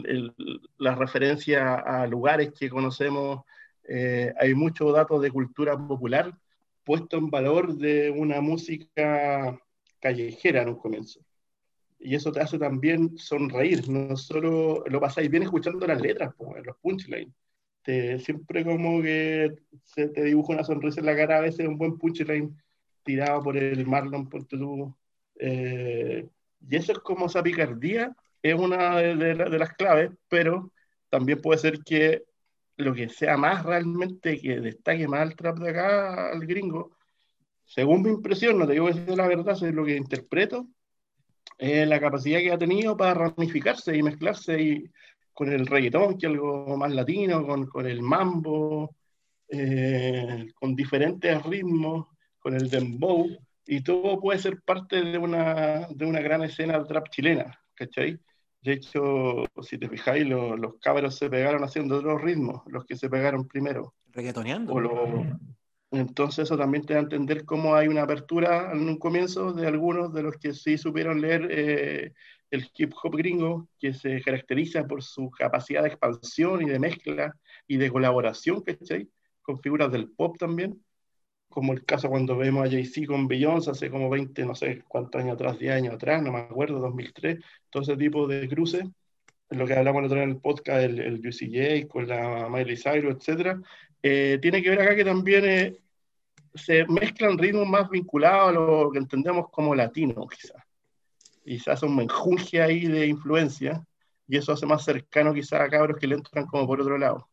[0.78, 3.44] la referencia a lugares que conocemos,
[3.88, 6.34] eh, hay muchos datos de cultura popular
[6.84, 9.60] puesto en valor de una música
[10.00, 11.20] callejera en un comienzo.
[12.00, 16.34] Y eso te hace también sonreír, no solo lo pasáis bien escuchando las letras,
[16.64, 17.34] los punchlines.
[17.84, 21.78] Te, siempre como que se te dibuja una sonrisa en la cara, a veces un
[21.78, 22.56] buen punchline
[23.04, 24.96] tirado por el Marlon, por tu...
[25.36, 26.28] Eh,
[26.70, 30.72] y eso es como esa picardía es una de, las claves, pero
[31.10, 32.24] también puede ser que
[32.78, 36.92] lo que sea más realmente que destaque más el trap de acá al gringo,
[37.66, 40.68] según mi impresión, no te digo que sea la verdad, es lo que interpreto,
[41.58, 44.92] es la capacidad que ha tenido para ramificarse y mezclarse y,
[45.40, 48.94] con el reggaetón, que es algo más latino, con, con el mambo,
[49.48, 52.08] eh, con diferentes ritmos,
[52.40, 53.26] con el dembow,
[53.66, 58.20] y todo puede ser parte de una, de una gran escena de trap chilena, ¿cachai?
[58.62, 63.10] De hecho, si te fijáis, los cabros se pegaron haciendo otros ritmos, los que se
[63.10, 63.94] pegaron primero.
[64.12, 64.74] Reggaetoneando.
[65.92, 69.66] Entonces eso también te da a entender cómo hay una apertura en un comienzo de
[69.66, 72.14] algunos de los que sí supieron leer eh,
[72.52, 77.36] el hip hop gringo, que se caracteriza por su capacidad de expansión y de mezcla
[77.68, 79.10] y de colaboración, ¿cachai?
[79.42, 80.80] Con figuras del pop también
[81.50, 85.22] como el caso cuando vemos a Jay-Z con Beyoncé hace como 20, no sé cuántos
[85.22, 87.40] años atrás, 10 años atrás, no me acuerdo, 2003,
[87.70, 88.86] todo ese tipo de cruces,
[89.50, 93.58] lo que hablamos día en el podcast, el, el UCJ con la Miley Cyrus, etc.,
[94.02, 95.78] eh, tiene que ver acá que también eh,
[96.54, 100.64] se mezclan ritmos más vinculados a lo que entendemos como latino, quizás.
[101.44, 103.84] Y se hace un menjunje ahí de influencia,
[104.28, 107.28] y eso hace más cercano quizás a cabros que le entran como por otro lado.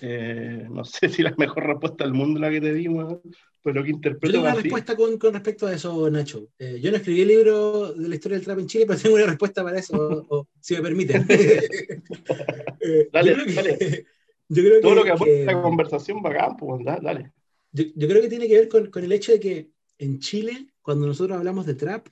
[0.00, 3.18] Eh, no sé si la mejor respuesta del mundo la que te dimos,
[3.62, 4.26] pero lo que interpreto.
[4.26, 6.48] Yo tengo una respuesta con, con, respecto a eso, Nacho.
[6.58, 9.16] Eh, yo no escribí el libro de la historia del trap en Chile, pero tengo
[9.16, 11.26] una respuesta para eso, o, si me permiten.
[12.80, 14.06] eh, dale, yo dale.
[14.48, 17.32] Yo creo Todo lo que aporta la conversación va pues, dale.
[17.72, 20.68] Yo, yo, creo que tiene que ver con, con, el hecho de que en Chile,
[20.82, 22.06] cuando nosotros hablamos de trap,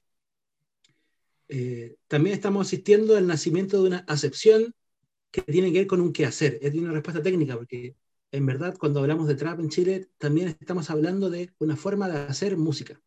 [1.49, 4.75] eh, también estamos asistiendo al nacimiento de una acepción
[5.35, 6.61] que tiene que ver con un quehacer.
[6.63, 7.97] Es una respuesta técnica, porque
[8.31, 12.19] en verdad cuando hablamos de trap en Chile también estamos hablando de una forma de
[12.19, 13.01] hacer música.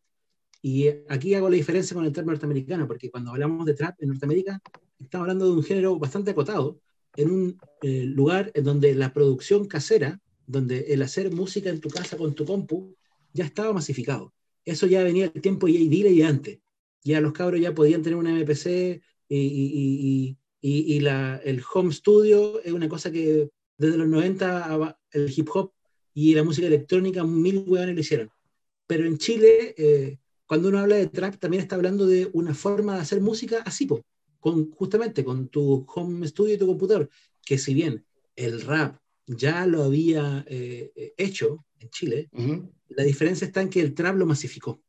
[0.60, 4.10] Y aquí hago la diferencia con el trap norteamericano, porque cuando hablamos de trap en
[4.10, 4.60] Norteamérica,
[5.00, 6.78] estamos hablando de un género bastante acotado,
[7.16, 11.88] en un eh, lugar en donde la producción casera, donde el hacer música en tu
[11.88, 12.94] casa con tu compu,
[13.32, 14.34] ya estaba masificado.
[14.66, 16.58] Eso ya venía el tiempo y y antes.
[17.04, 22.72] Ya los cabros ya podían tener una MPC y, y, la, el home studio es
[22.72, 25.72] una cosa que desde los 90 el hip hop
[26.14, 28.30] y la música electrónica mil hueones lo hicieron.
[28.86, 32.94] Pero en Chile, eh, cuando uno habla de trap, también está hablando de una forma
[32.94, 34.04] de hacer música así, po,
[34.40, 37.08] con, justamente con tu home studio y tu computador,
[37.44, 38.04] que si bien
[38.34, 42.30] el rap ya lo había eh, eh, hecho en Chile,
[42.88, 44.80] la diferencia está en que el trap lo masificó.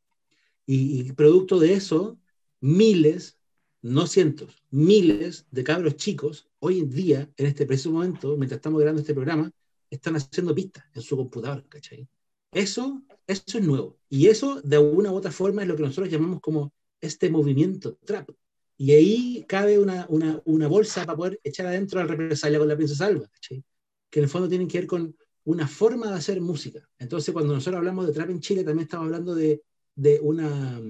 [0.66, 2.18] Y, producto de eso,
[2.60, 3.38] miles,
[3.82, 8.80] no cientos, miles de cabros chicos, hoy en día, en este preciso momento, mientras estamos
[8.80, 9.50] grabando este programa,
[9.88, 12.06] están haciendo pistas en su computador, ¿cachai?
[12.52, 13.98] Eso, eso es nuevo.
[14.08, 17.96] Y eso, de alguna u otra forma, es lo que nosotros llamamos como este movimiento
[18.04, 18.30] trap.
[18.76, 22.76] Y ahí cabe una, una, una bolsa para poder echar adentro al represalia con la
[22.76, 26.88] princesa Alba, que en el fondo tienen que ver con una forma de hacer música.
[26.98, 29.62] Entonces, cuando nosotros hablamos de trap en Chile, también estamos hablando de,
[29.94, 30.80] de una,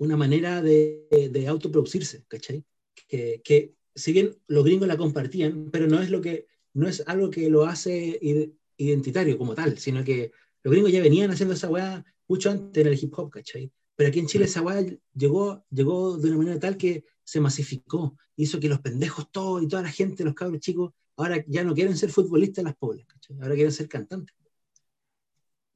[0.00, 2.64] una manera de, de autoproducirse, ¿cachai?
[3.06, 7.04] Que, que, si bien los gringos la compartían, pero no es, lo que, no es
[7.06, 8.18] algo que lo hace
[8.78, 10.32] identitario como tal, sino que
[10.62, 13.70] los gringos ya venían haciendo esa weá mucho antes en el hip hop, ¿cachai?
[13.94, 14.82] Pero aquí en Chile esa weá
[15.14, 19.68] llegó, llegó de una manera tal que se masificó, hizo que los pendejos todos y
[19.68, 23.04] toda la gente, los cabros chicos, ahora ya no quieren ser futbolistas las pobres,
[23.38, 24.34] ahora quieren ser cantantes.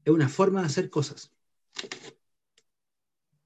[0.02, 1.30] Es una forma de hacer cosas.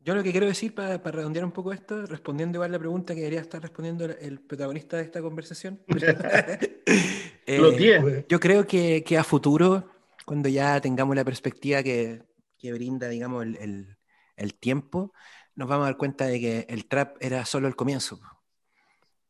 [0.09, 3.21] Yo lo que quiero decir para, redondear un poco esto, respondiendo igual la pregunta que
[3.21, 5.83] debería estar respondiendo el protagonista de esta conversación.
[7.47, 9.91] eh, yo creo que, que, a futuro,
[10.25, 12.23] cuando ya tengamos la perspectiva que,
[12.57, 13.99] que brinda, digamos, el,
[14.35, 15.13] el, tiempo,
[15.55, 18.19] nos vamos a dar cuenta de que el trap era solo el comienzo.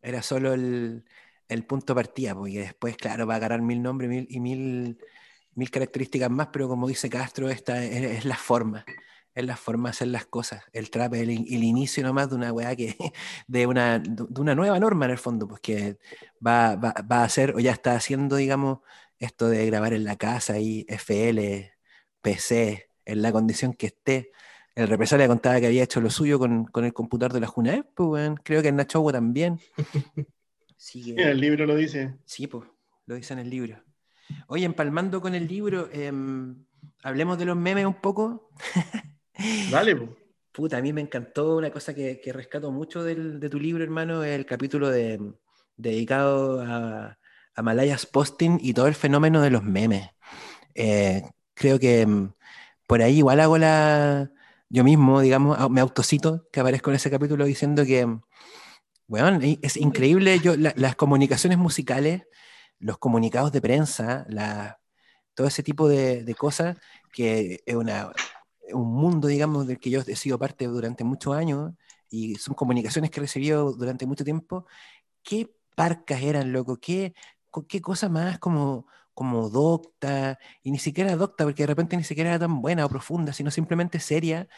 [0.00, 1.04] Era solo el,
[1.48, 4.96] el punto partida, porque después, claro, va a agarrar mil nombres mil, y mil,
[5.56, 8.84] mil características más, pero como dice Castro, esta es, la forma,
[9.34, 10.64] es la forma de hacer las cosas.
[10.72, 12.96] El trap es el, inicio nomás de una weá que,
[13.46, 15.98] de una, de una nueva norma en el fondo, pues que
[16.44, 18.80] va, va, va, a hacer, o ya está haciendo, digamos,
[19.18, 21.72] esto de grabar en la casa y FL,
[22.20, 24.32] PC, en la condición que esté.
[24.74, 27.86] El represalia contaba que había hecho lo suyo con, con el computador de la Junaep,
[27.94, 29.58] pues, creo que el Nacho Hugo también.
[30.94, 32.16] en el libro lo dice.
[32.24, 32.64] Sí, pues,
[33.06, 33.82] lo dice en el libro.
[34.46, 36.64] Oye, empalmando con el libro, em,
[37.02, 38.50] hablemos de los memes un poco.
[39.70, 40.10] Dale, pues.
[40.52, 44.44] Puta, a mí me encantó una cosa que, rescato mucho de tu libro, hermano, el
[44.44, 45.20] capítulo de,
[45.76, 47.16] dedicado a,
[47.54, 50.10] a, Malayas Posting y todo el fenómeno de los memes.
[50.74, 51.22] Eh,
[51.54, 52.32] creo que em,
[52.86, 54.32] por ahí igual hago la...
[54.68, 58.06] Yo mismo, digamos, me autocito que aparezco en ese capítulo diciendo que
[59.08, 62.24] bueno, es increíble yo, las comunicaciones musicales,
[62.78, 64.80] los comunicados de prensa, la,
[65.34, 66.76] todo ese tipo de, cosas,
[67.12, 68.12] que es una,
[68.72, 71.72] un mundo, digamos, del que yo he sido parte durante muchos años
[72.10, 74.66] y son comunicaciones que he recibido durante mucho tiempo.
[75.22, 76.78] ¿Qué parcas eran, loco?
[76.78, 77.14] ¿Qué,
[77.68, 80.38] qué cosa más como, como docta?
[80.62, 83.50] Y ni siquiera docta, porque de repente ni siquiera era tan buena o profunda, sino
[83.50, 84.48] simplemente seria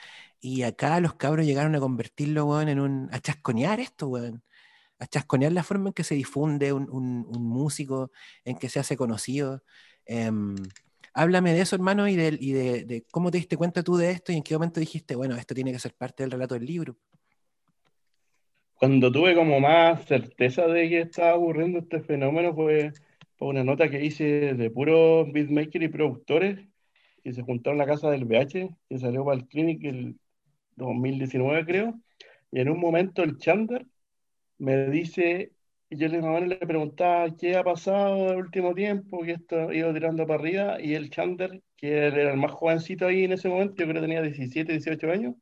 [0.40, 3.08] y acá los cabros llegaron a convertirlo, weón, en un.
[3.12, 4.42] a chasconear esto, weón.
[4.98, 8.12] A chasconear la forma en que se difunde un, un, músico,
[8.44, 9.62] en que se hace conocido.
[10.06, 10.56] Em,
[11.14, 14.42] háblame de eso, hermano, y, de, cómo te diste cuenta tú de esto y en
[14.42, 16.96] qué momento dijiste, bueno, esto tiene que ser parte del relato del libro.
[18.74, 22.92] Cuando tuve como más certeza de que estaba ocurriendo este fenómeno fue
[23.36, 26.58] por una nota que hice de puros beatmakers y productores
[27.22, 30.18] que se juntaron en la casa del BH, que salió para el Clinic el
[30.76, 32.00] 2019 creo,
[32.50, 33.86] y en un momento el Chander
[34.58, 35.52] me dice,
[35.90, 40.24] y yo le, le preguntaba qué ha pasado el último tiempo, que esto ido tirando
[40.26, 43.86] para arriba, y el Chander, que era el más jovencito ahí en ese momento, yo
[43.86, 45.34] creo que tenía 17, 18 años,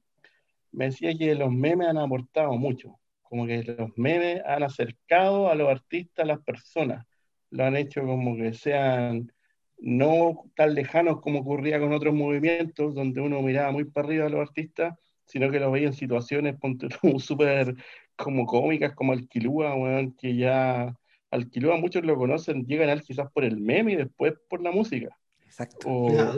[0.73, 5.55] me decía que los memes han aportado mucho, como que los memes han acercado a
[5.55, 7.07] los artistas, a las personas,
[7.51, 9.31] lo han hecho como que sean
[9.79, 14.29] no tan lejanos como ocurría con otros movimientos, donde uno miraba muy para arriba a
[14.31, 14.95] los artistas,
[15.27, 16.57] sino que lo veía en situaciones
[17.19, 17.77] súper
[18.19, 19.74] como cómicas, como Alquilúa,
[20.19, 20.95] que ya
[21.31, 24.73] Alquilúa muchos lo conocen, llegan a él quizás por el meme y después por la
[24.73, 25.16] música.
[25.45, 25.89] Exacto.
[25.89, 26.35] O,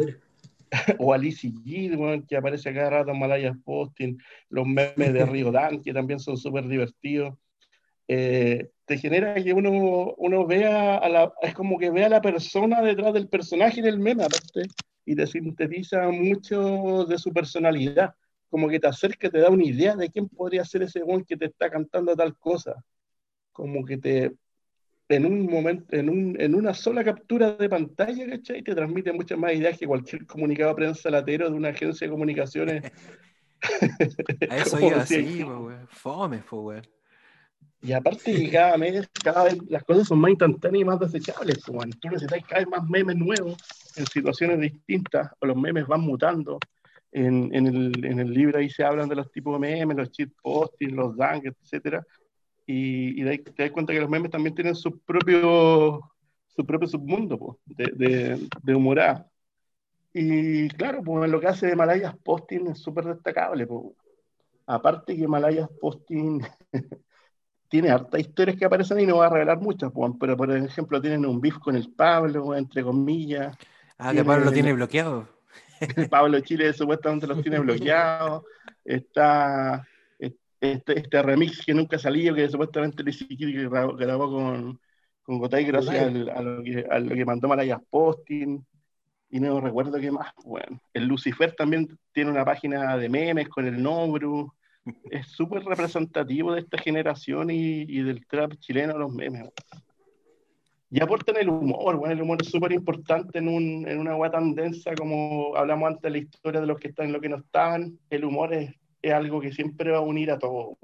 [0.99, 4.19] o Alice G, que aparece cada rato en Malaya Posting,
[4.51, 7.35] los memes de Río Dan, que también son súper divertidos.
[8.07, 12.21] Eh, te genera que uno, uno vea, a la, es como que vea a la
[12.21, 14.63] persona detrás del personaje del meme, aparte,
[15.07, 18.15] y te sintetiza mucho de su personalidad
[18.51, 21.37] como que te acerca, te da una idea de quién podría ser ese buen que
[21.37, 22.75] te está cantando tal cosa.
[23.53, 24.33] Como que te,
[25.09, 28.63] en un momento, en, un, en una sola captura de pantalla, ¿cachai?
[28.63, 32.93] Te transmite muchas más ideas que cualquier comunicado prensa latero de una agencia de comunicaciones.
[34.51, 35.45] A eso iba así,
[35.89, 36.81] Fome, fue,
[37.83, 41.59] Y aparte que cada mes, cada vez las cosas son más instantáneas y más desechables,
[41.67, 43.57] pues, Tú necesitas cada vez más memes nuevos
[43.97, 46.59] en situaciones distintas, o los memes van mutando
[47.13, 50.11] en, en, el, en, el, libro ahí se hablan de los tipos de memes, los
[50.11, 52.05] cheat posting, los dank, etcétera,
[52.67, 56.01] y, y te das cuenta que los memes también tienen su propio,
[56.47, 59.27] su propio submundo de, de, de humorada.
[60.13, 63.67] Y claro, pues lo que hace Malayas Posting es súper destacable.
[63.67, 63.87] Pues.
[64.67, 66.43] Aparte que Malayas Posting
[67.69, 71.01] tiene hartas historias que aparecen y no va a revelar muchas, pues, pero por ejemplo
[71.01, 73.57] tienen un beef con el Pablo, entre comillas.
[73.99, 75.29] Ah, que Pablo lo tiene bloqueado.
[76.11, 78.45] Pablo Chile supuestamente los tiene bloqueados.
[78.85, 79.87] Está
[80.61, 84.81] este, este, remix que nunca salió, que supuestamente que grabó, grabó con,
[85.23, 88.63] con Gotay gracias a, lo que, a lo que mandó Malayas Posting
[89.31, 90.33] y no recuerdo qué más.
[90.45, 94.53] Bueno, el Lucifer también tiene una página de memes con el Nobru.
[95.11, 99.49] Es súper representativo de esta generación y, y, del trap chileno, los memes.
[100.91, 104.31] Y aportan el humor, bueno, el humor es súper importante en, un, en una agua
[104.31, 107.29] tan densa como hablamos antes de la historia de los que están y los que
[107.29, 107.99] no están.
[108.11, 110.77] El humor es, es algo que siempre va a unir a todos.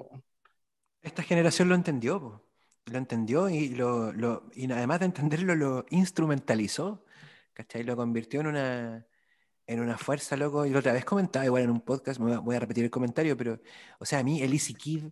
[1.02, 2.44] Esta generación lo entendió,
[2.84, 7.02] lo entendió y, lo, lo, y además de entenderlo, lo instrumentalizó
[7.56, 7.82] ¿cachai?
[7.84, 9.06] Lo convirtió en una,
[9.66, 10.66] en una fuerza, loco.
[10.66, 13.36] Y la otra vez comentaba, igual en un podcast, me voy a repetir el comentario,
[13.36, 13.60] pero,
[13.98, 15.06] o sea, a mí, el Easy Kid,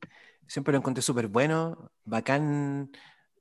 [0.47, 2.91] siempre lo encontré súper bueno, bacán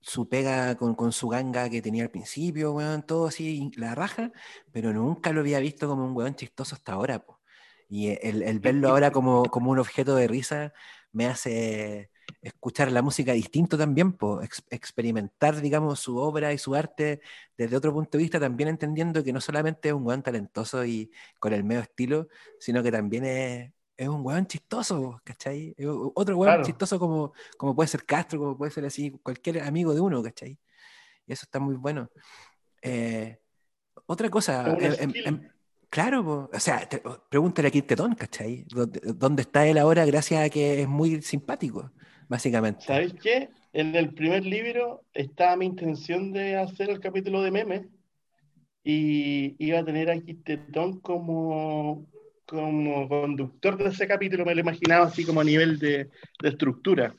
[0.03, 4.31] su pega con, con, su ganga que tenía al principio, weón, todo así, la raja,
[4.71, 7.39] pero nunca lo había visto como un weón chistoso hasta ahora, po.
[7.89, 10.73] Y el, el verlo ahora como, como un objeto de risa
[11.11, 12.11] me hace
[12.41, 17.21] escuchar la música distinto también, pues, experimentar, digamos, su obra y su arte
[17.57, 21.11] desde otro punto de vista, también entendiendo que no solamente es un weón talentoso y
[21.39, 22.27] con el medio estilo,
[22.59, 25.75] sino que también es, es un weón chistoso, ¿cachai?
[26.15, 30.01] otro weón chistoso como, como puede ser Castro, como puede ser así cualquier amigo de
[30.01, 30.57] uno, ¿cachai?
[31.25, 32.09] Y eso está muy bueno.
[32.81, 33.39] Eh,
[34.05, 35.49] otra cosa, em, em,
[35.89, 36.87] claro, o sea,
[37.29, 38.65] pregúntale a Tetón, ¿cachai?
[38.67, 41.91] ¿Dónde está él ahora gracias a que es muy simpático?
[42.27, 42.85] básicamente.
[42.85, 43.49] ¿Sabéis qué?
[43.73, 47.87] En el primer libro estaba mi intención de hacer el capítulo de memes
[48.83, 52.07] y iba a tener a Quistetón como,
[52.45, 56.09] como conductor de ese capítulo, me lo imaginaba así como a nivel de,
[56.41, 57.13] de estructura.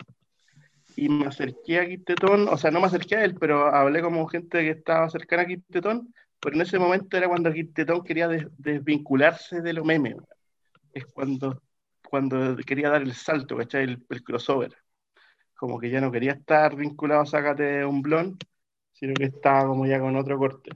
[0.97, 4.27] Y me acerqué a Quistetón, o sea, no me acerqué a él, pero hablé como
[4.29, 9.61] gente que estaba cercana a Quistetón, pero en ese momento era cuando Quistetón quería desvincularse
[9.61, 10.17] de los memes.
[10.93, 11.63] Es cuando,
[12.09, 13.85] cuando quería dar el salto, ¿cachai?
[13.85, 14.75] El, el crossover
[15.65, 18.37] como que ya no quería estar vinculado a Sácate un blon,
[18.93, 20.71] sino que estaba como ya con otro corte.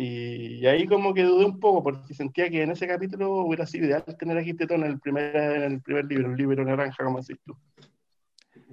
[0.00, 3.86] Y, ahí como que dudé un poco, porque sentía que en ese capítulo hubiera sido
[3.86, 7.20] ideal tener a Quistetón en el primer, en el primer libro, el libro naranja, como
[7.20, 7.56] decís tú.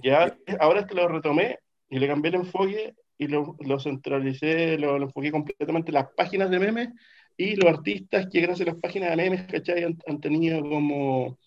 [0.04, 1.58] Ya, ahora es que lo retomé
[1.90, 6.52] y le cambié el enfoque y lo, lo centralicé, lo, enfoqué completamente en las páginas
[6.52, 6.90] de memes
[7.36, 9.84] y los artistas que gracias a las páginas de memes, ¿cachai?
[9.84, 11.40] Han, han tenido como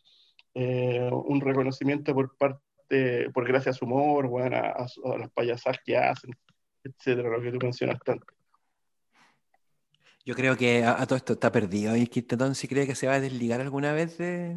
[0.54, 4.86] eh, un reconocimiento por parte por gracias a su humor, bueno, a,
[5.18, 6.32] las payasadas que hacen,
[6.82, 8.26] etcétera, lo que tú mencionas tanto.
[10.24, 11.96] Yo creo que a, todo esto está perdido.
[11.96, 14.56] Y Quintetón si cree que se va a desligar alguna vez de,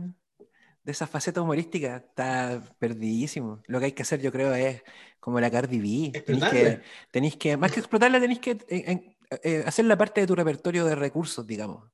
[0.83, 1.97] de esa faceta humorística.
[1.97, 3.61] Está perdidísimo.
[3.67, 4.83] Lo que hay que hacer, yo creo, es
[5.19, 6.21] como la Cardi B.
[6.21, 6.81] Tenéis que,
[7.11, 10.85] tenéis que, más que explotarla, tenéis que eh, eh, hacer la parte de tu repertorio
[10.85, 11.89] de recursos, digamos.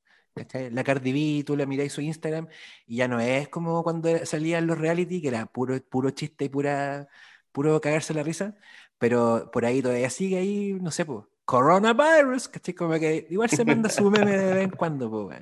[0.72, 2.48] La Cardi B, tú la miráis su Instagram
[2.85, 6.49] y ya no es como cuando salían los reality, que era puro, puro chiste y
[6.49, 7.07] pura,
[7.52, 8.56] puro cagarse la risa,
[8.99, 12.74] pero por ahí todavía sigue ahí, no sé, pues, coronavirus, ¿cachai?
[12.74, 15.40] Como que igual se manda su meme de vez en cuando, pues,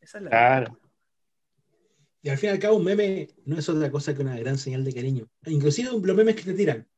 [0.00, 0.78] Esa es la claro.
[2.22, 4.56] Y al fin y al cabo, un meme no es otra cosa que una gran
[4.56, 5.28] señal de cariño.
[5.44, 6.88] Inclusive los memes que te tiran.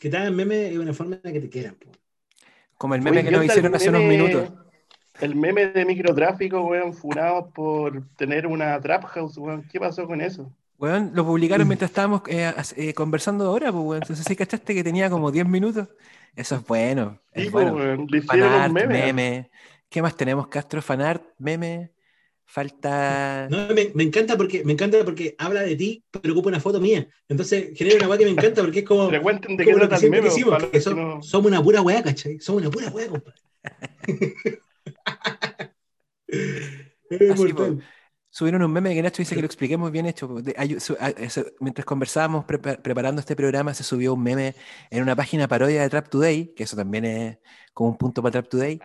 [0.00, 1.76] Que te hagan meme es una forma de que te quieran.
[2.78, 4.50] Como el meme que nos hicieron hace unos minutos.
[5.20, 9.68] El meme de microtráfico, weón, furado por tener una trap house, weón.
[9.70, 10.50] ¿Qué pasó con eso?
[10.84, 14.02] Weón, lo publicaron mientras estábamos eh, eh, conversando ahora, pues, weón.
[14.02, 15.88] Entonces, ¿sí cachaste que tenía como 10 minutos?
[16.36, 17.22] Eso es bueno.
[17.32, 17.78] Es sí, pues, bueno.
[17.78, 18.92] Weón, le fanart, meme.
[18.92, 19.50] meme.
[19.88, 20.82] ¿Qué más tenemos, Castro?
[20.82, 21.92] Fanart, meme.
[22.44, 23.48] Falta.
[23.50, 26.78] No, me, me, encanta porque me encanta porque habla de ti, pero ocupa una foto
[26.82, 27.08] mía.
[27.30, 29.08] Entonces genera una weá que me encanta porque es como.
[29.08, 30.28] Pregunten de qué trata el meme.
[30.70, 32.38] que Somos una pura weá, ¿cachai?
[32.40, 33.40] Somos una pura weá, compadre.
[38.34, 40.28] subieron un meme que Nacho dice que lo expliquemos bien hecho.
[41.60, 44.56] mientras conversábamos preparando este programa, se subió un meme
[44.90, 47.38] en una página parodia de Trap Today, que eso también es
[47.72, 48.80] como un punto para Trap Today,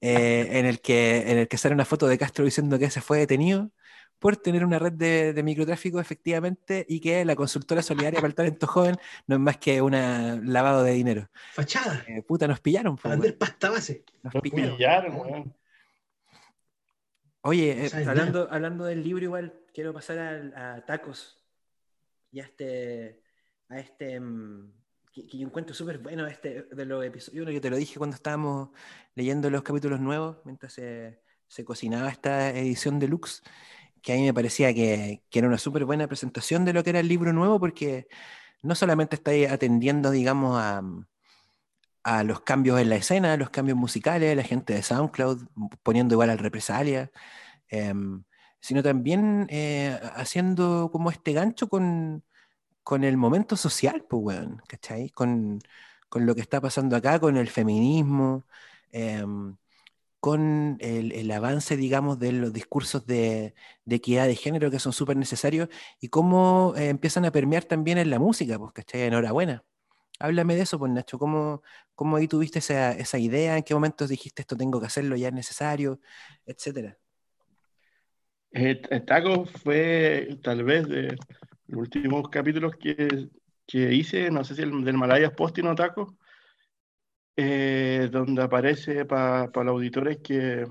[0.00, 3.02] eh, en, el que, en el que sale una foto de Castro diciendo que se
[3.02, 3.70] fue detenido
[4.18, 8.66] por tener una red de, microtráfico efectivamente y que la consultora solidaria para el talento
[8.66, 9.92] joven no es más que un
[10.50, 11.28] lavado de dinero.
[11.52, 12.02] Fachada.
[12.08, 12.96] Eh, puta, nos pillaron.
[12.96, 14.02] Para vender pasta base.
[14.22, 15.54] Nos, pillaron.
[17.46, 20.18] Oye, eh, hablando, hablando del libro igual, quiero pasar
[20.56, 21.44] a, Tacos.
[22.30, 23.20] Ya este,
[23.68, 24.72] a este, mm,
[25.12, 28.70] que, yo encuentro súper bueno este de los episodios, yo te lo dije cuando estábamos
[29.14, 33.42] leyendo los capítulos nuevos, mientras se, se cocinaba esta edición deluxe,
[34.00, 36.90] que a mí me parecía que, que era una súper buena presentación de lo que
[36.90, 38.08] era el libro nuevo, porque
[38.62, 40.82] no solamente está atendiendo, digamos, a,
[42.04, 45.46] a los cambios en la escena, los cambios musicales, la gente de SoundCloud
[45.82, 47.10] poniendo igual al represalia,
[47.68, 48.24] em,
[48.60, 52.24] sino también eh, haciendo como este gancho con,
[52.82, 55.10] con el momento social, pues, weón, ¿cachai?
[55.10, 55.60] Con,
[56.08, 58.46] con, lo que está pasando acá, con el feminismo,
[58.92, 59.56] em,
[60.20, 63.54] con el, el, avance, digamos, de los discursos de,
[63.84, 65.68] de equidad de género que son súper necesarios
[66.00, 69.02] y cómo eh, empiezan a permear también en la música, pues, ¿cachai?
[69.02, 69.64] Enhorabuena.
[70.20, 71.62] Háblame de eso, pues, Nacho, ¿cómo,
[71.94, 73.56] cómo ahí tuviste esa, esa idea?
[73.56, 76.00] ¿En qué momentos dijiste esto tengo que hacerlo, ya es necesario,
[76.46, 76.96] etcétera?
[78.52, 81.16] Eh, Taco fue tal vez de,
[81.66, 83.28] los últimos capítulos que,
[83.66, 86.16] que hice, no sé si el del Malayas Postino Taco,
[87.36, 90.66] eh, donde aparece para los auditores que,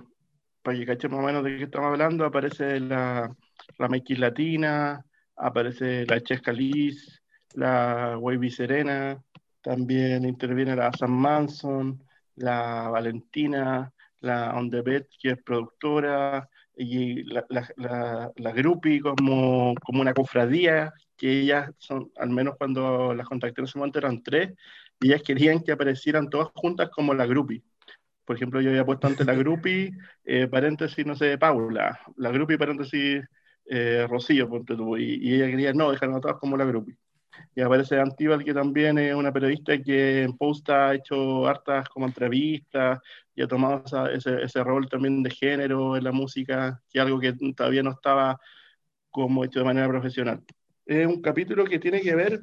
[0.61, 3.35] para que cachen más o menos de qué estamos hablando, aparece la,
[3.77, 5.05] la Latina,
[5.35, 7.21] aparece la Chesca Liz,
[7.53, 9.21] la Wavy Serena,
[9.63, 12.03] también interviene la Sam Manson,
[12.35, 19.75] la Valentina, la On The Bed, que es productora, y la, la, la, Grupi como,
[19.75, 24.21] como una cofradía, que ellas son, al menos cuando las contacté en ese momento eran
[24.23, 24.53] tres,
[24.99, 27.63] y ellas querían que aparecieran todas juntas como la Grupi.
[28.25, 29.91] Por ejemplo, yo había puesto antes la Grupi,
[30.25, 33.23] eh, paréntesis, no sé, Paula, la Grupi, paréntesis,
[33.65, 34.49] eh, Rocío,
[34.97, 36.97] y, y ella quería, no, dejarnos todas como la Grupi.
[37.55, 42.05] Y aparece Antíbal, que también es una periodista que en Post ha hecho hartas como
[42.05, 42.99] entrevistas
[43.35, 47.19] y ha tomado ese, ese, rol también de género en la música, que es algo
[47.19, 48.39] que todavía no estaba
[49.09, 50.43] como hecho de manera profesional.
[50.85, 52.41] Es un capítulo que tiene que ver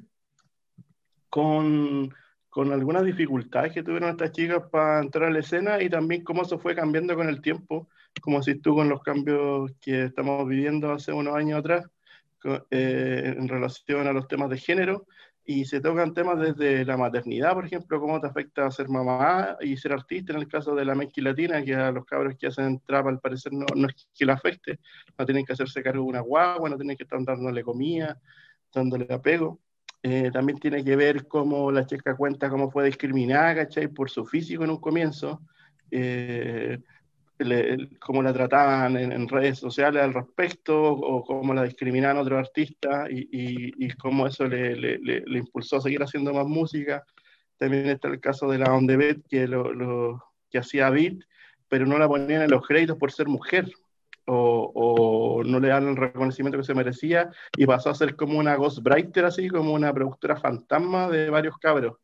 [1.28, 2.12] con,
[2.48, 6.42] con algunas dificultades que tuvieron estas chicas para entrar a la escena y también cómo
[6.42, 7.88] eso fue cambiando con el tiempo,
[8.20, 11.86] como si tú con los cambios que estamos viviendo hace unos años atrás
[12.44, 15.06] eh, en relación a los temas de género
[15.44, 19.76] y se tocan temas desde la maternidad, por ejemplo, cómo te afecta ser mamá y
[19.76, 22.80] ser artista, en el caso de la mezcla latina, que a los cabros que hacen
[22.86, 24.78] trap al parecer no, no es que le afecte,
[25.18, 28.20] no tienen que hacerse cargo de una guagua, no tienen que estar dándole comida,
[28.72, 29.60] dándole apego.
[30.02, 33.88] Eh, también tiene que ver cómo la chica cuenta cómo fue discriminada, ¿cachai?
[33.88, 35.42] Por su físico en un comienzo.
[35.90, 36.78] Eh,
[37.98, 43.28] cómo la trataban en, redes sociales al respecto, o cómo la discriminaban otros artistas, y,
[43.30, 47.04] y, cómo eso le, le, le, impulsó a seguir haciendo más música.
[47.56, 51.18] También está el caso de la Onde Bet, que, lo, lo, que hacía beat,
[51.68, 53.70] pero no la ponían en los créditos por ser mujer,
[54.26, 58.38] o, o, no le dan el reconocimiento que se merecía, y pasó a ser como
[58.38, 61.96] una ghostwriter, así como una productora fantasma de varios cabros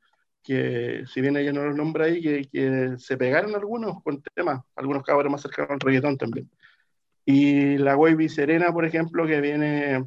[0.47, 5.03] que si bien ella no los nombra ahí, que, se pegaron algunos con temas, algunos
[5.03, 6.49] cabros más cercanos al reggaetón también.
[7.25, 10.05] Y la Wavy Serena, por ejemplo, que viene,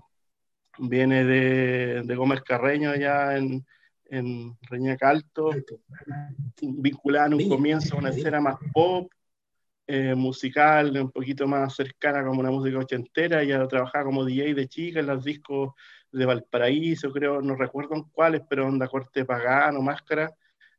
[0.77, 3.65] viene de, de Gómez Carreño allá en,
[4.05, 5.51] en Reñaca Alto,
[6.61, 9.11] vinculada en un comienzo a una escena más pop,
[9.87, 14.67] eh, musical, un poquito más cercana como una música ochentera, ella trabajaba como DJ de
[14.67, 15.73] chica en los discos
[16.11, 20.33] de Valparaíso, creo, no recuerdo cuáles, pero onda corte pagano, máscara,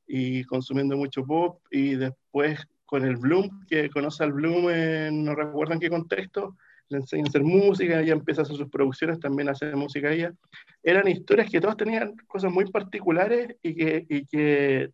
[0.06, 4.66] y consumiendo mucho pop, y después con el Bloom, que conoce al Bloom,
[5.24, 6.56] no recuerdo en qué contexto,
[6.88, 10.32] le enseña a hacer música, ella empieza a hacer sus producciones, también hace música ella.
[10.82, 14.90] Eran historias que todas tenían cosas muy particulares y que, y que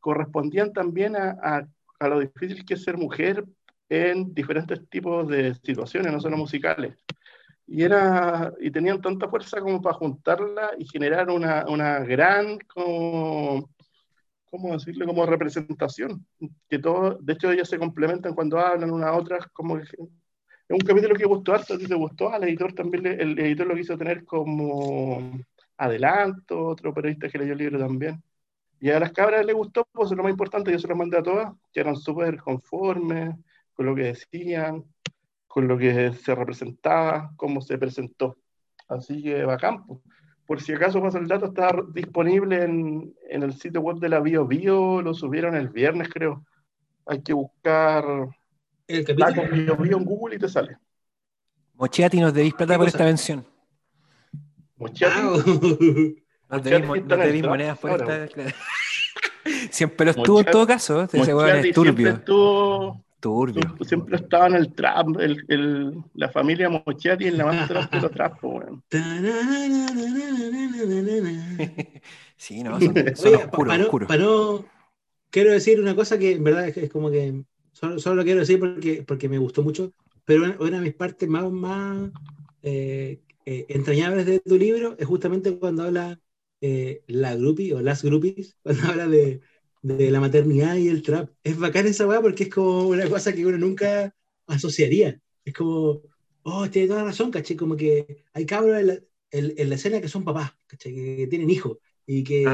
[0.00, 1.66] correspondían también a, a,
[1.98, 3.44] a lo difícil que es ser mujer
[3.90, 6.96] en diferentes tipos de situaciones, no solo musicales
[7.66, 13.70] y, era, y tenían tanta fuerza como para juntarla y generar una, una gran, como,
[14.50, 16.26] ¿cómo decirlo?, como representación,
[16.68, 19.90] que todo, de hecho ellas se complementan cuando hablan una a otra, como es
[20.68, 23.98] un capítulo que gustó a ti te gustó, al editor también, el editor lo quiso
[23.98, 25.32] tener como
[25.76, 28.22] adelanto, otro periodista que leyó el libro también.
[28.80, 31.22] Y a las cabras les gustó, pues lo más importante, yo se lo mandé a
[31.22, 33.34] todas, que eran súper conformes
[33.74, 34.84] con lo que decían,
[35.54, 38.36] con lo que se representaba, cómo se presentó.
[38.88, 39.84] Así que bacán.
[40.48, 44.18] Por si acaso pasa el dato, está disponible en, en, el sitio web de la
[44.18, 46.44] Bio Bio, lo subieron el viernes, creo.
[47.06, 48.04] Hay que buscar
[48.88, 50.76] el capítulo Bio Bio en Google y te sale.
[51.74, 53.46] Mochiati nos debís plata por esta mención.
[54.76, 56.20] Mochiati.
[56.50, 58.26] Nos debís, monedas por esta.
[59.70, 61.02] Siempre lo estuvo en todo caso.
[61.02, 61.94] Ese Mochiati es turbio.
[61.94, 63.62] Siempre estuvo Turbio.
[63.80, 68.44] Siempre estaba en el trap, el, la familia Mochetti en la más de los trap,
[68.44, 68.84] weón.
[72.36, 74.66] sí, no, son, oscuros, para, no,
[75.30, 78.60] quiero decir una cosa que en verdad es, como que solo, solo, lo quiero decir
[78.60, 79.94] porque, porque me gustó mucho,
[80.26, 82.10] pero una, de mis partes más, más
[82.62, 86.20] eh, eh, entrañables de tu libro es justamente cuando habla
[86.60, 89.40] eh, la groupie o las groupies, cuando habla de,
[89.84, 91.30] de, la maternidad y el trap.
[91.42, 94.14] Es bacán esa weá porque es como una cosa que uno nunca
[94.46, 95.20] asociaría.
[95.44, 96.02] Es como,
[96.42, 98.98] oh, tiene toda razón, caché, como que hay cabros en la,
[99.30, 102.44] en, la escena que son papás, caché, que, tienen hijos y que,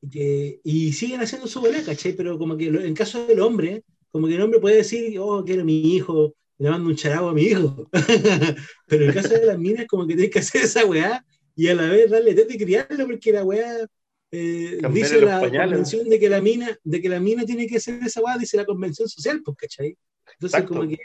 [0.00, 3.84] y que, y siguen haciendo su weá, caché, pero como que en caso del hombre,
[4.10, 7.34] como que el hombre puede decir, oh, quiero mi hijo, le mando un charago a
[7.34, 7.88] mi hijo.
[8.86, 11.24] Pero en el caso de las minas, como que tienes que hacer esa weá
[11.56, 13.86] y a la vez darle tete y criarlo, porque la weá
[14.34, 18.02] eh, dice la convención de que la mina, de que la mina tiene que ser
[18.02, 19.98] esa weá, dice la convención social, pues, ¿cachai?
[20.34, 20.98] Entonces, como que.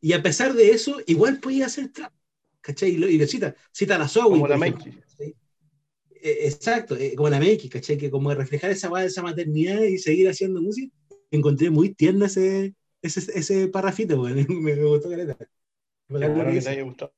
[0.00, 2.12] Y a pesar de eso, igual podía hacer trap,
[2.60, 2.90] ¿cachai?
[2.90, 4.30] Y, lo, cita, cita a la Zoe.
[4.30, 4.90] Como la Meiki.
[6.20, 7.98] Eh, exacto, eh, como la Meiki, ¿cachai?
[7.98, 10.94] Que como reflejar esa de esa maternidad y seguir haciendo música,
[11.32, 17.12] encontré muy tierna ese, ese, ese parrafito, me, me, gustó que te haya gustado.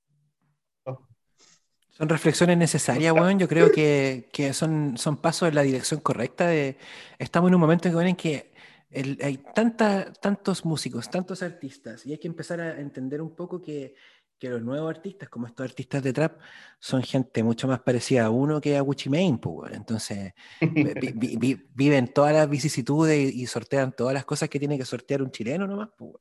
[1.90, 3.38] Son reflexiones necesarias, weón.
[3.38, 6.46] Yo creo que, que, son, son pasos en la dirección correcta.
[6.46, 6.76] De,
[7.18, 8.50] estamos en un momento en que
[8.92, 13.94] hay tanta, tantos músicos, tantos artistas, y hay que empezar a entender un poco que
[14.40, 16.40] que los nuevos artistas, como estos artistas de trap,
[16.80, 20.32] son gente mucho más parecida a uno que a Gucci Mane, pues, entonces
[21.74, 25.66] viven todas las vicisitudes y, sortean todas las cosas que tiene que sortear un chileno
[25.66, 26.14] nomás, pues,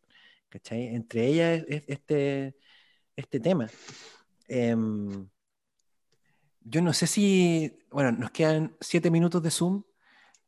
[0.49, 0.87] ¿cachai?
[0.87, 2.55] Entre ellas es, este,
[3.15, 3.67] este tema.
[4.49, 5.29] Em,
[6.69, 9.83] yo no sé si, bueno, nos quedan siete minutos de Zoom,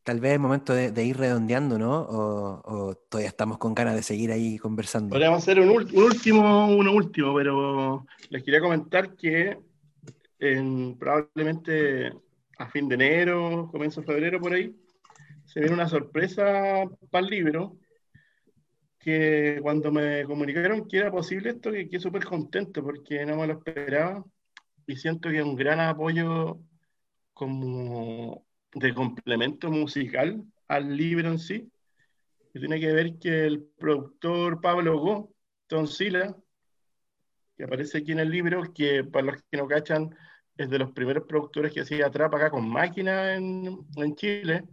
[0.03, 2.02] tal vez es momento de, ir redondeando, ¿no?
[2.02, 5.10] O, todavía estamos con ganas de seguir ahí conversando.
[5.10, 9.57] Podríamos hacer un, último, uno último, pero les quería comentar que
[10.98, 12.11] probablemente
[12.57, 14.76] a fin de enero, comienzo de febrero, por ahí,
[15.45, 17.77] se viene una sorpresa para el libro,
[18.99, 23.48] que cuando me comunicaron que era posible esto, que quedé súper contento porque no me
[23.48, 24.23] lo esperaba
[24.88, 26.60] y siento que es un gran apoyo
[27.34, 31.72] como de complemento musical al libro en sí,
[32.53, 35.34] que tiene que ver que el productor Pablo Go,
[35.68, 36.36] Toncila,
[37.58, 40.16] que aparece aquí en el libro, que para los que no cachan,
[40.58, 44.64] es de los primeros productores que hacía trap acá con máquina en, en Chile.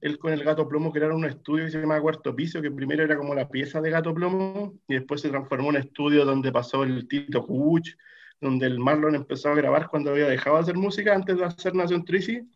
[0.00, 3.02] Él con el Gato Plomo crearon un estudio que se llama Cuarto Piso, que primero
[3.02, 6.52] era como la pieza de Gato Plomo, y después se transformó en un estudio donde
[6.52, 7.96] pasó el Tito Huch,
[8.40, 11.74] donde el Marlon empezó a grabar cuando había dejado de hacer música antes de hacer
[11.74, 12.48] Nación Trisi,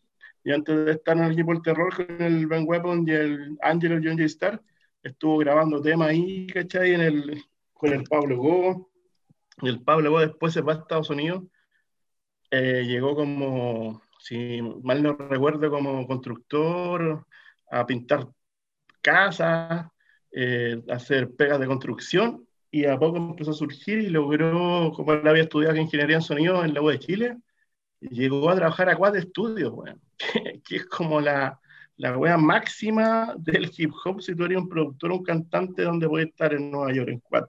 [0.44, 3.58] y antes de estar en el equipo del terror con el Ben Weapon y el
[3.60, 4.24] Angelo John J.
[4.24, 4.62] Star,
[5.02, 6.94] estuvo grabando temas ahí, ¿cachai?
[6.94, 8.90] En el, con el Pablo Go.
[9.62, 11.44] Y el Pablo Go después se va a Estados Unidos.
[12.50, 17.26] Eh, llegó como, si mal no recuerdo, como constructor
[17.70, 18.28] a pintar
[19.02, 19.86] casas,
[20.32, 22.46] eh, hacer pegas de construcción.
[22.70, 26.64] Y a poco empezó a surgir y logró, como él había estudiado ingeniería en sonido
[26.64, 27.36] en la U de Chile,
[28.00, 30.00] llegó a trabajar a Quad Studios, bueno.
[30.64, 31.60] que, es como la,
[31.96, 36.26] la wea máxima del hip hop si tú eres un productor, un cantante, donde puede
[36.26, 37.46] estar en Nueva York, en Quad.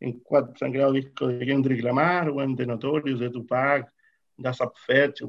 [0.00, 3.92] En Quad se han creado discos de Kendrick Lamar, de Notorious, de Tupac,
[4.36, 5.22] de Asap Fetch,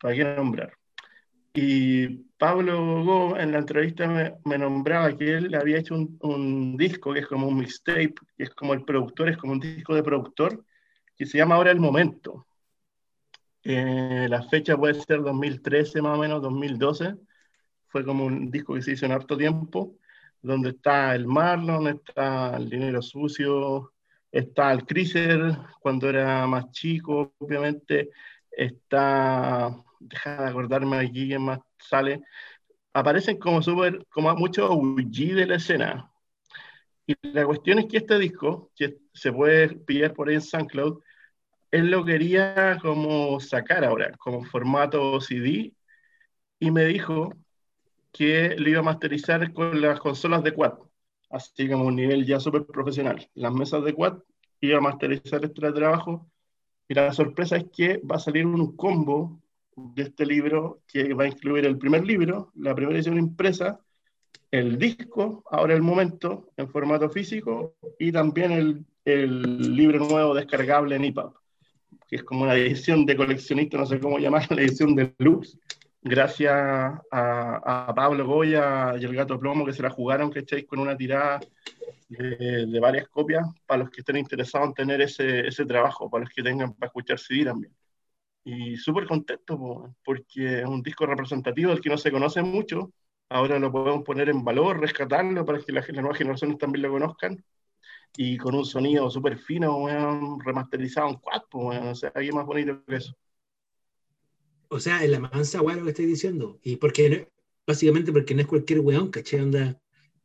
[0.00, 0.72] para qué nombrar.
[1.60, 2.06] Y
[2.38, 4.06] Pablo Go en la entrevista
[4.44, 8.50] me, nombraba que él había hecho un, disco que es como un mixtape, que es
[8.50, 10.64] como el productor, es como un disco de productor,
[11.16, 12.46] que se llama Ahora el Momento.
[13.64, 17.16] Eh, la fecha puede ser 2013 más o menos, 2012.
[17.88, 19.96] Fue como un disco que se hizo en harto tiempo,
[20.40, 23.94] donde está el Marlon, está el Dinero Sucio,
[24.30, 28.10] está el Chrysler cuando era más chico, obviamente.
[28.48, 32.20] Está, deja de acordarme aquí quién más sale.
[32.92, 36.10] Aparecen como súper, como muchos OG de la escena.
[37.06, 41.00] Y la cuestión es que este disco, que se puede pillar por ahí en SoundCloud,
[41.70, 45.74] él lo quería como sacar ahora, como formato CD,
[46.58, 47.32] y me dijo
[48.12, 50.74] que lo iba a masterizar con las consolas de Quad,
[51.30, 53.28] así como un nivel ya súper profesional.
[53.34, 54.18] Las mesas de Quad
[54.60, 56.30] iba a masterizar este trabajo,
[56.88, 59.40] y la sorpresa es que va a salir un combo
[59.94, 63.80] de este libro que va a incluir el primer libro, la primera edición impresa,
[64.50, 70.96] el disco, ahora el momento, en formato físico, y también el, el libro nuevo descargable
[70.96, 71.38] en EPUB
[72.08, 75.58] que es como una edición de coleccionista, no sé cómo llamarla, la edición de Lux,
[76.02, 80.64] gracias a, a, Pablo Goya y el Gato Plomo que se la jugaron, ¿cachai?
[80.64, 81.40] Con una tirada
[82.08, 86.32] de, varias copias para los que estén interesados en tener ese, ese trabajo, para los
[86.32, 87.72] que tengan para escuchar CD también.
[88.50, 92.90] Y súper contento porque es un disco representativo del que no se conoce mucho.
[93.28, 97.44] Ahora lo podemos poner en valor, rescatarlo para que las, nuevas generaciones también lo conozcan.
[98.16, 99.86] Y con un sonido súper fino,
[100.42, 103.14] remasterizado en quad, o sea, hay más bonito que eso.
[104.68, 106.58] O sea, es la mansa, weón, lo que estoy diciendo.
[106.62, 107.28] Y porque,
[107.66, 109.42] básicamente porque no es cualquier weón, ¿caché?
[109.42, 109.78] Onda,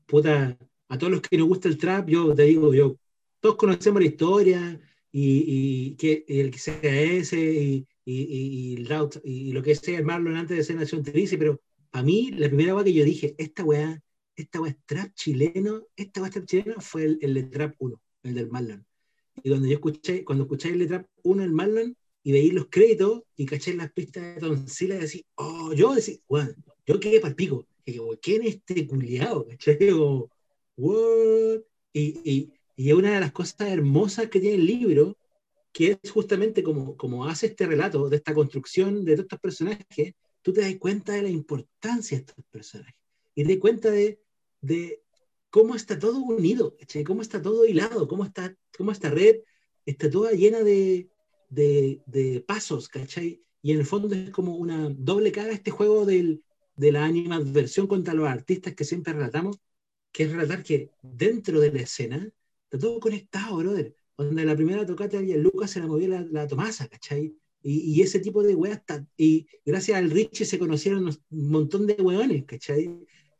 [0.05, 2.95] puta, a todos los que nos gusta el trap, yo te digo, yo,
[3.41, 4.79] todos conocemos la historia
[5.11, 8.87] y, y que el que sea ese y, y, y,
[9.23, 11.61] y lo que sea el Marlon antes de ser Nación Trice, pero
[11.91, 14.01] a mí la primera vez que yo dije, esta weá,
[14.35, 17.75] esta weá es trap chileno, esta weá es trap chileno fue el, el de Trap
[17.77, 18.85] 1, el del Marlon.
[19.43, 23.23] Y cuando yo escuché, cuando escuché el Trap 1, el Marlon, y veí los créditos
[23.35, 26.53] y caché las pistas de Toncila y decía, oh, yo decía, bueno,
[26.85, 27.67] yo quedé para el pico.
[27.85, 29.45] Y digo, ¿quién es este culiado?
[29.45, 29.75] ¿Caché?
[29.75, 30.29] Digo,
[30.77, 31.61] what?
[31.91, 35.17] Y, y, y, es una de las cosas hermosas que tiene el libro,
[35.73, 40.53] que es justamente como, como hace este relato de esta construcción de estos personajes, tú
[40.53, 42.95] te das cuenta de la importancia de estos personajes
[43.35, 44.21] y te das cuenta de,
[44.61, 45.01] de
[45.49, 47.03] cómo está todo unido, ¿cachai?
[47.03, 49.37] cómo está todo hilado, cómo, está, cómo esta red
[49.85, 51.09] está toda llena de,
[51.49, 53.43] de, de, pasos, ¿cachai?
[53.61, 56.43] Y en el fondo es como una doble cara este juego del,
[56.75, 59.59] de la animadversión contra los artistas que siempre relatamos,
[60.11, 62.29] que es relatar que dentro de la escena
[62.65, 63.95] está todo conectado, brother.
[64.17, 67.35] Donde la primera tocata y Lucas se la movía la, la Tomasa, ¿cachai?
[67.61, 68.81] Y, y, ese tipo de weas,
[69.17, 72.89] y gracias al Richie se conocieron un montón de weones, ¿cachai?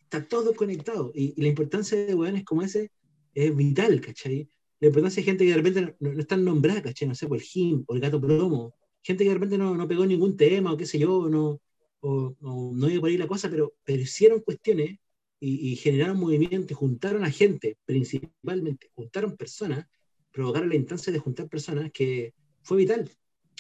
[0.02, 1.12] Está todo conectado.
[1.14, 2.92] Y, y, la importancia de weones como ese
[3.34, 4.48] es vital, ¿cachai?
[4.80, 7.08] La importancia de gente que de repente no, no están nombrada, ¿cachai?
[7.08, 8.74] No sé, por el Jim, o el Gato Promo,
[9.04, 11.62] gente que de repente no, no pegó ningún tema, o qué sé yo, no,
[12.00, 15.00] o, o, no iba por ahí la cosa, pero, pero hicieron cuestiones
[15.40, 19.86] y, y, generaron movimientos, juntaron a gente, principalmente, juntaron personas,
[20.34, 23.10] provocaron la instancia de juntar personas que fue vital,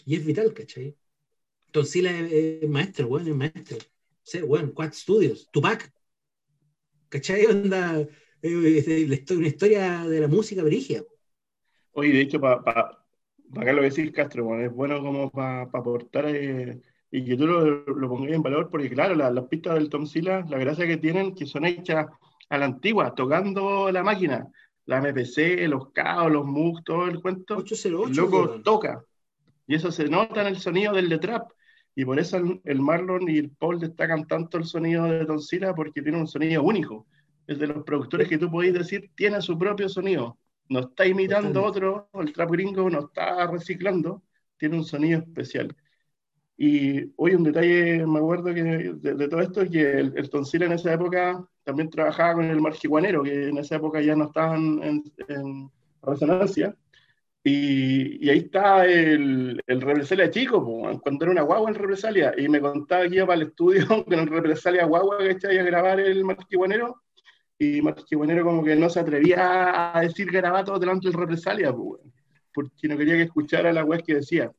[0.05, 0.97] y es vital, ¿cachai?
[1.67, 2.31] Entonces, es,
[2.63, 3.77] es maestro, bueno, es maestro.
[4.21, 5.89] Sea, bueno, Quad Studios, Tupac,
[7.07, 7.45] ¿cachai?
[7.45, 8.05] Onda,
[8.41, 11.03] eh, una historia de la música brigia.
[11.93, 13.05] Oye, de hecho, para pa,
[13.53, 16.25] pa acá lo que decís, Castro, bueno, es bueno como para pa aportar...
[16.27, 16.81] Eh
[17.15, 20.07] y que tú lo, lo pongas en valor, porque claro, la, las pistas del Tom
[20.07, 22.07] Sila, la gracia que tienen, que son hechas
[22.49, 24.47] a la antigua, tocando la máquina,
[24.85, 29.03] la MPC, los CAO, los MUG, todo el cuento, 808, el loco toca,
[29.67, 31.51] y eso se nota en el sonido del de trap,
[31.95, 35.39] y por eso el, el, Marlon y el Paul destacan tanto el sonido de Tom
[35.39, 37.07] Sila, porque tiene un sonido único,
[37.47, 40.37] es de los productores que tú podéis decir, tiene su propio sonido,
[40.69, 44.23] no está imitando otro, el trap gringo no está reciclando,
[44.57, 45.75] tiene un sonido especial.
[46.57, 50.29] Y hoy un detalle, me acuerdo que de, de todo esto, es que el, el
[50.63, 54.81] en esa época también trabajaba con el marjiguanero, que en esa época ya no estaban
[54.83, 55.71] en, en
[56.01, 56.75] resonancia.
[57.43, 62.33] Y, y, ahí está el, el represalia chico, pues, cuando era una guagua en represalia,
[62.37, 65.63] y me contaba que iba para el estudio con el represalia guagua que estaba a
[65.63, 67.01] grabar el marjiguanero,
[67.59, 72.01] y marjiguanero como que no se atrevía a decir garabato delante del represalia, pues,
[72.53, 74.51] porque no quería que escuchara la web que decía.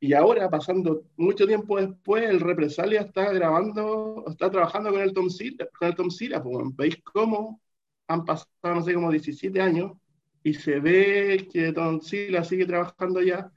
[0.00, 5.28] Y ahora, pasando mucho tiempo después, el Represalia está grabando, está trabajando con el Tom
[5.28, 7.60] Sila, con el Tom pues, veis cómo
[8.06, 9.92] han pasado, no sé, como 17 años,
[10.44, 13.50] y se ve que Tom Sila sigue trabajando ya,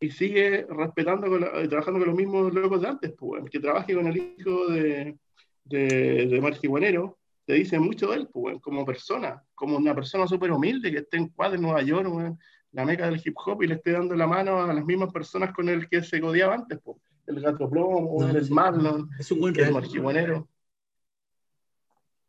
[0.00, 3.94] y sigue respetando, con la, trabajando con los mismos locos de antes, pues, que trabaje
[3.94, 5.18] con el hijo de,
[5.64, 7.10] de, de
[7.46, 11.18] te dice mucho de él, pues, como persona, como una persona súper humilde que está
[11.18, 12.32] en cuadro en Nueva York, pues,
[12.74, 15.54] la meca del hip hop y le esté dando la mano a las mismas personas
[15.54, 17.00] con el que se codiaba antes, po.
[17.26, 18.52] el gato plomo, no, el sí.
[18.52, 20.48] Marlon, es un buen el marjibuanero.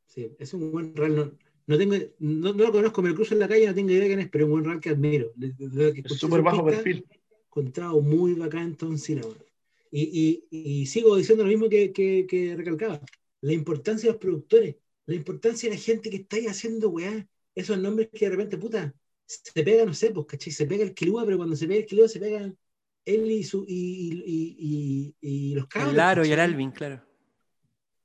[0.06, 1.16] Sí, es un buen real.
[1.16, 1.32] No,
[1.66, 4.02] no, tengo, no, no, lo conozco, me lo cruzo en la calle, no tengo idea
[4.02, 5.32] de quién es, pero es un buen real que admiro.
[5.42, 7.06] Es súper bajo pista, perfil.
[7.48, 9.26] Encontrado muy bacán entonces,
[9.92, 13.00] y, y, y, sigo diciendo lo mismo que, que, que, recalcaba,
[13.42, 17.26] la importancia de los productores, la importancia de la gente que está ahí haciendo weá,
[17.56, 18.94] esos nombres que de repente, puta,
[19.26, 20.54] se pega, no sé, pues, ¿cachai?
[20.54, 22.54] Se pega el Kilua, pero cuando se pega el Kilua se pega
[23.06, 25.94] él y, su, y, y, y, y los cabros.
[25.94, 27.04] Claro, y el Alvin, claro.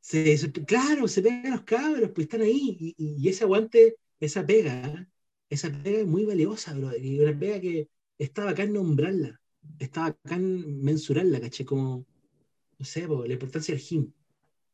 [0.01, 2.95] Se, se, claro, se pegan los cabros, pues están ahí.
[2.97, 5.09] Y, ese aguante, esa pega,
[5.49, 6.97] esa pega es muy valiosa, bro.
[6.97, 7.89] Y una pega que
[8.19, 9.41] está bacán nombrarla,
[9.79, 11.67] está bacán mensurarla, ¿cachai?
[11.67, 12.07] Como,
[12.79, 14.13] no sé, pues, la importancia del gym.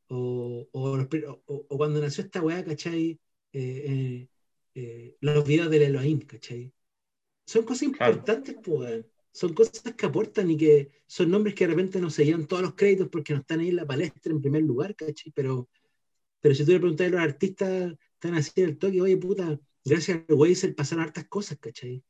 [0.08, 3.18] O, o, o, o, cuando nació esta weá, ¿cachai?
[3.52, 4.28] Eh, eh,
[4.76, 6.70] eh, los videos del Elohim, ¿cachai?
[7.46, 8.62] Son cosas importantes, claro.
[8.62, 12.46] pues, son cosas que aportan y que son nombres que de repente no se llevan
[12.46, 15.32] todos los créditos porque no están ahí en la palestra en primer lugar, ¿cachai?
[15.34, 15.70] Pero,
[16.40, 20.24] pero si tú le preguntas a los artistas, están en el toque, oye, puta, gracias
[20.28, 22.02] al Weiser pasaron hartas cosas, ¿cachai?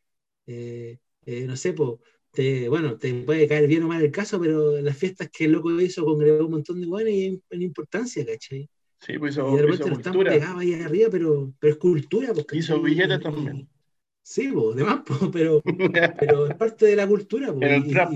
[0.47, 2.01] Eh, eh, no sé, pues,
[2.33, 5.53] te, bueno, te puede caer bien o mal el caso, pero las fiestas que el
[5.53, 8.69] loco hizo congregó un montón de buenas y en, importancia, ¿cachai?
[9.01, 12.33] Sí, pues hizo, y de repente no están pegados ahí arriba, pero, pero es cultura.
[12.33, 13.69] Pues, hizo billetes también.
[14.23, 15.63] Sí, pues, demás, pues, pero,
[16.19, 17.53] pero es parte de la cultura.
[17.53, 18.13] Pues, el trap.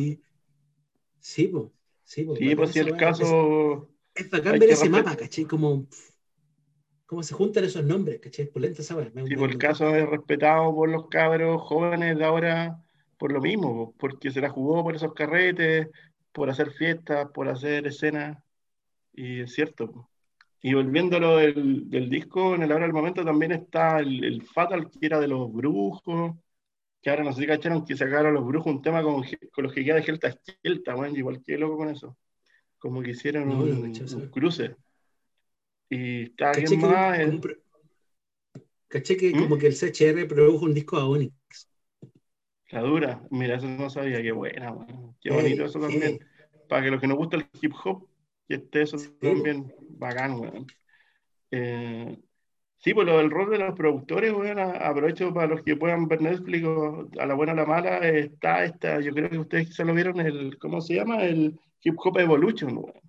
[1.20, 1.68] sí, pues.
[2.04, 3.88] Sí, pues, sí, pues si el caso...
[4.14, 5.44] Es, es bacán ver ese mapa, ¿cachai?
[5.44, 5.86] Como
[7.10, 8.46] cómo se juntan esos nombres, ¿cachai?
[8.46, 8.96] Polenta esa
[9.26, 12.80] Sí, por el caso es respetado por los cabros jóvenes de ahora
[13.18, 15.88] por lo mismo, porque se la jugó por esos carretes,
[16.30, 18.38] por hacer fiestas, por hacer escenas,
[19.12, 20.08] y es cierto.
[20.62, 24.90] Y volviéndolo del, del disco, en el ahora del momento también está el, el, Fatal,
[24.90, 26.36] que era de los brujos,
[27.00, 29.72] que ahora no sé si cacharon que sacaron los brujos un tema con, con los
[29.72, 32.16] que queda de Gelta Eskelta, bueno, igual que loco con eso.
[32.78, 34.76] Como que hicieron un, cruce.
[35.88, 37.18] Y está bien más.
[38.90, 39.42] Caché que ¿Mm?
[39.42, 41.70] como que el CHR produjo un disco a Onyx.
[42.70, 44.74] La dura, mira, eso no sabía, qué buena,
[45.20, 46.18] qué bonito eso también.
[46.68, 48.08] Para que los que nos gusta el hip hop,
[48.50, 50.66] que esté eso también bacán, weón.
[51.52, 52.18] Eh,
[52.78, 56.20] sí, pues lo del rol de los productores, weón, aprovecho para los que puedan ver
[56.20, 56.66] Netflix
[57.20, 59.94] a la buena o a la mala, está esta, yo creo que ustedes quizás lo
[59.94, 61.22] vieron, el, ¿cómo se llama?
[61.22, 63.00] El Hip Hop Evolution, weón.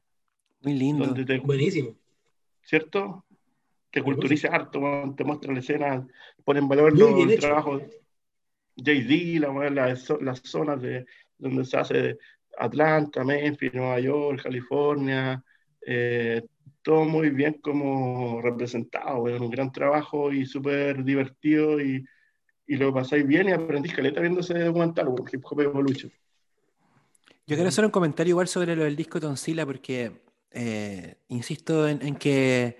[0.62, 1.12] Muy lindo.
[1.44, 1.96] Buenísimo.
[2.62, 3.26] ¿cierto?
[3.90, 4.80] Que culturiza harto,
[5.18, 6.08] te muestra la escena,
[6.46, 7.82] pone en valor los trabajos.
[8.76, 11.08] JD, la, las, las zonas de
[11.40, 12.18] donde se hace
[12.58, 15.44] Atlanta, Memphis, Nueva York, California,
[15.86, 16.44] eh,
[16.82, 22.06] todo muy bien como representado, un gran trabajo y súper divertido y,
[22.68, 26.12] y, lo pasáis bien y aprendís caleta viendo ese documental, Hip Hop Evolution.
[27.48, 30.22] Yo quiero hacer un comentario igual sobre lo del disco Tonsila porque
[30.52, 32.78] eh, insisto en, que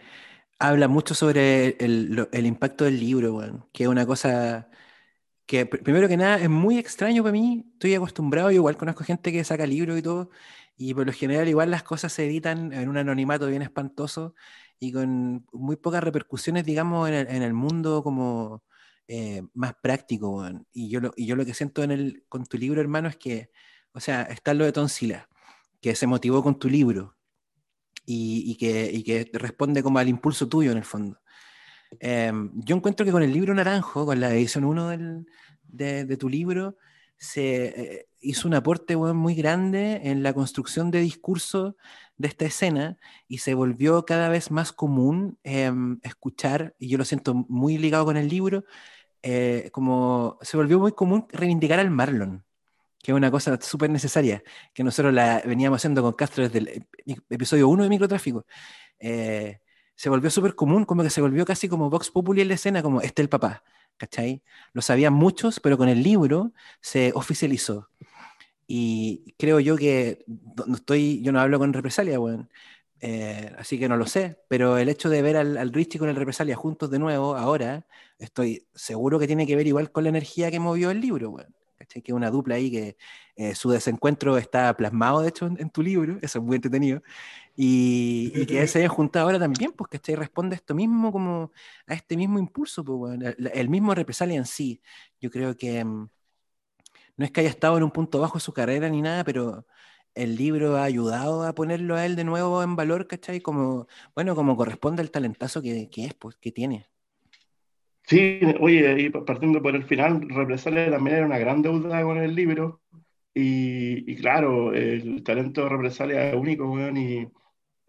[0.60, 4.70] habla mucho sobre el, impacto del libro, que es una cosa
[5.52, 7.66] que primero que nada es muy extraño para mí.
[7.74, 10.30] Estoy acostumbrado, igual conozco gente que saca libros y todo,
[10.78, 14.34] y por lo general igual las cosas se editan en un anonimato bien espantoso
[14.80, 18.64] y con muy pocas repercusiones, digamos, en el, mundo como
[19.10, 20.42] eh, más práctico.
[20.72, 23.18] Y, yo lo, y yo lo que siento en el, con tu libro, hermano, es
[23.18, 23.52] que,
[23.92, 25.28] o sea, está lo de Tonsila,
[25.82, 27.18] que se motivó con tu libro,
[28.06, 31.21] y, que, que, responde como al impulso tuyo en el fondo.
[32.00, 35.26] Em, yo encuentro que con el libro Naranjo, con la edición 1
[35.64, 36.78] de, tu libro,
[37.18, 41.76] se eh, hizo un aporte muy grande en la construcción de discurso
[42.18, 42.98] de esta escena
[43.28, 48.06] y se volvió cada vez más común em, escuchar, y yo lo siento muy ligado
[48.06, 48.64] con el libro,
[49.24, 52.46] eh, como se volvió muy común reivindicar al Marlon
[53.02, 54.44] que es una cosa súper necesaria,
[54.74, 56.86] que nosotros la veníamos haciendo con Castro desde el
[57.30, 58.46] episodio 1 de Microtráfico.
[59.00, 59.60] Eh,
[60.02, 62.82] se volvió súper común, como que se volvió casi como Vox Populi en la escena,
[62.82, 63.64] como este el papá,
[63.98, 64.42] ¿cachai?
[64.74, 67.88] Lo sabían muchos, pero con el libro se oficializó.
[68.66, 70.26] Y creo yo que
[70.66, 72.50] no estoy, yo no hablo con represalia, bueno,
[73.00, 76.10] eh, así que no lo sé, pero el hecho de ver al, al Richie con
[76.10, 77.86] el represalia juntos de nuevo ahora,
[78.18, 81.54] estoy seguro que tiene que ver igual con la energía que movió el libro, bueno.
[81.88, 82.98] Que es una dupla ahí que
[83.36, 87.02] eh, su desencuentro está plasmado, de hecho, en, tu libro, eso es muy entretenido.
[87.64, 90.16] Y, que se haya juntado ahora también, pues, ¿cachai?
[90.16, 91.52] Responde a esto mismo, como
[91.86, 94.82] a este mismo impulso, pues, el mismo represalia en sí.
[95.20, 96.10] Yo creo que mm,
[97.18, 99.68] no es que haya estado en un punto bajo de su carrera ni nada, pero
[100.16, 103.42] el libro ha ayudado a ponerlo a él de nuevo en valor, ¿cachai?
[103.42, 106.88] Como, bueno, como corresponde al talentazo que, que es, pues, que tiene.
[108.08, 112.34] Sí, oye, y partiendo por el final, Represalia también era una gran deuda con el
[112.34, 112.82] libro.
[113.36, 117.30] Y, claro, el talento de Represalia es único, weón, y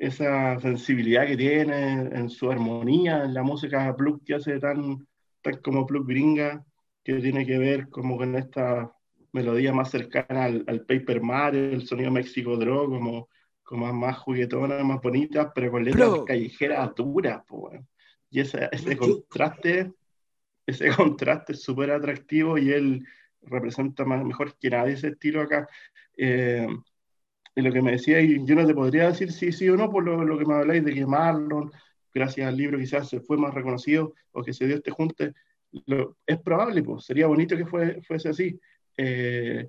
[0.03, 5.07] esa sensibilidad que tiene en su armonía, en la música plug que hace tan,
[5.41, 6.65] tan como plug gringa,
[7.05, 8.93] que tiene que ver como con esta
[9.33, 13.29] melodía más cercana al, Paper Mario, el sonido México Draw, como,
[13.63, 17.81] como más juguetona, más bonita, pero con letras callejeras duras, pues,
[18.29, 19.93] Y ese, ese contraste
[20.67, 23.07] ese contraste es súper atractivo y él
[23.43, 25.69] representa más, mejor que nadie ese estilo acá.
[26.17, 26.67] Eh,
[27.55, 29.91] y lo que me decía, y yo no te podría decir si sí o no
[29.91, 31.71] por lo, que me habláis de que Marlon,
[32.15, 35.35] gracias al libro, quizás se fue más reconocido o que se dio este junte.
[36.27, 38.59] es probable, pues, sería bonito que fue, fuese así.
[38.97, 39.69] Eh,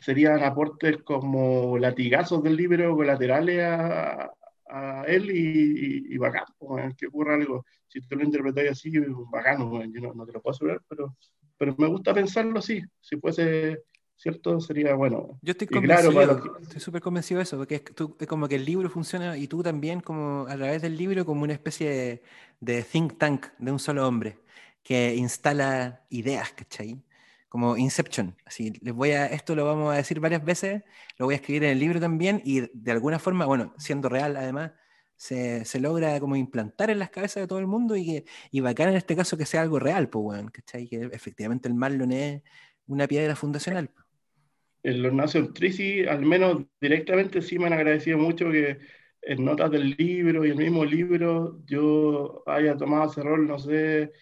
[0.00, 4.30] serían aportes como latigazos del libro colaterales a,
[4.68, 7.64] a él y, y, bacán, pues, que ocurra algo.
[7.88, 8.92] Si tú lo interpretas así,
[9.30, 11.16] bacano, yo no, te lo puedo asegurar, pero,
[11.56, 12.82] pero me gusta pensarlo así.
[13.00, 13.84] Si fuese
[14.16, 15.38] cierto, sería bueno.
[15.42, 18.64] Yo estoy convencido, estoy súper convencido de eso, porque es, tú, es, como que el
[18.64, 22.22] libro funciona y tú también como a través del libro como una especie
[22.60, 24.38] de, think tank de un solo hombre.
[24.82, 27.02] que instala ideas, ¿cachai?
[27.48, 28.36] Como Inception.
[28.44, 30.82] Así, les voy a, esto lo vamos a decir varias veces,
[31.18, 34.36] lo voy a escribir en el libro también y de alguna forma, bueno, siendo real
[34.36, 34.72] además,
[35.16, 38.60] se, se, logra como implantar en las cabezas de todo el mundo y, que, y
[38.60, 40.88] bacán en este caso que sea algo real, pues, bueno, ¿cachai?
[40.88, 42.42] Que efectivamente el Marlon es
[42.86, 43.90] una piedra fundacional.
[44.84, 48.78] Los Nation Treaty, al menos directamente, sí me han agradecido mucho que
[49.22, 54.12] en notas del libro y el mismo libro yo haya tomado ese rol, no sé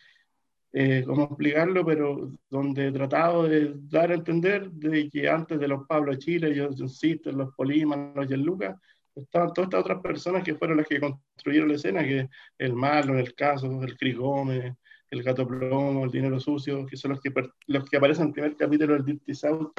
[0.73, 5.69] eh, cómo explicarlo, pero donde he tratado de dar a entender de que antes de
[5.69, 8.77] los Pablo Chile, yo insisto, los Polímanos, los Lucas,
[9.15, 12.29] estaban todas estas otras personas que fueron las que construyeron la escena, que
[12.59, 14.75] el Marlon, el Caso, el Cris Gómez,
[15.11, 17.33] el Gato Plomo, el Dinero Sucio, que son los que,
[17.67, 19.73] los que aparecen en el primer capítulo del Dirty South,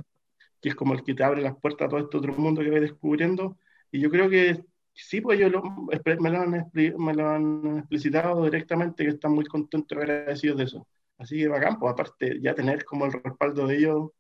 [0.64, 2.72] que es como el que te abre las puertas a todo este otro mundo que
[2.72, 3.58] vas descubriendo.
[3.92, 4.64] Y yo creo que
[4.94, 9.98] sí, pues ellos me, lo han, me, lo han, explicitado directamente que están muy contentos
[9.98, 10.88] y agradecidos de eso.
[11.18, 14.12] Así que bacán, pues aparte ya tener como el respaldo de ellos,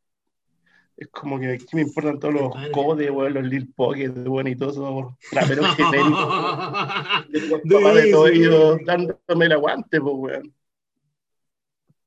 [0.97, 4.73] es como que aquí me importan todos los codes, los Lil Pocket, bueno, y todos
[4.73, 6.27] esos raperos genéricos.
[7.33, 10.53] el papá de todos ellos dándome el aguante, pues, weón.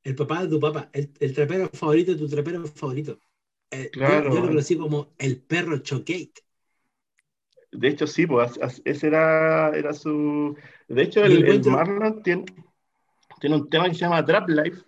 [0.05, 3.19] El papá de tu papá, el, el trapero favorito de tu trapero favorito.
[3.71, 4.33] Eh, claro.
[4.33, 6.43] Yo, lo conocí como el perro Choquete.
[7.73, 10.57] De hecho, sí, pues ese era, era su.
[10.89, 12.45] De hecho, el, Marlon tiene,
[13.41, 14.83] tiene, un tema que se llama Trap Life,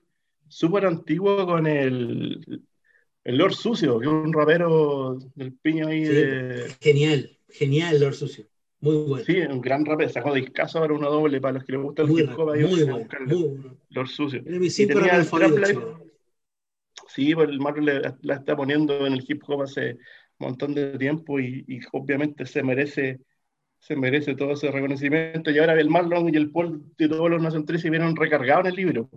[0.47, 2.63] súper antiguo con el,
[3.25, 6.75] el Lord Sucio, que es un rapero del piño ahí de.
[6.81, 8.47] Genial, genial, Lord Sucio.
[8.81, 9.25] Muy bueno.
[9.25, 12.11] Sí, un gran rapero, sacó discazo ahora uno doble para los que les gusta el
[12.11, 12.55] hip hop.
[12.55, 13.77] Muy, bueno, muy bueno.
[13.91, 14.43] Lord Sucio.
[14.47, 16.08] Era mi cinco Trap Life.
[17.19, 19.99] Sí, pues el Marlon la está poniendo en el hip hop hace
[20.39, 23.21] montón de tiempo y, obviamente se merece
[23.81, 25.51] se merece todo ese reconocimiento.
[25.51, 28.71] Y ahora el Marlon y el Paul de todos los Nation se vieron recargados en
[28.71, 29.11] el libro.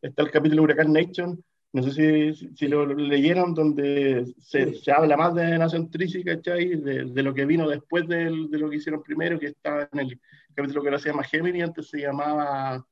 [0.00, 5.18] Está el capítulo Huracán Nation, no sé si, si lo leyeron, donde se, se, habla
[5.18, 6.76] más de Nation Trici, ¿cachai?
[6.76, 9.98] De, de, lo que vino después de, de, lo que hicieron primero, que está en
[10.00, 10.20] el
[10.54, 12.86] capítulo que ahora se llama Gemini, antes se llamaba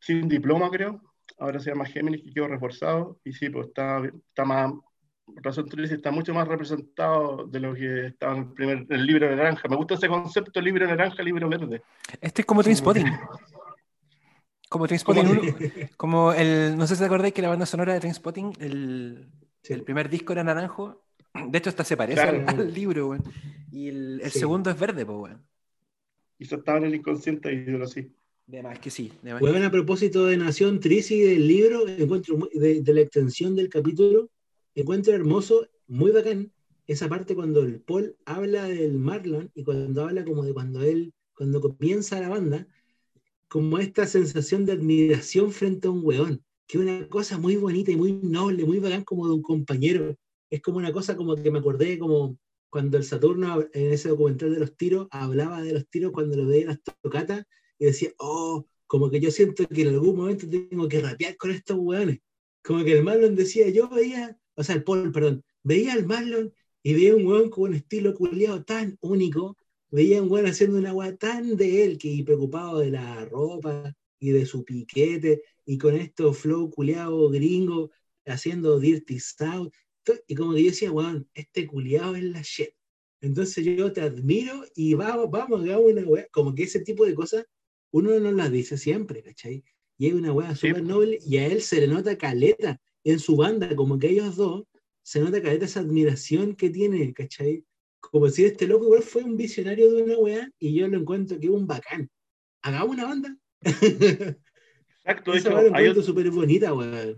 [0.00, 1.11] Sin Diploma, creo.
[1.38, 3.20] Ahora se llama Gemini, que quedó reforzado.
[3.24, 4.72] Y sí, pues está, está más,
[5.36, 9.28] Razón Trici está mucho más representado de lo que estaba en el, primer, el libro
[9.28, 9.68] de naranja.
[9.68, 11.82] Me gusta ese concepto, libro naranja, libro verde.
[12.20, 13.06] Este es como Trainspotting.
[14.68, 18.52] Como Trainspotting como el, no sé si te acordáis que la banda sonora de Trainspotting,
[18.60, 19.28] el,
[19.68, 21.04] el primer disco era naranjo.
[21.48, 23.16] De hecho, hasta se parece al, libro,
[23.70, 25.46] Y el, el segundo es verde, pues, weón.
[26.38, 28.14] eso estaba en el inconsciente y yo así.
[28.46, 29.12] De más que sí.
[29.22, 34.30] Bueno, a propósito de Nación Trici del libro, encuentro de, de la extensión del capítulo,
[34.74, 36.52] encuentro hermoso, muy bacán,
[36.86, 41.12] esa parte cuando el Paul habla del Marlon y cuando habla como de cuando él,
[41.34, 42.66] cuando comienza la banda,
[43.48, 47.90] como esta sensación de admiración frente a un weón, que es una cosa muy bonita
[47.90, 50.16] y muy noble, muy bacán como de un compañero.
[50.50, 52.38] Es como una cosa como que me acordé como
[52.70, 56.46] cuando el Saturno en ese documental de los tiros hablaba de los tiros cuando lo
[56.46, 57.44] veía en las tocatas
[57.82, 61.50] y decía, oh, como que yo siento que en algún momento tengo que rapear con
[61.50, 62.20] estos weones.
[62.62, 66.52] Como que el Marlon decía, yo veía o sea, el Paul, perdón, veía al Marlon
[66.82, 69.56] y veía un weón con un estilo culiado tan único,
[69.90, 74.30] veía un weón haciendo una weá tan de él que preocupado de la ropa y
[74.30, 77.90] de su piquete y con esto flow culiado gringo
[78.26, 79.72] haciendo Dirty South.
[80.26, 82.70] Y como que yo decía, weón, este culiado es la shit.
[83.20, 86.26] Entonces yo te admiro y vamos, vamos, hagamos una weá.
[86.30, 87.46] Como que ese tipo de cosas
[87.92, 89.62] uno no las dice siempre, ¿cachai?
[89.98, 93.36] Y hay una weá súper noble y a él se le nota caleta en su
[93.36, 94.64] banda, como que ellos dos,
[95.02, 97.64] se nota que esa admiración que tiene, ¿cachai?
[98.00, 101.38] Como si este loco igual fue un visionario de una weá y yo lo encuentro
[101.38, 102.10] que es un bacán.
[102.62, 103.36] Hagamos una banda.
[103.64, 107.14] Exacto, Esa hecho, hay otra súper bonita, weá.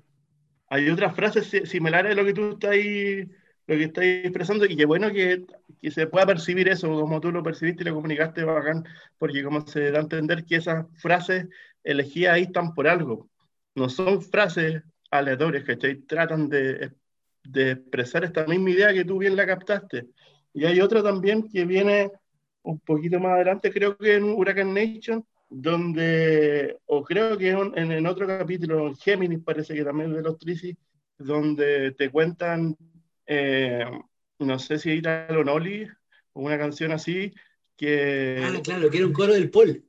[0.68, 2.74] Hay otras frases similares a lo que tú estás
[3.66, 5.46] lo que estás expresando y qué bueno que,
[5.80, 8.84] que, se pueda percibir eso como tú lo percibiste y lo comunicaste bacán,
[9.18, 11.46] porque como se da a entender que esas frases
[11.82, 13.28] elegidas ahí están por algo.
[13.74, 15.96] No son frases aleatorias, ¿cachai?
[16.02, 16.92] Tratan de,
[17.44, 20.08] de, expresar esta misma idea que tú bien la captaste.
[20.52, 22.10] Y hay otra también que viene
[22.62, 28.06] un poquito más adelante, creo que en Huracán Nation, donde, o creo que en, en
[28.06, 30.76] otro capítulo, en Géminis parece que también de los Trici,
[31.18, 32.76] donde te cuentan,
[33.26, 33.84] eh,
[34.38, 35.86] no sé si era Noli
[36.32, 37.32] o una canción así,
[37.76, 38.42] que...
[38.44, 39.84] Ah, claro, que era un coro del Pol.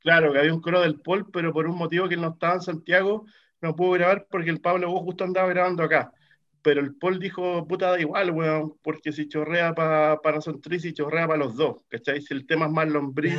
[0.00, 2.54] Claro, que había un coro del Pol, pero por un motivo que él no estaba
[2.54, 3.24] en Santiago,
[3.60, 6.12] no pudo grabar porque el Pablo vos justo andaba grabando acá.
[6.60, 10.92] Pero el Paul dijo, puta, da igual, weón, porque si chorrea para para Son y
[10.92, 12.22] chorrea para los dos, ¿cachai?
[12.22, 13.38] Si el tema es más lombriz,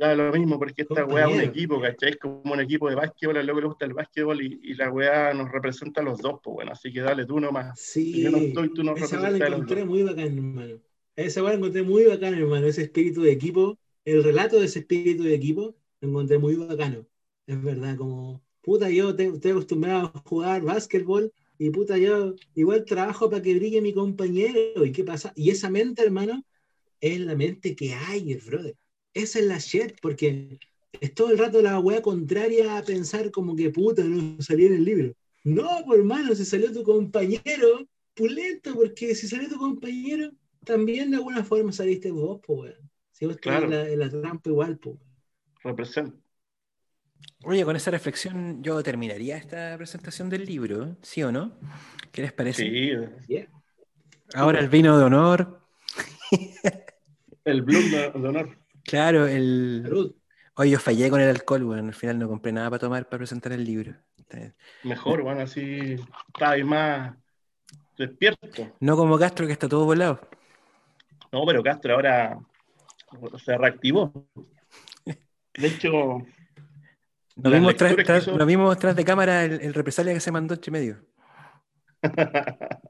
[0.00, 2.10] da lo mismo, porque esta weá es un equipo, ¿cachai?
[2.10, 4.90] Es como un equipo de básquetbol, a lo que le gusta el básquetbol y, la
[4.90, 7.78] weá nos representa a los dos, pues bueno, así que dale tú nomás.
[7.78, 10.80] Sí, yo no estoy, tú no esa weá la encontré muy bacán, hermano.
[11.16, 14.80] Esa weá la encontré muy bacán, hermano, ese espíritu de equipo, el relato de ese
[14.80, 17.06] espíritu de equipo, lo encontré muy bacano.
[17.46, 22.86] Es verdad, como, puta, yo te, estoy acostumbrado a jugar básquetbol y puta, yo igual
[22.86, 24.86] trabajo para que brille mi compañero.
[24.86, 25.32] ¿Y qué pasa?
[25.36, 26.42] Y esa mente, hermano,
[27.00, 28.76] es la mente que hay, brother.
[29.14, 30.58] Esa es la shit, porque
[31.00, 34.74] es todo el rato la weá contraria a pensar como que puta, no salió en
[34.74, 35.14] el libro.
[35.44, 40.30] No, pues hermano, si salió tu compañero, pulento, porque si salió tu compañero,
[40.64, 42.90] también de alguna forma saliste vos, pues weón.
[43.12, 43.70] Si vos claro.
[43.70, 44.96] en la, trampa igual, pues.
[45.62, 46.16] Representa.
[47.44, 51.58] Oye, con esa reflexión yo terminaría esta presentación del libro, ¿sí o no?
[52.12, 52.64] ¿Qué les parece?
[53.26, 53.46] Sí.
[54.34, 55.60] Ahora el vino de honor.
[57.44, 58.59] el bloom de, honor.
[58.84, 60.14] Claro, el...
[60.54, 63.18] Oye, yo fallé con el alcohol, bueno, al final no compré nada para tomar para
[63.18, 63.94] presentar el libro.
[64.84, 65.96] Mejor, bueno, así
[66.34, 67.14] está ahí más
[67.96, 68.76] despierto.
[68.80, 70.20] No como Castro que está todo volado.
[71.32, 72.38] No, pero Castro ahora
[73.44, 74.12] se reactivó.
[75.06, 76.22] De hecho,
[77.36, 77.50] lo
[78.46, 81.04] vimos, tras, de cámara el, represalia que se mandó entre medio.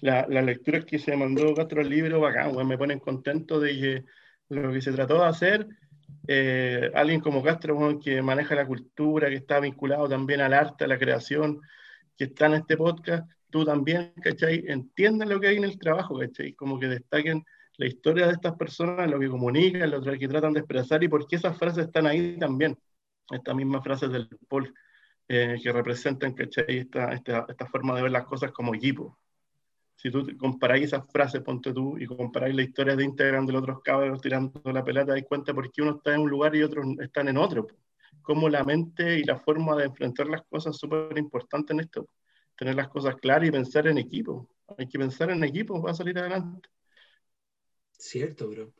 [0.00, 4.04] Las la lecturas que se mandó Castro al libro, bacán, me ponen contento de que
[4.48, 5.66] lo que se trató de hacer,
[6.28, 10.88] eh, alguien como Castro, que maneja la cultura, que está vinculado también al arte, a
[10.88, 11.60] la creación,
[12.16, 14.64] que está en este podcast, tú también, ¿cachai?
[14.66, 16.52] Entiendan lo que hay en el trabajo, ¿cachai?
[16.54, 17.44] Como que destaquen
[17.76, 21.26] la historia de estas personas, lo que comunican, lo que tratan de expresar y por
[21.26, 22.76] qué esas frases están ahí también
[23.30, 24.72] estas mismas frases del Paul
[25.28, 29.18] eh, que representan Esta, esta, esta, forma de ver las cosas como equipo.
[29.96, 33.62] Si tú comparáis esas frases, ponte tú, y comparáis la historia de Instagram de los
[33.62, 36.62] otros cabros tirando la pelota, das cuenta por qué uno está en un lugar y
[36.62, 37.66] otros están en otro.
[38.22, 42.08] Cómo la mente y la forma de enfrentar las cosas es súper importante en esto.
[42.56, 44.48] Tener las cosas claras y pensar en equipo.
[44.76, 46.68] Hay que pensar en equipo para salir adelante.
[47.92, 48.72] Cierto, bro.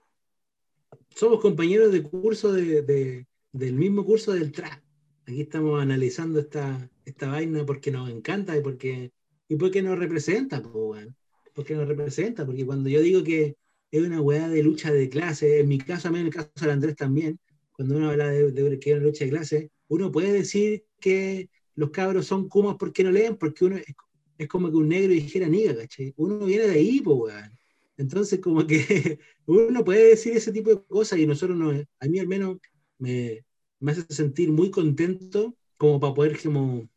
[1.10, 3.26] Somos compañeros de curso de
[3.56, 4.82] del mismo curso del TRA.
[5.26, 9.12] Aquí estamos analizando esta, esta vaina porque nos encanta y porque,
[9.48, 11.09] y porque nos representa, pues,
[11.55, 13.56] porque nos representa, porque cuando yo digo que
[13.90, 16.97] es una weá de lucha de clase, en mi caso, en el caso de Andrés
[16.97, 17.39] también,
[17.73, 21.48] cuando uno habla de, de que es una lucha de clase, uno puede decir que
[21.74, 25.48] los cabros son kumas porque no leen, porque uno es, como que un negro dijera
[25.48, 26.12] niga, ¿cachai?
[26.16, 27.59] Uno viene de ahí, pues, weón.
[27.97, 32.18] Entonces, como que uno puede decir ese tipo de cosas y nosotros no, a mí
[32.18, 32.59] al menos
[32.98, 33.44] me,
[33.81, 36.89] me hace sentir muy contento como para poder como,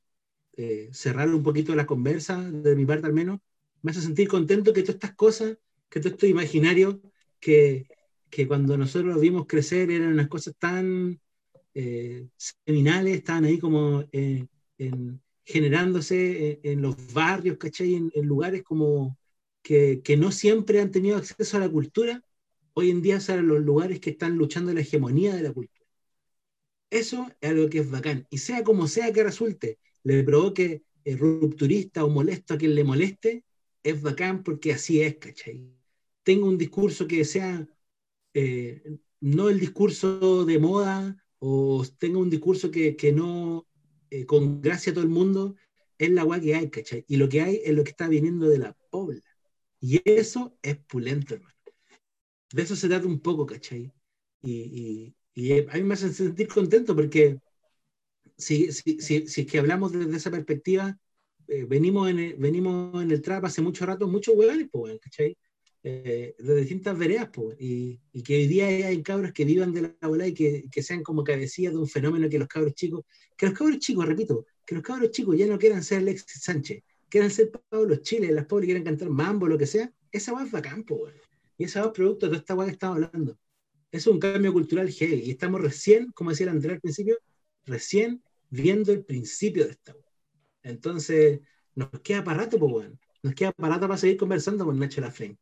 [0.61, 3.39] eh, cerrar un poquito la conversa, de mi parte al menos,
[3.81, 5.57] me hace sentir contento que todas estas cosas,
[5.89, 7.01] que todo esto imaginario,
[7.39, 7.87] que,
[8.29, 11.21] que cuando nosotros lo vimos crecer eran unas cosas tan
[11.73, 14.47] eh, seminales, estaban ahí como eh,
[15.45, 17.95] generándose en, los barrios, ¿cachai?
[17.95, 19.17] En, en lugares como
[19.61, 22.21] que, que, no siempre han tenido acceso a la cultura,
[22.73, 25.85] hoy en día son los lugares que están luchando la hegemonía de la cultura.
[26.89, 28.27] Eso es algo que es bacán.
[28.29, 32.83] Y sea como sea que resulte, le provoque eh, rupturista o molesto a quien le
[32.83, 33.43] moleste,
[33.83, 35.69] es bacán porque así es, ¿cachai?
[36.23, 37.67] Tengo un discurso que sea
[38.33, 38.83] eh,
[39.21, 43.67] no el discurso de moda o tengo un discurso que, que no
[44.09, 45.55] eh, con gracia a todo el mundo,
[45.97, 47.05] es la agua que hay, ¿cachai?
[47.07, 49.21] Y lo que hay es lo que está viniendo de la pobla.
[49.81, 51.55] Y eso es pulento, hermano.
[52.51, 53.91] De eso se trata un poco, ¿cachai?
[54.41, 57.39] y, y a mí me hace sentir contento porque
[58.39, 60.97] si, si, si, si es que hablamos desde esa perspectiva,
[61.47, 65.37] eh, venimos, en el, venimos en el trap hace mucho rato, muchos huevones, pues, ¿cachai?
[65.83, 69.81] Eh, de distintas veredas, pues, y, y, que hoy día hay cabros que vivan de
[69.81, 73.05] la bola y que, que, sean como cabecillas de un fenómeno que los cabros chicos,
[73.37, 76.83] que los cabros chicos, repito, que los cabros chicos ya no quieran ser Alexis Sánchez,
[77.07, 80.51] quieran ser Pablo Chile, las pobres quieran cantar mambo, lo que sea, esa va es
[80.51, 81.13] bacán, pues,
[81.57, 83.37] y esa va es producto de toda esta weá que estamos hablando
[83.91, 85.21] es un cambio cultural heavy.
[85.25, 87.17] Y estamos recién, como decía el Andrés al principio,
[87.65, 89.95] recién viendo el principio de esta.
[90.63, 91.41] Entonces,
[91.75, 92.97] nos queda para rato, pues, bueno.
[93.21, 95.37] Nos queda para rato para seguir conversando con Nacho Laflame.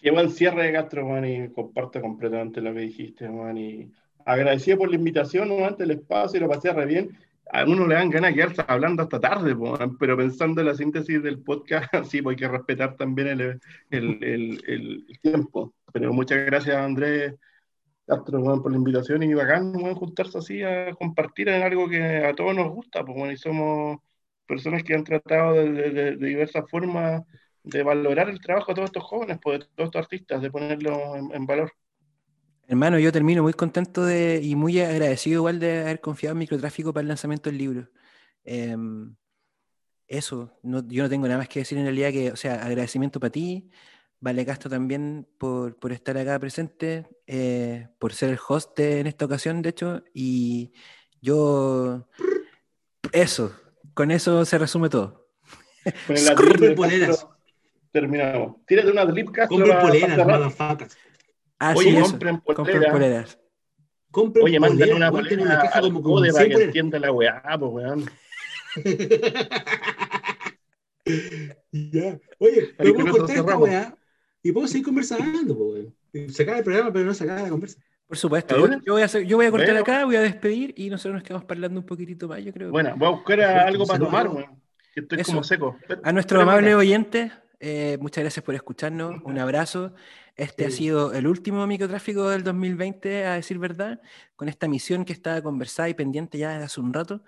[0.00, 3.56] Qué buen cierre Castro, Juan, y comparto completamente lo que dijiste, Juan.
[3.58, 3.92] Y
[4.24, 7.18] agradecido por la invitación, nuevamente el espacio, y lo pasé re bien.
[7.50, 9.56] A uno le dan ganas de quedarse hablando hasta tarde,
[9.98, 13.60] pero pensando en la síntesis del podcast, sí, pues hay que respetar también el,
[13.90, 15.74] el, el, el tiempo.
[15.92, 17.34] Pero muchas gracias, Andrés
[18.08, 22.34] Castro, por la invitación y bacán, bueno, juntarse así a compartir en algo que a
[22.34, 23.98] todos nos gusta, pues bueno, y somos
[24.46, 27.22] personas que han tratado de, diversas formas
[27.62, 31.16] de valorar el trabajo de todos estos jóvenes, pues, de todos estos artistas, de ponerlo
[31.16, 31.70] en, valor.
[32.66, 36.94] Hermano, yo termino muy contento de, y muy agradecido igual de haber confiado en microtráfico
[36.94, 37.90] para el lanzamiento del libro.
[38.42, 39.14] Em,
[40.06, 43.32] eso, yo no tengo nada más que decir en realidad que, o sea, agradecimiento para
[43.32, 43.68] ti,
[44.20, 49.26] Vale Castro también por, por estar acá presente, eh, por ser el host en esta
[49.26, 50.72] ocasión, de hecho, y
[51.20, 52.08] yo,
[53.12, 53.54] eso,
[53.94, 55.28] con eso se resume todo.
[56.36, 57.28] Compren poleras.
[57.92, 58.56] Terminamos.
[58.66, 59.56] Tírate una drip Castro.
[59.56, 60.98] Compren poleras, motherfuckers.
[61.60, 62.40] Ah, Oye, sí, compren
[62.90, 63.38] poleras.
[64.10, 67.72] Compren Oye, manden una polera una caja como, como para que entienda la weá, pues
[67.72, 68.10] weón.
[71.72, 72.18] ya.
[72.38, 73.98] Oye, podemos cortar esta weá
[74.42, 77.80] y puedo seguir conversando, pues, Se acaba el programa, pero no se acaba la conversa.
[78.06, 78.56] Por supuesto,
[78.86, 81.44] yo, voy a yo voy a cortar acá, voy a despedir y nosotros nos quedamos
[81.46, 82.70] hablando un poquitito más, yo creo.
[82.70, 84.62] Bueno, voy a buscar algo para tomar, weón.
[84.94, 85.76] Que estoy como seco.
[86.02, 89.22] A nuestro amable oyente, eh, muchas gracias por escucharnos.
[89.24, 89.92] Un abrazo.
[90.36, 94.00] Este ha sido el último microtráfico del 2020, a decir verdad,
[94.36, 97.22] con esta misión que estaba conversada y pendiente ya desde hace un rato.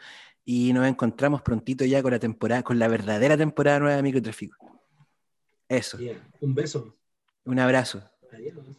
[0.44, 4.56] Y nos encontramos prontito ya con la temporada, con la verdadera temporada nueva de microtráfico.
[5.68, 5.98] Eso.
[6.40, 6.96] Un beso.
[7.50, 8.00] Un abrazo.
[8.32, 8.76] Adiós.